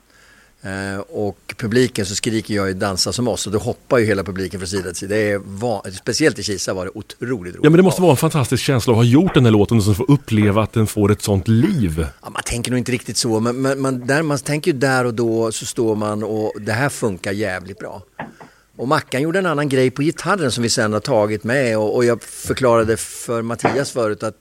Eh, 0.66 1.00
och 1.00 1.54
publiken 1.58 2.06
så 2.06 2.16
skriker 2.16 2.54
jag 2.54 2.68
ju 2.68 2.74
dansa 2.74 3.14
som 3.14 3.28
oss 3.28 3.46
och 3.48 3.54
då 3.54 3.60
hoppar 3.60 3.98
ju 3.98 4.06
hela 4.06 4.24
publiken 4.24 4.60
från 4.60 4.68
sida 4.68 4.84
till 4.84 4.96
sida. 4.96 5.16
Det 5.16 5.32
är 5.32 5.38
va- 5.46 5.82
speciellt 6.02 6.40
i 6.40 6.44
Kisa 6.44 6.74
var 6.74 6.86
det 6.86 6.92
otroligt 6.96 7.32
roligt. 7.32 7.56
Ja 7.64 7.70
men 7.70 7.78
det 7.78 7.84
måste 7.84 8.02
vara 8.02 8.12
en 8.12 8.18
fantastisk 8.18 8.64
känsla 8.64 8.94
att 8.94 8.98
ha 8.98 9.04
gjort 9.04 9.34
den 9.34 9.46
här 9.46 9.52
låten 9.52 9.78
och 9.78 9.84
så 9.84 9.94
få 9.94 10.04
uppleva 10.04 10.64
att 10.64 10.74
den 10.74 10.88
får 10.88 11.12
ett 11.12 11.22
sånt 11.22 11.48
liv. 11.48 12.06
Ja, 12.24 12.30
man 12.30 12.44
tänker 12.46 12.72
nog 12.72 12.78
inte 12.78 12.92
riktigt 12.92 13.18
så, 13.18 13.40
men 13.40 13.62
men 13.62 13.82
man, 13.82 14.08
där, 14.08 14.22
man 14.24 14.38
tänker 14.38 14.72
ju 14.74 14.78
där 14.78 15.06
och 15.06 15.14
då 15.14 15.52
så 15.52 15.66
står 15.66 15.96
man 15.96 16.24
och 16.24 16.54
det 16.62 16.72
här 16.74 16.90
funkar 16.90 17.32
jävligt 17.32 17.80
bra. 17.80 18.02
Och 18.78 18.88
Mackan 18.88 19.22
gjorde 19.22 19.40
en 19.40 19.46
annan 19.46 19.70
grej 19.70 19.92
på 19.92 20.02
gitarren 20.02 20.52
som 20.52 20.64
vi 20.64 20.70
sen 20.70 20.94
har 20.94 21.00
tagit 21.00 21.44
med 21.44 21.78
och, 21.78 21.96
och 21.96 22.06
jag 22.06 22.24
förklarade 22.24 22.98
för 22.98 23.42
Mattias 23.42 23.92
förut 23.92 24.24
att 24.24 24.38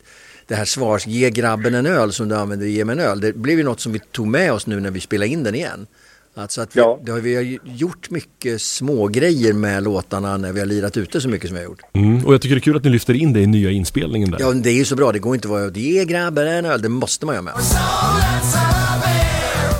det 0.46 0.54
här 0.54 0.64
svars, 0.64 1.06
ge 1.06 1.30
grabben 1.30 1.74
en 1.74 1.86
öl 1.86 2.12
som 2.12 2.28
du 2.28 2.36
använder 2.36 2.66
i 2.66 2.70
ge 2.70 2.84
mig 2.84 2.92
en 2.92 3.00
öl, 3.00 3.20
det 3.20 3.32
blev 3.32 3.58
ju 3.58 3.64
något 3.64 3.80
som 3.80 3.92
vi 3.92 3.98
tog 4.12 4.26
med 4.26 4.52
oss 4.52 4.66
nu 4.66 4.80
när 4.80 4.90
vi 4.90 5.00
spelade 5.00 5.28
in 5.28 5.42
den 5.44 5.54
igen. 5.54 5.86
Alltså 6.34 6.60
att 6.60 6.76
vi, 6.76 6.80
det 6.80 7.12
har, 7.12 7.20
vi 7.20 7.34
har 7.36 7.58
gjort 7.64 8.10
mycket 8.10 8.60
små 8.60 9.08
grejer 9.08 9.52
med 9.52 9.82
låtarna 9.82 10.36
när 10.36 10.52
vi 10.52 10.60
har 10.60 10.66
lirat 10.66 10.96
ute 10.96 11.20
så 11.20 11.28
mycket 11.28 11.48
som 11.48 11.56
vi 11.56 11.62
har 11.62 11.70
gjort. 11.70 11.80
Mm. 11.92 12.26
Och 12.26 12.34
jag 12.34 12.40
tycker 12.42 12.54
det 12.54 12.58
är 12.58 12.62
kul 12.62 12.76
att 12.76 12.84
ni 12.84 12.90
lyfter 12.90 13.14
in 13.14 13.32
det 13.32 13.40
i 13.40 13.46
nya 13.46 13.70
inspelningen 13.70 14.30
där. 14.30 14.38
Ja, 14.40 14.52
det 14.52 14.70
är 14.70 14.74
ju 14.74 14.84
så 14.84 14.96
bra, 14.96 15.12
det 15.12 15.18
går 15.18 15.34
inte 15.34 15.48
att 15.48 15.52
vara 15.52 15.70
ge 15.70 16.04
grabben 16.04 16.48
en 16.48 16.64
öl, 16.64 16.82
det 16.82 16.88
måste 16.88 17.26
man 17.26 17.34
göra 17.34 17.42
med. 17.42 17.54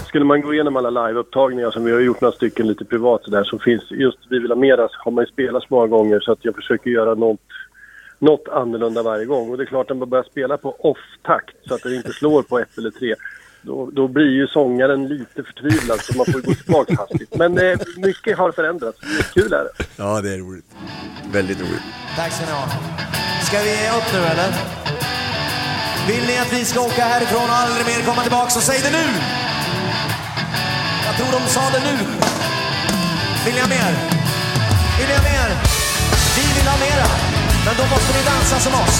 Skulle 0.06 0.24
man 0.24 0.40
gå 0.40 0.54
igenom 0.54 0.76
alla 0.76 1.06
liveupptagningar 1.06 1.70
som 1.70 1.84
vi 1.84 1.92
har 1.92 2.00
gjort 2.00 2.20
några 2.20 2.34
stycken 2.34 2.66
lite 2.66 2.84
privat 2.84 3.24
så 3.24 3.30
där 3.30 3.44
så 3.44 3.58
finns 3.58 3.82
just 3.90 4.18
Vi 4.30 4.38
vill 4.38 4.50
ha 4.50 4.56
mera 4.56 4.88
har 5.04 5.12
man 5.12 5.24
ju 5.24 5.30
spelat 5.32 5.62
så 5.62 5.66
många 5.70 5.86
gånger 5.86 6.20
så 6.20 6.32
att 6.32 6.44
jag 6.44 6.54
försöker 6.54 6.90
göra 6.90 7.14
något, 7.14 7.40
något 8.18 8.48
annorlunda 8.48 9.02
varje 9.02 9.24
gång. 9.24 9.50
Och 9.50 9.56
det 9.56 9.64
är 9.64 9.66
klart 9.66 9.88
när 9.88 9.96
man 9.96 10.08
börjar 10.08 10.24
spela 10.24 10.56
på 10.56 10.76
off-takt 10.78 11.56
så 11.68 11.74
att 11.74 11.82
det 11.82 11.96
inte 11.96 12.12
slår 12.12 12.42
på 12.42 12.58
ett 12.58 12.78
eller 12.78 12.90
tre 12.90 13.14
då, 13.62 13.90
då 13.92 14.08
blir 14.08 14.30
ju 14.30 14.46
sångaren 14.46 15.08
lite 15.08 15.42
förtvivlad 15.42 16.00
så 16.00 16.16
man 16.16 16.26
får 16.26 16.34
ju 16.34 16.42
gå 16.42 16.54
tillbaka 16.54 16.94
hastigt. 16.98 17.34
Men 17.36 17.58
eh, 17.58 17.78
mycket 17.96 18.38
har 18.38 18.52
förändrats. 18.52 18.98
Kul 19.34 19.52
är 19.52 19.64
det. 19.64 19.84
Ja, 19.96 20.20
det 20.20 20.30
är 20.34 20.38
roligt. 20.38 20.64
Väldigt 21.32 21.60
roligt. 21.60 21.86
Tack 22.16 22.32
ska 22.32 22.46
ni 22.46 22.52
ha. 22.52 22.66
Ska 23.46 23.58
vi 23.62 23.70
ge 23.82 23.90
upp 23.98 24.08
nu 24.12 24.18
eller? 24.18 24.50
Vill 26.08 26.24
ni 26.26 26.38
att 26.38 26.52
vi 26.52 26.64
ska 26.64 26.80
åka 26.80 27.04
härifrån 27.04 27.46
och 27.52 27.56
aldrig 27.64 27.86
mer 27.86 28.02
komma 28.10 28.22
tillbaka 28.22 28.50
så 28.50 28.60
säg 28.60 28.78
det 28.86 28.92
nu! 28.98 29.06
Jag 31.06 31.14
tror 31.16 31.40
de 31.40 31.46
sa 31.56 31.60
det 31.74 31.82
nu. 31.90 31.96
Vill 33.44 33.54
ni 33.54 33.60
ha 33.60 33.68
mer? 33.68 33.92
Vill 34.98 35.08
ni 35.08 35.14
ha 35.18 35.22
mer? 35.32 35.48
Vi 36.36 36.44
vill 36.56 36.68
ha 36.72 36.78
mera. 36.86 37.08
Men 37.66 37.74
då 37.78 37.84
måste 37.94 38.10
ni 38.18 38.22
dansa 38.32 38.56
som 38.66 38.74
oss. 38.82 38.96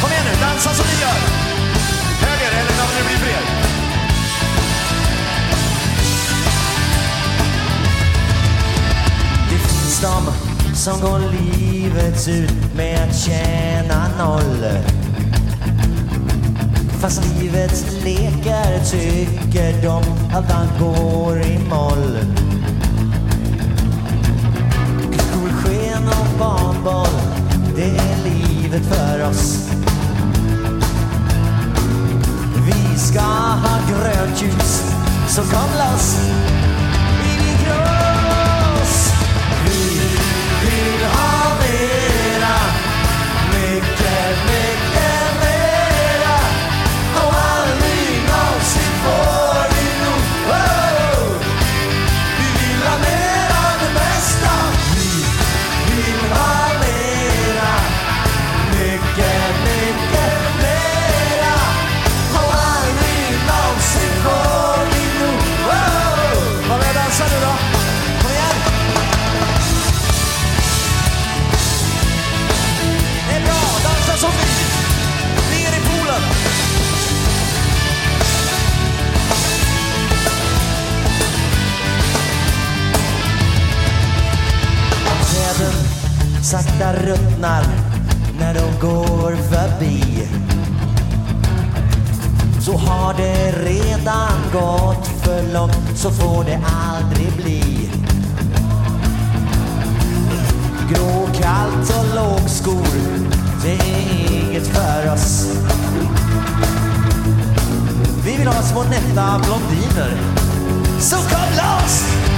Kom 0.00 0.10
igen 0.12 0.24
nu, 0.28 0.34
dansa 0.46 0.70
som 0.70 0.86
vi 0.90 0.96
gör. 1.02 1.51
Det 3.02 3.08
bli 3.08 3.16
fler. 3.16 3.42
Det 9.50 9.58
finns 9.58 10.00
de 10.00 10.32
som 10.74 11.00
går 11.00 11.18
livets 11.18 12.28
ut 12.28 12.74
med 12.76 13.08
att 13.08 13.16
tjäna 13.16 14.08
noll. 14.18 14.66
Fast 17.00 17.22
livets 17.40 17.84
lekar 18.04 18.84
tycker 18.90 19.82
de 19.82 20.02
att 20.34 20.50
han 20.50 20.66
går 20.80 21.40
i 21.40 21.58
moll. 21.58 22.18
Solsken 25.18 26.08
och 26.08 26.38
barnboll, 26.38 27.20
det 27.76 27.98
är 27.98 28.16
livet 28.24 28.82
för 28.86 29.28
oss. 29.28 29.71
Vi 32.92 32.98
ska 32.98 33.20
ha 33.20 33.78
grönt 33.88 34.42
ljus, 34.42 34.82
så 35.28 35.42
kom 35.42 35.70
loss. 35.78 36.16
Sakta 86.52 86.92
ruttnar 86.92 87.64
när 88.38 88.54
de 88.54 88.80
går 88.80 89.36
förbi. 89.36 90.28
Så 92.60 92.76
har 92.76 93.14
det 93.14 93.52
redan 93.52 94.32
gått 94.52 95.06
för 95.06 95.52
långt, 95.52 95.98
så 95.98 96.10
får 96.10 96.44
det 96.44 96.60
aldrig 96.64 97.32
bli. 97.36 97.90
Gråkallt 100.88 101.90
och 101.98 102.14
lågskor, 102.14 102.86
det 103.62 103.72
är 103.72 104.32
inget 104.32 104.66
för 104.66 105.12
oss. 105.12 105.56
Vi 108.24 108.36
vill 108.36 108.46
ha 108.46 108.62
små 108.62 108.82
nätta 108.82 109.40
blondiner. 109.44 110.16
Så 111.00 111.16
kom 111.16 111.50
loss! 111.56 112.31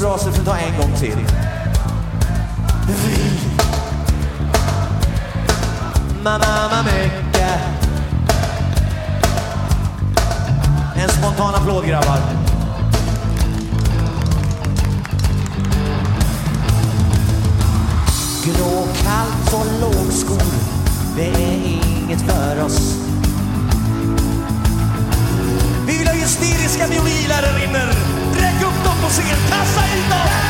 Så 0.00 0.06
bra 0.06 0.18
så 0.18 0.30
vi 0.30 0.36
får 0.36 0.44
ta 0.44 0.56
en 0.56 0.80
gång 0.80 0.96
till. 0.98 1.16
Vi. 2.86 3.40
Mamma, 6.24 6.44
mamma, 6.46 6.82
mycket. 6.82 7.60
En 10.96 11.08
spontan 11.08 11.54
applåd 11.54 11.86
grabbar. 11.86 12.18
Gråkallt 18.44 19.52
och 19.52 19.66
lågskor, 19.80 20.42
det 21.16 21.28
är 21.28 21.80
inget 22.04 22.20
för 22.20 22.64
oss. 22.64 22.96
Vi 25.86 25.98
vill 25.98 26.06
ha 26.06 26.14
hysteriska 26.14 26.86
violiner 26.86 27.42
där 27.42 27.64
inne. 27.68 28.09
Räck 29.18 29.32
upp 29.32 29.50
dem 29.50 29.66
på 30.10 30.49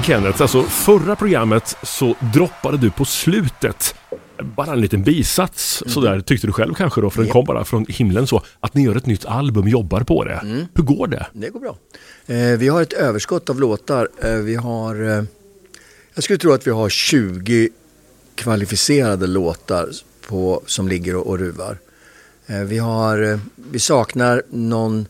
Kicken 0.00 0.22
Kenneth, 0.22 0.42
alltså 0.42 0.62
förra 0.62 1.16
programmet 1.16 1.76
så 1.82 2.14
droppade 2.34 2.78
du 2.78 2.90
på 2.90 3.04
slutet 3.04 3.94
bara 4.56 4.72
en 4.72 4.80
liten 4.80 5.02
bisats 5.02 5.82
sådär 5.86 6.20
tyckte 6.20 6.46
du 6.46 6.52
själv 6.52 6.74
kanske 6.74 7.00
då 7.00 7.10
för 7.10 7.22
den 7.22 7.30
kom 7.30 7.44
bara 7.44 7.64
från 7.64 7.86
himlen 7.88 8.26
så 8.26 8.42
att 8.60 8.74
ni 8.74 8.82
gör 8.82 8.96
ett 8.96 9.06
nytt 9.06 9.24
album, 9.24 9.68
jobbar 9.68 10.00
på 10.00 10.24
det. 10.24 10.66
Hur 10.74 10.82
går 10.82 11.06
det? 11.06 11.26
Det 11.32 11.48
går 11.48 11.60
bra. 11.60 11.76
Eh, 12.26 12.58
vi 12.58 12.68
har 12.68 12.82
ett 12.82 12.92
överskott 12.92 13.50
av 13.50 13.60
låtar. 13.60 14.08
Eh, 14.22 14.34
vi 14.34 14.54
har, 14.54 15.18
eh, 15.18 15.24
jag 16.14 16.24
skulle 16.24 16.38
tro 16.38 16.52
att 16.52 16.66
vi 16.66 16.70
har 16.70 16.88
20 16.88 17.68
kvalificerade 18.34 19.26
låtar 19.26 19.88
på, 20.28 20.62
som 20.66 20.88
ligger 20.88 21.16
och, 21.16 21.26
och 21.26 21.38
ruvar. 21.38 21.78
Eh, 22.46 22.60
vi, 22.60 22.78
har, 22.78 23.22
eh, 23.22 23.38
vi 23.70 23.78
saknar 23.78 24.42
någon 24.50 25.06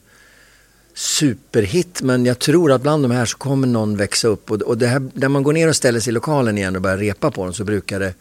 superhit 1.01 2.03
men 2.03 2.27
jag 2.27 2.39
tror 2.39 2.73
att 2.73 2.83
bland 2.83 3.05
de 3.05 3.11
här 3.11 3.25
så 3.25 3.39
kommer 3.39 3.67
någon 3.67 3.97
växa 3.97 4.29
upp 4.29 4.51
och, 4.51 4.63
och 4.63 4.79
det 4.79 4.87
här, 4.87 5.11
när 5.15 5.29
man 5.29 5.43
går 5.43 5.53
ner 5.53 5.69
och 5.69 5.77
ställer 5.77 6.01
sig 6.01 6.11
i 6.11 6.15
lokalen 6.15 6.59
igen 6.59 6.77
och 6.77 6.83
börjar 6.83 6.99
repa 6.99 7.31
på 7.31 7.45
den 7.45 7.55
så 7.55 7.65
brukar 7.65 8.01
det 8.01 8.15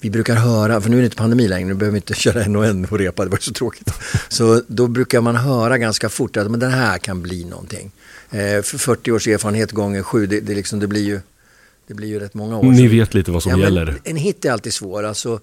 vi 0.00 0.10
brukar 0.10 0.34
höra, 0.34 0.80
för 0.80 0.90
nu 0.90 0.96
är 0.96 1.00
det 1.00 1.04
inte 1.04 1.16
pandemi 1.16 1.48
längre, 1.48 1.68
nu 1.68 1.74
behöver 1.74 1.92
vi 1.92 1.98
inte 1.98 2.14
köra 2.24 2.44
en 2.44 2.56
och 2.56 2.66
en 2.66 2.84
och 2.84 2.98
repa, 2.98 3.24
det 3.24 3.30
var 3.30 3.38
så 3.38 3.52
tråkigt. 3.52 3.90
Så 4.28 4.62
då 4.66 4.86
brukar 4.86 5.20
man 5.20 5.36
höra 5.36 5.78
ganska 5.78 6.08
fort 6.08 6.36
att 6.36 6.50
men 6.50 6.60
den 6.60 6.70
här 6.70 6.98
kan 6.98 7.22
bli 7.22 7.44
någonting. 7.44 7.90
Eh, 8.30 8.62
för 8.62 8.78
40 8.78 9.12
års 9.12 9.28
erfarenhet 9.28 9.72
gånger 9.72 10.02
sju, 10.02 10.26
det, 10.26 10.40
det, 10.40 10.54
liksom, 10.54 10.80
det, 10.80 10.86
blir 10.86 11.04
ju, 11.04 11.20
det 11.86 11.94
blir 11.94 12.08
ju 12.08 12.18
rätt 12.18 12.34
många 12.34 12.58
år. 12.58 12.64
Ni 12.64 12.88
vet 12.88 13.14
lite 13.14 13.30
vad 13.30 13.42
som 13.42 13.52
Ja, 13.52 13.58
gäller. 13.58 14.00
En 14.04 14.16
hit 14.16 14.44
är 14.44 14.52
alltid 14.52 14.74
svår, 14.74 15.02
alltså, 15.02 15.40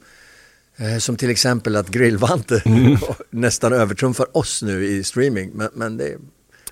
eh, 0.78 0.98
som 0.98 1.16
till 1.16 1.30
exempel 1.30 1.76
att 1.76 1.90
Grillvante 1.90 2.62
Mm. 2.66 2.98
nästan 3.30 3.74
övertrumfar 3.74 4.38
oss 4.38 4.62
nu 4.62 4.86
i 4.86 5.04
streaming. 5.04 5.52
Men, 5.54 5.70
men 5.74 5.98
det, 5.98 6.18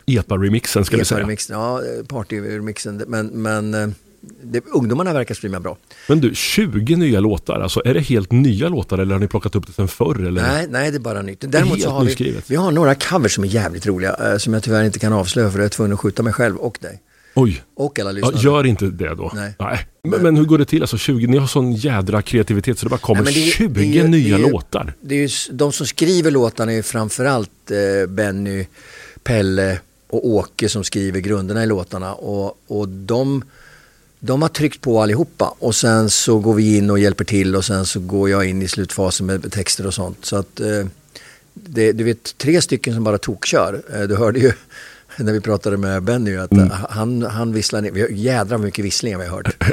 EPA-remixen 0.06 0.84
ska 0.86 0.97
vi 0.97 1.06
säga. 1.06 1.20
Epa-remixen, 1.22 1.53
Ja, 1.53 1.82
partyremixen. 2.08 3.03
Men, 3.08 3.28
men 3.28 3.74
eh, 3.74 3.88
det, 4.43 4.64
ungdomarna 4.74 5.14
verkar 5.14 5.36
streama 5.36 5.60
bra. 5.60 5.78
Men 6.10 6.20
du, 6.22 6.36
20 6.36 6.95
nya 6.95 7.20
låtar, 7.20 7.60
alltså 7.60 7.82
är 7.86 7.93
det 7.93 7.99
helt 7.99 8.32
nya 8.32 8.70
låtar 8.70 8.97
eller 8.97 9.14
har 9.14 9.20
ni 9.20 9.28
plockat 9.28 9.56
upp 9.56 9.68
det 9.68 9.74
sen 9.74 9.88
förr? 9.88 10.28
Eller? 10.28 10.41
Nej, 10.41 10.68
nej, 10.70 10.91
det 10.91 10.97
är 10.97 10.99
bara 10.99 11.22
nytt. 11.22 11.38
Däremot 11.51 11.82
så 11.82 11.89
har 11.89 11.99
vi, 11.99 12.06
nyskrivet. 12.06 12.43
vi 12.51 12.56
har 12.56 12.72
några 12.72 12.95
covers 12.95 13.36
som 13.36 13.43
är 13.43 13.47
jävligt 13.47 13.86
roliga. 13.88 14.32
eh, 14.32 14.38
som 14.38 14.53
jag 14.53 14.64
tyvärr 14.64 14.84
inte 14.84 14.99
kan 14.99 15.14
avslöja 15.14 15.51
för 15.51 15.60
jag 15.60 15.66
är 15.66 15.70
tvungen 15.70 15.93
att 15.93 15.99
skjuta 15.99 16.24
mig 16.24 16.34
själv 16.34 16.56
och 16.58 16.78
dig. 16.82 17.01
Oj. 17.38 17.64
Och 17.76 17.99
alla 17.99 18.10
Ja, 18.10 18.14
lyssnare. 18.14 18.36
gör 18.43 18.66
inte 18.66 18.86
det 18.86 19.16
då. 19.16 19.32
Nej. 19.36 19.53
Men, 20.03 20.22
men 20.24 20.38
hur 20.38 20.45
går 20.45 20.58
det 20.58 20.66
till? 20.66 20.82
Alltså 20.82 20.97
20, 20.97 21.28
ni 21.28 21.38
har 21.38 21.47
sån 21.47 21.74
jädra 21.74 22.22
kreativitet 22.22 22.80
så 22.80 22.86
det 22.86 22.89
bara 22.89 22.97
kommer 22.97 23.24
Nej, 23.24 23.34
det 23.34 23.47
är- 23.47 23.51
20 23.51 23.68
det 23.91 23.99
är 23.99 24.08
nya 24.08 24.38
det 24.38 24.43
är 24.43 24.51
låtar. 24.51 24.93
Det 25.01 25.16
är 25.16 25.20
ju, 25.20 25.30
de 25.51 25.72
som 25.72 25.86
skriver 25.88 26.32
låtarna 26.32 26.72
är 26.72 26.76
ju 26.76 26.84
framförallt 26.84 27.72
eh, 27.72 28.10
Benny, 28.10 28.66
Pelle 29.24 29.80
och 30.16 30.28
Åke 30.28 30.70
som 30.70 30.84
skriver 30.84 31.20
grunderna 31.20 31.63
i 31.63 31.66
låtarna. 31.66 32.13
Och, 32.13 32.59
och 32.68 32.89
de, 32.89 33.43
de 34.20 34.41
har 34.41 34.49
tryckt 34.49 34.82
på 34.82 35.01
allihopa 35.01 35.55
och 35.59 35.76
sen 35.76 36.09
så 36.09 36.39
går 36.39 36.53
vi 36.53 36.78
in 36.78 36.89
och 36.89 36.99
hjälper 36.99 37.26
till 37.26 37.55
och 37.55 37.66
sen 37.66 37.86
så 37.86 37.99
går 37.99 38.30
jag 38.30 38.45
in 38.45 38.61
i 38.61 38.68
slutfasen 38.68 39.26
med 39.26 39.51
texter 39.51 39.88
och 39.88 39.93
sånt. 39.93 40.26
Så 40.26 40.36
att 40.36 40.59
eh, 40.59 40.86
det, 41.53 41.91
du 41.91 42.03
vet 42.03 42.38
tre 42.38 42.61
stycken 42.61 42.93
som 42.93 43.03
bara 43.03 43.18
tokkör. 43.18 43.82
Eh, 43.93 44.01
du 44.01 44.16
hörde 44.16 44.39
ju 44.39 44.51
när 45.18 45.34
vi 45.34 45.41
pratade 45.41 45.78
med 45.78 46.03
Benny 46.03 46.36
att 46.38 46.51
Mm. 46.51 46.72
eh, 46.72 46.78
han, 46.89 47.22
han 47.22 47.53
visslar 47.53 47.82
ner. 47.82 47.91
Vi 47.91 48.07
jädra 48.16 48.57
mycket 48.57 48.86
visslingar 48.86 49.18
vi 49.20 49.26
har 49.28 49.36
hört. 49.38 49.63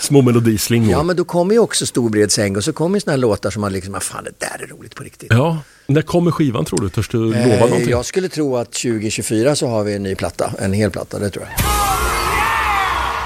Små 0.00 0.22
melodislingor. 0.22 0.90
Ja 0.90 1.02
men 1.02 1.16
då 1.16 1.24
kommer 1.24 1.54
ju 1.54 1.58
också 1.58 1.86
Storbredsäng 1.86 2.56
och 2.56 2.64
så 2.64 2.72
kommer 2.72 2.96
ju 2.96 3.00
sådana 3.00 3.12
här 3.16 3.20
låtar 3.20 3.50
som 3.50 3.60
man 3.60 3.72
liksom, 3.72 3.94
ah, 3.94 4.00
fan 4.00 4.24
det 4.24 4.30
där 4.46 4.64
är 4.64 4.66
roligt 4.66 4.94
på 4.94 5.02
riktigt. 5.04 5.32
Ja, 5.32 5.58
när 5.86 6.02
kommer 6.02 6.30
skivan 6.30 6.64
tror 6.64 6.80
du? 6.80 6.88
Törs 6.88 7.08
du 7.08 7.18
lova 7.18 7.38
Eh, 7.38 7.60
någonting? 7.60 7.90
Jag 7.90 8.04
skulle 8.04 8.28
tro 8.28 8.56
att 8.56 8.72
2024 8.72 9.56
så 9.56 9.68
har 9.68 9.84
vi 9.84 9.94
en 9.94 10.02
ny 10.02 10.14
platta, 10.14 10.52
en 10.58 10.72
hel 10.72 10.90
platta, 10.90 11.18
det 11.18 11.30
tror 11.30 11.44
jag. 11.44 11.64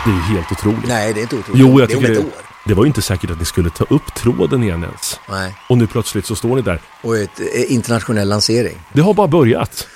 Det 0.04 0.10
är 0.10 0.14
ju 0.14 0.20
helt 0.36 0.52
otroligt. 0.52 0.86
Nej, 0.88 1.12
det 1.14 1.20
är 1.20 1.22
inte 1.22 1.36
otroligt. 1.36 1.60
Jo, 1.60 1.80
jag 1.80 1.88
det 1.88 1.92
är 1.92 1.96
om 1.96 2.02
tycker 2.02 2.12
ett 2.20 2.26
år. 2.26 2.32
det 2.66 2.74
var 2.74 2.84
ju 2.84 2.88
inte 2.88 3.02
säkert 3.02 3.30
att 3.30 3.38
ni 3.38 3.44
skulle 3.44 3.70
ta 3.70 3.84
upp 3.84 4.14
tråden 4.16 4.62
igen 4.62 4.82
ens. 4.84 5.20
Nej. 5.30 5.54
Och 5.68 5.78
nu 5.78 5.86
plötsligt 5.86 6.26
så 6.26 6.36
står 6.36 6.56
ni 6.56 6.62
där. 6.62 6.80
Och 7.02 7.16
ett 7.16 7.40
eh, 7.40 7.72
internationell 7.72 8.28
lansering. 8.28 8.76
Det 8.92 9.00
har 9.00 9.14
bara 9.14 9.28
börjat. 9.28 9.86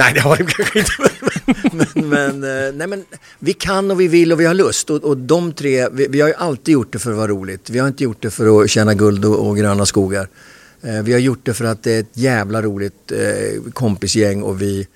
Nej, 0.00 0.14
det 0.14 0.20
har 0.20 0.36
det 0.36 0.44
kanske 0.44 0.78
inte. 0.78 0.92
men, 1.72 2.08
men, 2.08 2.66
eh, 2.66 2.72
nej, 2.74 2.86
men 2.86 3.04
vi 3.38 3.52
kan 3.52 3.90
och 3.90 4.00
vi 4.00 4.08
vill 4.08 4.32
och 4.32 4.40
vi 4.40 4.44
har 4.44 4.54
lust. 4.54 4.90
Och, 4.90 5.04
och 5.04 5.16
de 5.16 5.52
tre, 5.52 5.88
vi, 5.92 6.06
vi 6.08 6.20
har 6.20 6.28
ju 6.28 6.34
alltid 6.34 6.72
gjort 6.72 6.92
det 6.92 6.98
för 6.98 7.10
att 7.10 7.16
vara 7.16 7.28
roligt. 7.28 7.70
Vi 7.70 7.78
har 7.78 7.88
inte 7.88 8.04
gjort 8.04 8.22
det 8.22 8.30
för 8.30 8.62
att 8.62 8.70
tjäna 8.70 8.94
guld 8.94 9.24
och, 9.24 9.48
och 9.48 9.56
gröna 9.56 9.86
skogar. 9.86 10.28
Eh, 10.82 11.02
vi 11.02 11.12
har 11.12 11.20
gjort 11.20 11.40
det 11.42 11.54
för 11.54 11.64
att 11.64 11.82
det 11.82 11.92
är 11.92 12.00
ett 12.00 12.16
jävla 12.16 12.62
roligt 12.62 13.12
eh, 13.12 13.72
kompisgäng 13.72 14.42
och 14.42 14.62
vi 14.62 14.86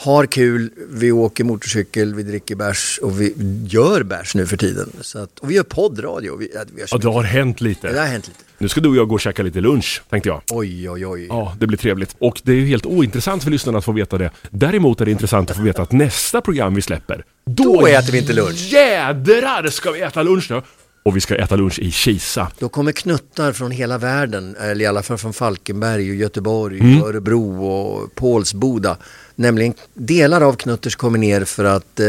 har 0.00 0.26
kul, 0.26 0.70
vi 0.90 1.12
åker 1.12 1.44
motorcykel, 1.44 2.14
vi 2.14 2.22
dricker 2.22 2.54
bärs 2.56 2.98
och 3.02 3.20
vi 3.20 3.34
gör 3.68 4.02
bärs 4.02 4.34
nu 4.34 4.46
för 4.46 4.56
tiden. 4.56 4.92
Så 5.00 5.18
att, 5.18 5.38
och 5.38 5.50
vi 5.50 5.54
gör 5.54 5.62
poddradio. 5.62 6.36
Vi, 6.36 6.50
vi 6.74 6.84
Ja, 6.90 6.98
det 6.98 7.08
har 7.08 7.22
hänt 7.22 7.60
lite. 7.60 7.92
Det 7.92 7.98
har 7.98 8.06
hänt 8.06 8.28
lite. 8.28 8.40
Nu 8.58 8.68
ska 8.68 8.80
du 8.80 8.88
och 8.88 8.96
jag 8.96 9.08
gå 9.08 9.14
och 9.14 9.20
käka 9.20 9.42
lite 9.42 9.60
lunch, 9.60 10.02
tänkte 10.10 10.28
jag. 10.28 10.42
Oj, 10.50 10.90
oj, 10.90 11.06
oj. 11.06 11.26
Ja, 11.28 11.56
det 11.60 11.66
blir 11.66 11.78
trevligt. 11.78 12.16
Och 12.18 12.40
det 12.44 12.52
är 12.52 12.56
ju 12.56 12.66
helt 12.66 12.86
ointressant 12.86 13.44
för 13.44 13.50
lyssnarna 13.50 13.78
att 13.78 13.84
få 13.84 13.92
veta 13.92 14.18
det. 14.18 14.30
Däremot 14.50 15.00
är 15.00 15.04
det 15.04 15.10
intressant 15.10 15.50
att 15.50 15.56
få 15.56 15.62
veta 15.62 15.82
att 15.82 15.92
nästa 15.92 16.40
program 16.40 16.74
vi 16.74 16.82
släpper, 16.82 17.24
Då 17.46 17.86
äter 17.86 18.12
vi 18.12 18.18
inte 18.18 18.32
lunch. 18.32 18.72
Jädrar 18.72 19.70
ska 19.70 19.90
vi 19.90 20.00
äta 20.00 20.22
lunch 20.22 20.50
nu! 20.50 20.62
Och 21.02 21.16
vi 21.16 21.20
ska 21.20 21.36
äta 21.36 21.56
lunch 21.56 21.78
i 21.78 21.90
Kisa. 21.90 22.50
Då 22.58 22.68
kommer 22.68 22.92
knuttar 22.92 23.52
från 23.52 23.70
hela 23.70 23.98
världen, 23.98 24.56
eller 24.60 24.84
i 24.84 24.86
alla 24.86 25.02
fall 25.02 25.18
från 25.18 25.32
Falkenberg 25.32 26.10
och 26.10 26.16
Göteborg, 26.16 26.80
Mm. 26.80 27.02
och 27.02 27.08
Örebro 27.08 27.66
och 27.66 28.14
Pålsboda. 28.14 28.96
Nämligen 29.38 29.74
delar 29.94 30.40
av 30.40 30.52
Knutters 30.52 30.96
kommer 30.96 31.18
ner 31.18 31.44
för 31.44 31.64
att 31.64 32.00
eh, 32.00 32.06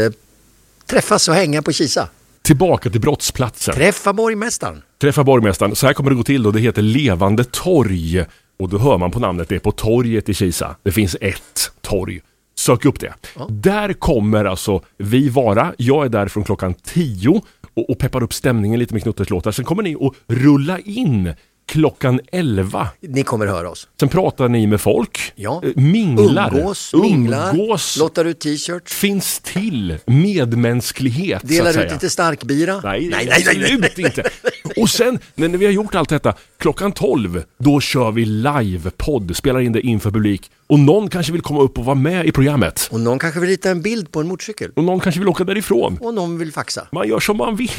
träffas 0.86 1.28
och 1.28 1.34
hänga 1.34 1.62
på 1.62 1.72
Kisa. 1.72 2.08
Tillbaka 2.42 2.90
till 2.90 3.00
brottsplatsen. 3.00 3.74
Träffa 3.74 4.12
borgmästaren. 4.12 4.82
Träffa 5.00 5.24
borgmästaren. 5.24 5.76
Så 5.76 5.86
här 5.86 5.94
kommer 5.94 6.10
det 6.10 6.16
gå 6.16 6.22
till 6.22 6.42
då. 6.42 6.50
Det 6.50 6.60
heter 6.60 6.82
Levande 6.82 7.44
torg. 7.44 8.24
Och 8.58 8.68
då 8.68 8.78
hör 8.78 8.98
man 8.98 9.10
på 9.10 9.20
namnet, 9.20 9.48
det 9.48 9.54
är 9.54 9.58
på 9.58 9.72
torget 9.72 10.28
i 10.28 10.34
Kisa. 10.34 10.76
Det 10.82 10.92
finns 10.92 11.16
ett 11.20 11.72
torg. 11.80 12.20
Sök 12.58 12.84
upp 12.84 13.00
det. 13.00 13.14
Där 13.48 13.92
kommer 13.92 14.44
alltså 14.44 14.82
vi 14.98 15.28
vara. 15.28 15.74
Jag 15.78 16.04
är 16.04 16.08
där 16.08 16.28
från 16.28 16.44
klockan 16.44 16.74
10 16.74 17.42
och, 17.74 17.90
och 17.90 17.98
peppar 17.98 18.22
upp 18.22 18.34
stämningen 18.34 18.80
lite 18.80 18.94
med 18.94 19.02
Knutters 19.02 19.30
låtar. 19.30 19.52
Sen 19.52 19.64
kommer 19.64 19.82
ni 19.82 19.94
att 19.94 20.12
rulla 20.26 20.78
in 20.78 21.34
klockan 21.70 22.20
11. 22.32 22.88
Ni 23.00 23.22
kommer 23.22 23.46
höra 23.46 23.70
oss. 23.70 23.88
Sen 24.00 24.08
pratar 24.08 24.48
ni 24.48 24.66
med 24.66 24.80
folk, 24.80 25.32
Ja. 25.34 25.62
eh, 25.64 25.70
minglar, 25.82 26.58
Umgås, 26.58 26.94
minglar, 26.94 27.50
umgås, 27.50 27.96
lottar 28.00 28.24
ut 28.24 28.40
t-shirts, 28.40 28.94
finns 28.94 29.40
till, 29.40 29.96
medmänsklighet 30.06 31.48
delar 31.48 31.84
ut 31.84 31.92
lite 31.92 32.10
starkbira. 32.10 32.80
Nej, 32.84 33.08
nej, 33.08 33.10
nej, 33.10 33.42
nej, 33.46 33.56
nej. 33.58 33.72
absolut 33.74 33.98
inte. 33.98 34.30
Och 34.76 34.90
sen, 34.90 35.18
när 35.34 35.48
vi 35.48 35.64
har 35.64 35.72
gjort 35.72 35.94
allt 35.94 36.08
detta, 36.08 36.34
klockan 36.58 36.92
12, 36.92 37.42
då 37.58 37.80
kör 37.80 38.10
vi 38.12 38.24
live-podd, 38.24 39.36
spelar 39.36 39.60
in 39.60 39.72
det 39.72 39.80
inför 39.80 40.10
publik. 40.10 40.50
Och 40.66 40.78
någon 40.78 41.08
kanske 41.08 41.32
vill 41.32 41.42
komma 41.42 41.60
upp 41.60 41.78
och 41.78 41.84
vara 41.84 41.94
med 41.96 42.26
i 42.26 42.32
programmet. 42.32 42.88
Och 42.92 43.00
någon 43.00 43.18
kanske 43.18 43.40
vill 43.40 43.48
rita 43.50 43.70
en 43.70 43.82
bild 43.82 44.12
på 44.12 44.20
en 44.20 44.28
motorcykel. 44.28 44.70
Och 44.76 44.84
någon 44.84 45.00
kanske 45.00 45.18
vill 45.18 45.28
åka 45.28 45.44
därifrån. 45.44 45.98
Och 46.00 46.14
någon 46.14 46.38
vill 46.38 46.52
faxa. 46.52 46.86
Man 46.92 47.08
gör 47.08 47.20
som 47.20 47.36
man 47.36 47.56
vill. 47.56 47.70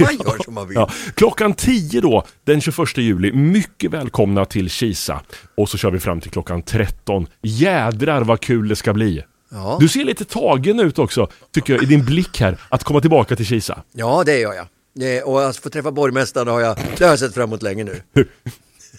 Man 0.00 0.14
gör 0.24 0.44
som 0.44 0.54
man 0.54 0.68
vill. 0.68 0.74
Ja, 0.80 0.90
klockan 1.14 1.54
10 1.54 2.00
då, 2.00 2.24
den 2.44 2.60
21 2.60 2.98
juli. 2.98 3.32
Mycket 3.40 3.90
välkomna 3.90 4.44
till 4.44 4.70
Kisa. 4.70 5.22
Och 5.54 5.68
så 5.68 5.78
kör 5.78 5.90
vi 5.90 6.00
fram 6.00 6.20
till 6.20 6.30
klockan 6.30 6.62
13. 6.62 7.26
Jädrar 7.42 8.22
vad 8.22 8.40
kul 8.40 8.68
det 8.68 8.76
ska 8.76 8.92
bli. 8.92 9.24
Ja. 9.50 9.76
Du 9.80 9.88
ser 9.88 10.04
lite 10.04 10.24
tagen 10.24 10.80
ut 10.80 10.98
också, 10.98 11.28
tycker 11.52 11.72
jag, 11.72 11.82
i 11.82 11.86
din 11.86 12.04
blick 12.04 12.40
här, 12.40 12.58
att 12.68 12.84
komma 12.84 13.00
tillbaka 13.00 13.36
till 13.36 13.46
Kisa. 13.46 13.82
Ja, 13.92 14.22
det 14.26 14.38
gör 14.38 14.52
jag. 14.52 15.28
Och 15.28 15.48
att 15.48 15.56
få 15.56 15.70
träffa 15.70 15.92
borgmästaren 15.92 16.48
har 16.48 16.60
jag, 16.60 16.76
det 16.98 17.04
har 17.04 17.10
jag 17.10 17.18
sett 17.18 17.34
fram 17.34 17.44
emot 17.44 17.62
länge 17.62 17.84
nu. 17.84 18.02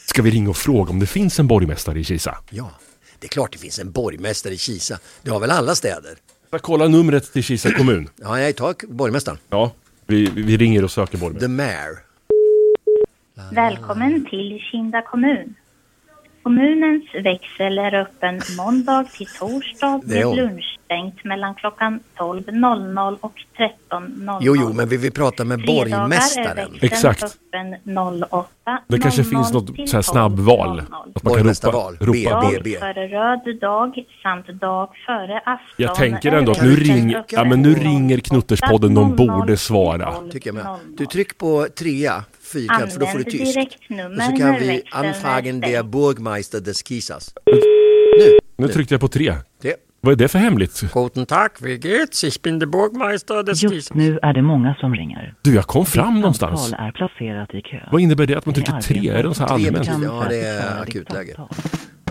Ska 0.06 0.22
vi 0.22 0.32
ringa 0.32 0.50
och 0.50 0.58
fråga 0.58 0.90
om 0.90 1.00
det 1.00 1.08
finns 1.08 1.40
en 1.40 1.48
borgmästare 1.48 2.00
i 2.00 2.04
Kisa? 2.04 2.38
Ja, 2.50 2.72
det 3.20 3.28
är 3.28 3.30
klart 3.30 3.52
det 3.52 3.58
finns 3.58 3.80
en 3.80 3.92
borgmästare 3.92 4.54
i 4.54 4.58
Kisa. 4.58 5.00
Det 5.22 5.32
har 5.32 5.40
väl 5.40 5.52
alla 5.52 5.76
städer? 5.76 6.18
Jag 6.52 6.62
kolla 6.62 6.88
numret 6.88 7.34
till 7.34 7.44
Kisa 7.44 7.72
kommun. 7.72 8.10
Ja, 8.22 8.40
jag 8.40 8.56
tar 8.56 8.76
borgmästaren. 8.88 9.38
Ja, 9.50 9.72
vi, 10.08 10.26
vi 10.26 10.58
ringer 10.58 10.84
och 10.84 10.92
söker 10.92 11.18
borgmästare. 11.18 11.48
The 11.48 11.54
Mayor. 11.54 12.11
Välkommen 13.50 14.26
till 14.26 14.60
Kinda 14.72 15.02
kommun. 15.02 15.56
Kommunens 16.44 17.04
växel 17.24 17.78
är 17.78 17.94
öppen 17.94 18.42
måndag 18.58 19.04
till 19.04 19.28
torsdag 19.40 20.02
med 20.04 20.36
lunchstängt 20.36 21.24
mellan 21.24 21.56
klockan 21.56 22.00
12.00 22.18 23.18
och 23.22 23.34
13.00. 23.90 24.38
Jo, 24.42 24.56
jo, 24.56 24.74
men 24.74 24.90
vi 24.90 24.98
vill 24.98 25.12
prata 25.12 25.46
med 25.46 25.66
borgmästaren. 25.66 26.78
Exakt. 26.82 27.24
öppen 27.24 27.76
08 28.30 28.48
Det 28.88 29.00
kanske 29.00 29.24
finns 29.24 29.54
något 29.54 29.90
så 29.90 29.98
här 29.98 30.02
snabbval. 30.02 30.80
Att 30.80 30.90
man 30.90 31.12
kan 31.14 31.22
Borgmästarval. 31.24 31.98
ropa, 32.00 32.30
Dag 32.30 32.64
före 32.80 33.08
röd 33.08 33.60
dag 33.62 34.06
samt 34.24 34.48
dag 34.48 34.90
före 35.06 35.40
afton. 35.40 35.76
Jag 35.78 35.96
tänker 35.96 36.32
ändå 36.32 36.52
att 36.52 36.62
nu, 36.62 36.70
växeln 36.76 36.98
ring, 36.98 37.16
öppen 37.16 37.26
ja, 37.38 37.44
men 37.44 37.62
nu 37.62 37.74
ringer 37.74 38.18
Knutterspodden, 38.18 38.94
de 38.94 39.14
08.00 39.14 39.16
borde 39.18 39.58
svara. 39.58 40.14
Tycker 40.32 40.48
jag 40.50 40.56
med. 40.56 40.80
Du 40.98 41.06
tryck 41.06 41.38
på 41.38 41.68
trea, 41.80 42.24
fyrkant, 42.52 42.94
för 42.94 43.00
då 43.00 43.06
får 43.06 43.18
du 43.20 43.24
Använd 43.26 43.32
tyst. 43.40 43.54
direktnummer 43.56 44.18
Och 44.18 44.24
så 44.24 44.30
kan 44.38 44.52
när 44.52 44.60
vi 44.60 44.84
anfragen 44.92 45.60
der. 45.60 45.84
Burgmeister 45.84 46.60
des 46.60 46.84
Kisas. 46.84 47.34
Nu 48.58 48.68
tryckte 48.68 48.94
jag 48.94 49.02
på 49.02 49.08
tre. 49.08 49.34
Tre. 49.62 49.74
Vad 50.04 50.12
är 50.12 50.16
det 50.16 50.28
för 50.28 50.40
hemligt? 50.40 50.82
Guten 50.94 51.26
Tag, 51.26 51.50
wie 51.62 51.78
geht's? 51.78 52.26
Ich 52.26 52.42
bin 52.42 52.60
der 52.60 52.68
Burgmeister 52.68 53.44
des 53.44 53.60
Kisas. 53.62 53.74
Just 53.76 53.94
nu 53.94 54.20
är 54.22 54.34
det 54.34 54.42
många 54.42 54.76
som 54.80 54.96
ringer. 54.96 55.34
Du, 55.42 55.56
jag 55.56 55.68
kom 55.68 55.86
fram 55.86 56.16
någonstans. 56.22 56.62
Samtal 56.62 56.88
är 56.88 56.92
placerat 56.92 57.54
i 57.54 57.62
kö. 57.62 57.78
Vad 57.92 58.02
innebär 58.02 58.26
det 58.26 58.36
att 58.36 58.46
man 58.46 58.56
trycker 58.56 58.82
tre? 58.82 59.10
Är 59.10 59.24
det 59.24 59.34
så 59.36 59.42
här 59.42 59.48
Tre 59.58 59.68
allmänt? 59.68 59.78
betyder, 59.88 60.06
ja 60.08 60.26
det 60.30 60.40
är 60.48 60.82
akutläge. 60.82 61.36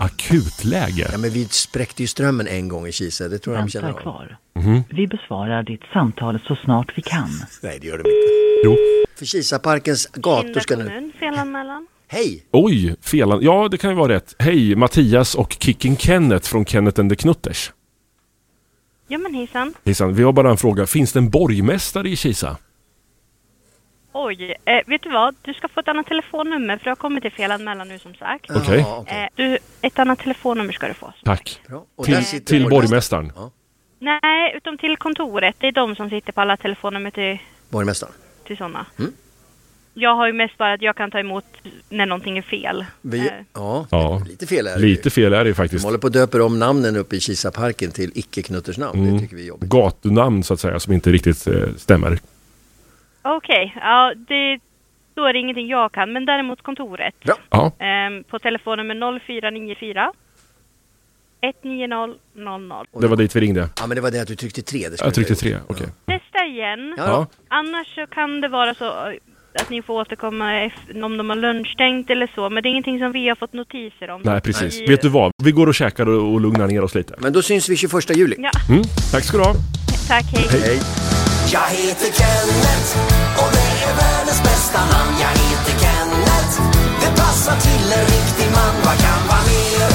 Akutläge? 0.01 1.07
Ja 1.11 1.17
men 1.17 1.29
vi 1.29 1.45
spräckte 1.45 2.03
ju 2.03 2.07
strömmen 2.07 2.47
en 2.47 2.67
gång 2.67 2.87
i 2.87 2.91
Kisa, 2.91 3.27
det 3.27 3.39
tror 3.39 3.55
jag 3.55 3.59
de 3.59 3.61
Vänta 3.63 3.71
känner 3.79 3.93
av. 3.93 4.01
kvar. 4.01 4.37
Mhm. 4.55 4.83
Vi 4.89 5.07
besvarar 5.07 5.63
ditt 5.63 5.81
samtal 5.93 6.39
så 6.47 6.55
snart 6.55 6.93
vi 6.97 7.01
kan. 7.01 7.29
Nej 7.63 7.77
det 7.81 7.87
gör 7.87 7.97
de 7.97 8.01
inte. 8.09 8.27
Jo. 8.65 8.75
För 9.21 9.25
Kisaparkens 9.25 10.07
gator 10.13 10.59
ska 10.59 10.75
nu... 10.75 10.83
kommun, 10.83 11.11
felanmälan. 11.19 11.87
Hej! 12.07 12.43
Oi, 12.51 12.95
felan. 13.01 13.39
Ja, 13.41 13.67
det 13.71 13.77
kan 13.77 13.89
ju 13.89 13.95
vara 13.95 14.13
rätt. 14.13 14.35
Hej, 14.39 14.75
Mattias 14.75 15.35
och 15.35 15.57
Kicken 15.59 15.97
Kenneth 15.97 16.49
från 16.49 16.65
Kenneth 16.65 16.99
and 16.99 17.09
the 17.09 17.15
Knutters. 17.15 17.71
Ja 19.07 19.17
men 19.17 19.33
hejsan. 19.33 19.73
Hejsan, 19.85 20.13
vi 20.13 20.23
har 20.23 20.33
bara 20.33 20.49
en 20.49 20.57
fråga. 20.57 20.87
Finns 20.87 21.13
det 21.13 21.19
en 21.19 21.29
borgmästare 21.29 22.09
i 22.09 22.15
Kisa? 22.15 22.57
Oj, 24.13 24.55
eh, 24.65 24.81
vet 24.87 25.01
du 25.01 25.09
vad? 25.09 25.35
Du 25.41 25.53
ska 25.53 25.67
få 25.67 25.79
ett 25.79 25.87
annat 25.87 26.07
telefonnummer 26.07 26.77
för 26.77 26.85
jag 26.85 26.91
har 26.91 26.95
kommit 26.95 27.21
till 27.21 27.31
felanmälan 27.31 27.87
nu 27.87 27.99
som 27.99 28.13
sagt. 28.15 28.51
Okej. 28.51 28.79
Eh, 29.07 29.27
du, 29.35 29.57
ett 29.81 29.99
annat 29.99 30.19
telefonnummer 30.19 30.73
ska 30.73 30.87
du 30.87 30.93
få. 30.93 31.13
Tack. 31.23 31.61
Och 31.95 32.05
Till, 32.05 32.25
sitter 32.25 32.45
till 32.45 32.69
borgmästaren. 32.69 33.27
borgmästaren. 33.27 33.51
Nej, 33.99 34.53
utom 34.57 34.77
till 34.77 34.97
kontoret. 34.97 35.55
Det 35.59 35.67
är 35.67 35.71
de 35.71 35.95
som 35.95 36.09
sitter 36.09 36.31
på 36.31 36.41
alla 36.41 36.57
telefonnummer 36.57 37.11
till, 37.11 37.39
Borgmästaren. 37.69 38.13
Till 38.45 38.57
sådana. 38.57 38.85
Mm. 38.99 39.11
Jag 39.93 40.15
har 40.15 40.27
ju 40.27 40.33
mest 40.33 40.57
bara 40.57 40.73
att 40.73 40.81
jag 40.81 40.95
kan 40.95 41.11
ta 41.11 41.19
emot 41.19 41.45
när 41.89 42.05
någonting 42.05 42.37
är 42.37 42.41
fel. 42.41 42.85
Vi, 43.01 43.19
Eh, 43.19 43.33
ja, 43.53 43.87
Ja. 43.91 44.21
lite 44.27 44.47
fel 44.47 44.67
är 44.67 44.75
det 44.75 44.81
ju. 44.81 44.87
Lite 44.87 45.09
fel 45.09 45.33
är 45.33 45.37
det 45.43 45.45
ju 45.49 45.51
De 45.51 45.53
faktiskt. 45.57 45.85
håller 45.85 45.97
på 45.97 46.07
att 46.07 46.13
döpa 46.13 46.43
om 46.43 46.59
namnen 46.59 46.95
uppe 46.95 47.15
i 47.15 47.19
Kisaparken 47.19 47.91
till 47.91 48.11
icke-Knutters 48.15 48.77
namn. 48.79 48.99
Mm. 48.99 49.13
Det 49.13 49.19
tycker 49.19 49.35
vi 49.35 49.41
är 49.43 49.47
jobbigt. 49.47 49.69
Gatunamn 49.69 50.43
så 50.43 50.53
att 50.53 50.59
säga 50.59 50.79
som 50.79 50.93
inte 50.93 51.11
riktigt 51.11 51.47
eh, 51.47 51.53
stämmer. 51.77 52.19
Okej, 53.21 53.75
ja 53.81 54.13
det, 54.27 54.59
då 55.13 55.25
är 55.25 55.33
det 55.33 55.39
ingenting 55.39 55.67
jag 55.67 55.91
kan. 55.91 56.13
Men 56.13 56.25
däremot 56.25 56.61
kontoret. 56.61 57.15
Ja. 57.49 57.71
Ehm, 57.79 58.23
på 58.23 58.39
telefonnummer 58.39 59.19
0494 59.19 60.13
190 61.41 62.19
00. 62.35 62.85
Det 63.01 63.07
var 63.07 63.17
dit 63.17 63.35
vi 63.35 63.39
ringde. 63.39 63.69
Ja 63.79 63.87
men 63.87 63.95
det 63.95 64.01
var 64.01 64.11
det 64.11 64.19
att 64.21 64.27
du 64.27 64.35
tryckte 64.35 64.61
tre. 64.61 64.89
Det 64.89 65.01
Jag 65.01 65.13
tryckte 65.13 65.35
tre, 65.35 65.57
okej. 65.67 65.87
Testa 66.05 66.45
igen. 66.45 66.95
Ja. 66.97 67.27
Annars 67.47 67.95
så 67.95 68.05
kan 68.07 68.41
det 68.41 68.47
vara 68.47 68.73
så 68.73 68.85
eh, 68.85 69.61
att 69.61 69.69
ni 69.69 69.81
får 69.81 69.93
återkomma 69.93 70.71
om 71.03 71.17
de 71.17 71.29
har 71.29 71.35
lunchstängt 71.35 72.09
eller 72.09 72.31
så. 72.35 72.49
Men 72.49 72.63
det 72.63 72.69
är 72.69 72.71
ingenting 72.71 72.99
som 72.99 73.11
vi 73.11 73.27
har 73.29 73.35
fått 73.35 73.53
notiser 73.53 74.09
om. 74.09 74.21
Nej, 74.23 74.41
precis. 74.41 74.81
I- 74.81 74.85
Vet 74.85 75.01
du 75.01 75.09
vad? 75.09 75.31
Vi 75.43 75.51
går 75.51 75.67
och 75.67 75.75
käkar 75.75 76.09
och, 76.09 76.33
och 76.33 76.41
lugnar 76.41 76.67
ner 76.67 76.81
oss 76.83 76.95
lite. 76.95 77.15
Men 77.17 77.33
då 77.33 77.41
syns 77.41 77.69
vi 77.69 77.75
21 77.77 78.17
juli. 78.17 78.35
Ja, 78.39 78.51
Mm. 78.69 78.83
Tack 79.11 79.23
ska 79.23 79.37
du 79.37 79.43
ha. 79.43 79.53
tack. 80.07 80.25
Hej. 80.33 80.61
Hej. 80.61 80.79
Jag 81.53 81.67
heter 81.81 82.09
Kenneth 82.19 82.89
och 83.41 83.49
det 83.55 83.67
är 83.87 83.93
världens 84.01 84.41
bästa 84.43 84.79
namn. 84.79 85.13
Jag 85.25 85.33
heter 85.43 85.73
Kenneth, 85.83 86.53
det 87.01 87.11
passar 87.21 87.55
till 87.67 87.87
en 87.99 88.05
riktig 88.15 88.47
man. 88.55 88.73
Vad 88.85 88.97
kan 89.05 89.19
vara 89.31 89.43
mer 89.51 89.90